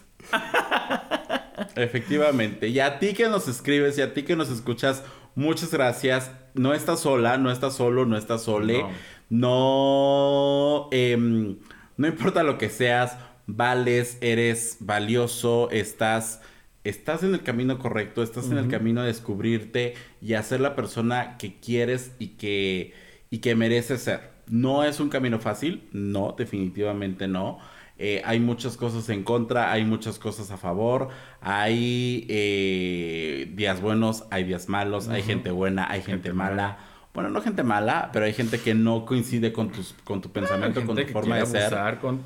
Efectivamente. 1.76 2.68
Y 2.68 2.80
a 2.80 2.98
ti 2.98 3.14
que 3.14 3.28
nos 3.28 3.48
escribes 3.48 3.98
y 3.98 4.02
a 4.02 4.14
ti 4.14 4.22
que 4.22 4.36
nos 4.36 4.48
escuchas, 4.50 5.02
muchas 5.34 5.70
gracias. 5.72 6.30
No 6.54 6.72
estás 6.74 7.00
sola, 7.00 7.36
no 7.36 7.50
estás 7.50 7.74
solo, 7.74 8.06
no 8.06 8.16
estás 8.16 8.42
sole. 8.44 8.84
No. 9.28 10.88
em, 10.92 11.56
no 11.96 12.06
importa 12.06 12.42
lo 12.42 12.58
que 12.58 12.70
seas, 12.70 13.16
vales, 13.46 14.18
eres 14.20 14.76
valioso, 14.80 15.68
estás. 15.70 16.40
Estás 16.88 17.22
en 17.22 17.34
el 17.34 17.42
camino 17.42 17.78
correcto, 17.78 18.22
estás 18.22 18.50
en 18.50 18.56
el 18.56 18.68
camino 18.68 19.02
de 19.02 19.08
descubrirte 19.08 19.94
y 20.22 20.32
a 20.34 20.42
ser 20.42 20.60
la 20.60 20.74
persona 20.74 21.36
que 21.36 21.56
quieres 21.60 22.12
y 22.18 22.28
que, 22.28 22.94
y 23.30 23.38
que 23.38 23.54
mereces 23.54 24.00
ser. 24.02 24.30
No 24.46 24.84
es 24.84 24.98
un 24.98 25.10
camino 25.10 25.38
fácil, 25.38 25.86
no, 25.92 26.34
definitivamente 26.38 27.28
no. 27.28 27.58
Eh, 27.98 28.22
hay 28.24 28.40
muchas 28.40 28.76
cosas 28.78 29.08
en 29.10 29.22
contra, 29.22 29.70
hay 29.70 29.84
muchas 29.84 30.18
cosas 30.18 30.50
a 30.50 30.56
favor, 30.56 31.08
hay 31.42 32.24
eh, 32.30 33.52
días 33.54 33.82
buenos, 33.82 34.24
hay 34.30 34.44
días 34.44 34.68
malos, 34.68 35.08
hay 35.08 35.22
gente 35.22 35.50
buena, 35.50 35.90
hay 35.90 36.00
gente, 36.00 36.28
Gente 36.28 36.32
mala. 36.32 36.54
mala. 36.54 36.78
Bueno, 37.12 37.28
no 37.30 37.42
gente 37.42 37.64
mala, 37.64 38.10
pero 38.12 38.24
hay 38.24 38.32
gente 38.32 38.60
que 38.60 38.74
no 38.74 39.04
coincide 39.04 39.52
con, 39.52 39.70
tus, 39.72 39.94
con 40.04 40.22
tu 40.22 40.30
pensamiento, 40.30 40.80
con 40.86 40.96
Gente 40.96 41.02
tu 41.02 41.06
que 41.08 41.12
forma 41.12 41.36
de 41.36 41.46
ser. 41.46 41.98
con 41.98 42.22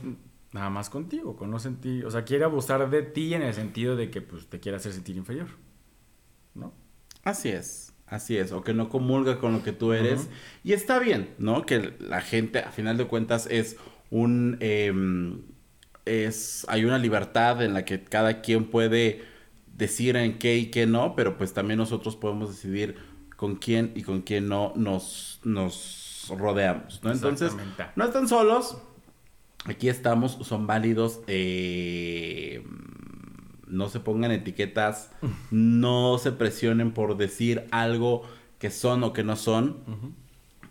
nada 0.52 0.70
más 0.70 0.90
contigo, 0.90 1.36
con 1.36 1.50
no 1.50 1.58
sentir, 1.58 2.04
o 2.06 2.10
sea, 2.10 2.24
quiere 2.24 2.44
abusar 2.44 2.88
de 2.90 3.02
ti 3.02 3.34
en 3.34 3.42
el 3.42 3.54
sentido 3.54 3.96
de 3.96 4.10
que 4.10 4.20
pues 4.20 4.46
te 4.46 4.60
quiere 4.60 4.76
hacer 4.76 4.92
sentir 4.92 5.16
inferior. 5.16 5.48
¿No? 6.54 6.72
Así 7.24 7.48
es, 7.48 7.94
así 8.06 8.36
es, 8.36 8.52
o 8.52 8.62
que 8.62 8.74
no 8.74 8.88
comulga 8.88 9.38
con 9.38 9.52
lo 9.52 9.62
que 9.62 9.72
tú 9.72 9.92
eres. 9.92 10.28
Y 10.62 10.72
está 10.72 10.98
bien, 10.98 11.34
¿no? 11.38 11.64
Que 11.64 11.94
la 12.00 12.20
gente, 12.20 12.58
a 12.60 12.70
final 12.70 12.96
de 12.96 13.06
cuentas, 13.06 13.46
es 13.50 13.76
un... 14.10 14.58
em, 14.60 15.42
es, 16.04 16.66
hay 16.68 16.84
una 16.84 16.98
libertad 16.98 17.62
en 17.62 17.74
la 17.74 17.84
que 17.84 18.02
cada 18.02 18.40
quien 18.42 18.64
puede 18.64 19.24
decir 19.74 20.16
en 20.16 20.38
qué 20.38 20.56
y 20.56 20.66
qué 20.66 20.86
no, 20.86 21.14
pero 21.14 21.38
pues 21.38 21.52
también 21.52 21.78
nosotros 21.78 22.16
podemos 22.16 22.50
decidir 22.50 22.96
con 23.36 23.56
quién 23.56 23.92
y 23.94 24.02
con 24.02 24.22
quién 24.22 24.48
no 24.48 24.72
nos, 24.76 25.40
nos 25.44 26.32
rodeamos, 26.36 27.00
¿no? 27.02 27.12
Entonces, 27.12 27.52
no 27.96 28.04
están 28.04 28.28
solos, 28.28 28.78
aquí 29.64 29.88
estamos, 29.88 30.38
son 30.42 30.66
válidos, 30.66 31.20
eh, 31.26 32.64
no 33.66 33.88
se 33.88 34.00
pongan 34.00 34.32
etiquetas, 34.32 35.10
no 35.50 36.18
se 36.18 36.32
presionen 36.32 36.92
por 36.92 37.16
decir 37.16 37.66
algo 37.70 38.22
que 38.58 38.70
son 38.70 39.02
o 39.04 39.12
que 39.12 39.24
no 39.24 39.36
son, 39.36 40.14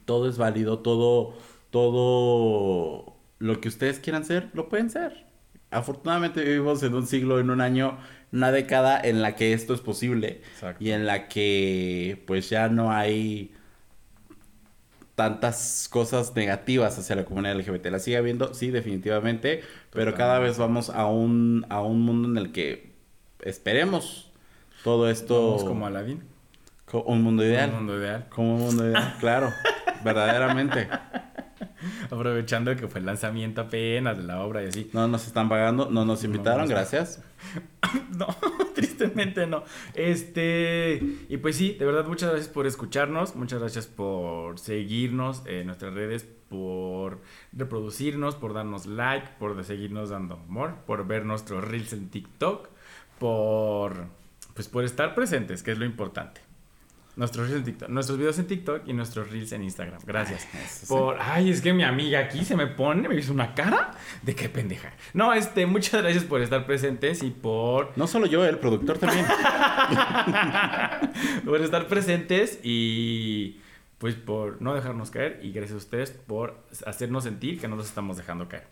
todo 0.06 0.30
es 0.30 0.38
válido, 0.38 0.80
todo, 0.80 1.34
todo 1.72 3.18
lo 3.40 3.60
que 3.60 3.68
ustedes 3.68 4.00
quieran 4.00 4.24
ser, 4.24 4.50
lo 4.54 4.70
pueden 4.70 4.90
ser. 4.90 5.26
Afortunadamente 5.72 6.44
vivimos 6.44 6.84
en 6.84 6.94
un 6.94 7.08
siglo, 7.08 7.40
en 7.40 7.50
un 7.50 7.60
año, 7.62 7.98
una 8.32 8.52
década 8.52 9.00
en 9.02 9.22
la 9.22 9.36
que 9.36 9.54
esto 9.54 9.74
es 9.74 9.82
posible 9.82 10.42
Exacto. 10.54 10.84
y 10.84 10.92
en 10.92 11.06
la 11.06 11.28
que 11.28 12.24
pues 12.28 12.50
ya 12.50 12.70
no 12.70 12.92
hay 12.92 13.54
tantas 15.16 15.88
cosas 15.92 16.36
negativas 16.36 16.98
hacia 16.98 17.16
la 17.16 17.26
comunidad 17.26 17.56
LGBT. 17.60 17.88
La 17.92 18.00
sigue 18.00 18.18
habiendo, 18.18 18.54
sí, 18.54 18.72
definitivamente, 18.72 19.62
pero 19.92 20.14
cada 20.16 20.40
vez 20.40 20.58
vamos 20.58 20.90
a 20.90 21.06
un, 21.06 21.66
a 21.70 21.82
un 21.82 22.02
mundo 22.02 22.28
en 22.30 22.38
el 22.38 22.52
que 22.52 22.92
esperemos 23.42 24.32
todo 24.84 25.10
esto 25.10 25.48
Vamos 25.48 25.64
como 25.64 25.86
Aladdin. 25.86 26.24
co- 26.86 27.04
un 27.04 27.22
mundo 27.22 27.44
ideal. 27.46 27.70
Un 27.72 27.76
mundo 27.78 27.98
ideal. 28.00 28.26
Como 28.30 28.56
un 28.56 28.62
mundo 28.62 28.86
ideal, 28.88 29.16
claro, 29.20 29.52
verdaderamente. 30.04 30.88
Aprovechando 32.06 32.76
que 32.76 32.88
fue 32.88 33.00
el 33.00 33.06
lanzamiento 33.06 33.62
apenas 33.62 34.18
de 34.18 34.24
la 34.24 34.42
obra 34.42 34.64
y 34.64 34.68
así. 34.68 34.90
No 34.94 35.08
nos 35.08 35.28
están 35.28 35.50
pagando, 35.50 35.90
no 35.90 36.06
nos 36.06 36.24
invitaron, 36.24 36.68
gracias. 36.68 37.24
No, 38.16 38.28
tristemente 38.76 39.48
no. 39.48 39.64
Este, 39.96 41.02
y 41.28 41.38
pues 41.38 41.56
sí, 41.56 41.74
de 41.74 41.86
verdad, 41.86 42.06
muchas 42.06 42.30
gracias 42.30 42.54
por 42.54 42.68
escucharnos, 42.68 43.36
muchas 43.36 43.60
gracias 43.60 43.88
por 43.88 44.60
seguirnos 44.60 45.42
en 45.48 45.66
nuestras 45.66 45.94
redes, 45.94 46.28
por 46.50 47.20
reproducirnos, 47.52 48.36
por 48.36 48.54
darnos 48.54 48.86
like, 48.86 49.28
por 49.40 49.62
seguirnos 49.64 50.10
dando 50.10 50.36
amor, 50.36 50.76
por 50.86 51.08
ver 51.08 51.26
nuestros 51.26 51.64
reels 51.64 51.94
en 51.94 52.10
TikTok, 52.10 52.70
por 53.18 54.06
pues 54.54 54.68
por 54.68 54.84
estar 54.84 55.16
presentes, 55.16 55.64
que 55.64 55.72
es 55.72 55.80
lo 55.80 55.86
importante. 55.86 56.42
Nuestros 57.16 57.50
reels 57.50 57.60
en 57.60 57.66
TikTok, 57.66 57.90
nuestros 57.90 58.18
videos 58.18 58.40
en 58.40 58.48
TikTok 58.48 58.88
y 58.88 58.94
nuestros 58.94 59.30
reels 59.30 59.52
en 59.52 59.64
Instagram. 59.64 60.00
Gracias. 60.06 60.48
Sí. 60.70 60.86
Por, 60.88 61.18
ay, 61.20 61.50
es 61.50 61.62
que 61.62 61.74
mi 61.74 61.84
amiga 61.84 62.20
aquí 62.20 62.46
se 62.46 62.56
me 62.56 62.68
pone, 62.68 63.08
me 63.10 63.16
hizo 63.16 63.34
una 63.34 63.54
cara 63.54 63.92
de 64.22 64.34
qué 64.34 64.48
pendeja. 64.48 64.94
No, 65.14 65.34
este, 65.34 65.66
muchas 65.66 66.02
gracias 66.02 66.24
por 66.24 66.42
estar 66.42 66.66
presentes 66.66 67.22
y 67.22 67.32
por 67.32 67.92
No 67.98 68.08
solo 68.08 68.28
yo, 68.28 68.46
el 68.46 68.60
productor 68.60 68.98
también. 68.98 69.26
por 71.46 71.62
estar 71.62 71.88
presentes 71.88 72.60
y 72.64 73.60
pues 73.98 74.16
por 74.16 74.62
no 74.62 74.74
dejarnos 74.74 75.12
caer 75.12 75.40
y 75.44 75.52
gracias 75.52 75.76
a 75.76 75.78
ustedes 75.78 76.12
por 76.12 76.64
hacernos 76.86 77.26
sentir 77.26 77.60
que 77.60 77.68
no 77.68 77.76
nos 77.76 77.88
estamos 77.88 78.18
dejando 78.18 78.48
caer. 78.48 78.68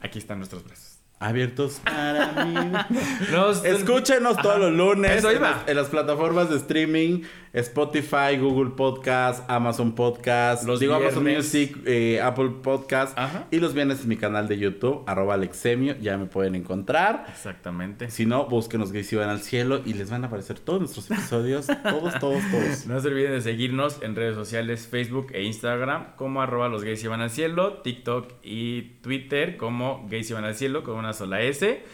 Aquí 0.00 0.18
están 0.18 0.38
nuestros 0.38 0.64
brazos. 0.64 0.95
Abiertos 1.18 1.80
para 1.82 2.44
mí. 2.44 2.54
Nos- 3.32 3.64
Escúchenos 3.64 4.34
Ajá. 4.34 4.42
todos 4.42 4.58
los 4.60 4.72
lunes 4.72 5.24
en 5.24 5.40
las, 5.40 5.66
en 5.68 5.76
las 5.76 5.88
plataformas 5.88 6.50
de 6.50 6.56
streaming, 6.56 7.22
Spotify, 7.54 8.36
Google 8.38 8.72
Podcast, 8.76 9.42
Amazon 9.50 9.94
Podcast, 9.94 10.64
Los 10.64 10.78
digo 10.78 10.94
Amazon. 10.94 11.24
Music, 11.24 11.74
eh, 11.86 12.20
Apple 12.22 12.50
Podcast 12.62 13.18
Ajá. 13.18 13.46
y 13.50 13.60
los 13.60 13.72
viernes 13.72 14.02
en 14.02 14.08
mi 14.08 14.18
canal 14.18 14.46
de 14.46 14.58
YouTube, 14.58 15.04
arroba 15.06 15.32
Alexemio, 15.34 15.96
ya 16.02 16.18
me 16.18 16.26
pueden 16.26 16.54
encontrar. 16.54 17.24
Exactamente. 17.30 18.10
Si 18.10 18.26
no, 18.26 18.44
búsquenos 18.44 18.92
Gays 18.92 19.10
y 19.14 19.16
van 19.16 19.30
al 19.30 19.40
cielo 19.40 19.80
y 19.86 19.94
les 19.94 20.10
van 20.10 20.22
a 20.24 20.26
aparecer 20.26 20.58
todos 20.58 20.80
nuestros 20.80 21.10
episodios, 21.10 21.66
todos, 21.82 22.18
todos, 22.18 22.42
todos. 22.50 22.86
No 22.86 23.00
se 23.00 23.08
olviden 23.08 23.32
de 23.32 23.40
seguirnos 23.40 24.02
en 24.02 24.14
redes 24.16 24.34
sociales, 24.34 24.86
Facebook 24.86 25.28
e 25.32 25.44
Instagram, 25.44 26.14
como 26.16 26.42
arroba 26.42 26.68
los 26.68 26.84
gays 26.84 27.02
y 27.02 27.06
van 27.08 27.22
al 27.22 27.30
cielo, 27.30 27.78
TikTok 27.78 28.32
y 28.42 28.82
Twitter 29.00 29.56
como 29.56 30.06
gays 30.10 30.28
y 30.28 30.34
van 30.34 30.44
al 30.44 30.54
cielo 30.54 30.84
con 30.84 30.96
una 30.98 31.05
sola 31.12 31.40
S. 31.42 31.84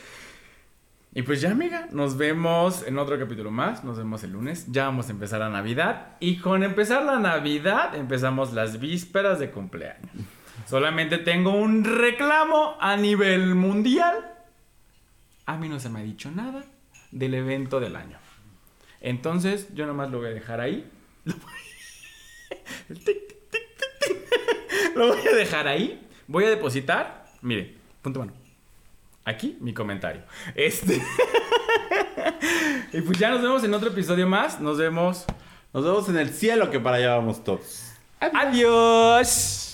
Y 1.15 1.23
pues 1.23 1.43
ya, 1.43 1.51
amiga, 1.51 1.89
nos 1.91 2.17
vemos 2.17 2.87
en 2.87 2.99
otro 2.99 3.19
capítulo 3.19 3.51
más. 3.51 3.85
Nos 3.85 3.99
vemos 3.99 4.25
el 4.25 4.33
lunes. 4.33 4.67
Ya 4.69 4.87
vamos 4.87 5.09
a 5.09 5.11
empezar 5.13 5.41
la 5.41 5.51
Navidad. 5.51 6.17
Y 6.21 6.39
con 6.39 6.63
empezar 6.63 7.05
la 7.05 7.19
Navidad, 7.19 7.95
empezamos 7.95 8.55
las 8.55 8.81
vísperas 8.81 9.39
de 9.39 9.51
cumpleaños. 9.51 10.11
Solamente 10.67 11.19
tengo 11.19 11.51
un 11.55 11.85
reclamo 11.85 12.77
a 12.81 12.97
nivel 12.97 13.55
mundial. 13.55 14.33
A 15.45 15.59
mí 15.59 15.69
no 15.69 15.79
se 15.81 15.91
me 15.91 16.01
ha 16.01 16.03
dicho 16.03 16.31
nada 16.31 16.65
del 17.11 17.35
evento 17.35 17.79
del 17.79 17.97
año. 17.97 18.17
Entonces, 19.03 19.69
yo 19.75 19.85
nomás 19.85 20.11
lo 20.11 20.19
voy 20.19 20.29
a 20.29 20.35
dejar 20.35 20.61
ahí. 20.61 20.91
Lo 24.95 25.09
voy 25.09 25.27
a 25.27 25.35
dejar 25.37 25.69
ahí. 25.69 26.09
Voy 26.27 26.45
a 26.45 26.51
depositar. 26.51 27.27
Mire, 27.43 27.75
punto 28.01 28.21
mano. 28.21 28.42
Aquí 29.25 29.57
mi 29.61 29.73
comentario. 29.73 30.23
Este. 30.55 31.01
y 32.93 33.01
pues 33.01 33.19
ya 33.19 33.31
nos 33.31 33.43
vemos 33.43 33.63
en 33.65 33.73
otro 33.75 33.91
episodio 33.91 34.27
más. 34.27 34.61
Nos 34.61 34.79
vemos. 34.79 35.25
Nos 35.73 35.85
vemos 35.85 36.09
en 36.09 36.19
el 36.19 36.31
cielo 36.31 36.71
que 36.71 36.81
para 36.81 36.97
allá 36.97 37.17
vamos 37.17 37.43
todos. 37.45 37.93
Adiós. 38.21 39.69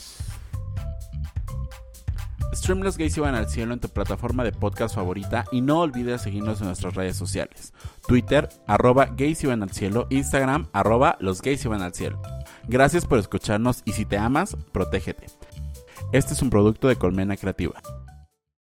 Stream 2.55 2.81
Los 2.81 2.99
Gays 2.99 3.17
Iban 3.17 3.35
al 3.35 3.49
Cielo 3.49 3.73
en 3.73 3.81
tu 3.81 3.89
plataforma 3.89 4.43
de 4.43 4.53
podcast 4.53 4.95
favorita 4.95 5.45
y 5.53 5.61
no 5.61 5.81
olvides 5.81 6.23
seguirnos 6.23 6.61
en 6.61 6.67
nuestras 6.67 6.95
redes 6.95 7.17
sociales. 7.17 7.73
Twitter, 8.07 8.49
arroba 8.67 9.07
Gays 9.07 9.45
Iban 9.45 9.63
al 9.63 9.71
Cielo, 9.71 10.07
Instagram, 10.11 10.69
arroba 10.73 11.17
Los 11.21 11.43
Gays 11.43 11.65
Iban 11.65 11.83
al 11.83 11.95
Cielo. 11.95 12.21
Gracias 12.67 13.07
por 13.07 13.19
escucharnos 13.19 13.83
y 13.85 13.93
si 13.93 14.05
te 14.05 14.19
amas, 14.19 14.57
protégete. 14.73 15.27
Este 16.13 16.33
es 16.33 16.43
un 16.43 16.51
producto 16.51 16.89
de 16.89 16.97
Colmena 16.97 17.37
Creativa. 17.37 17.81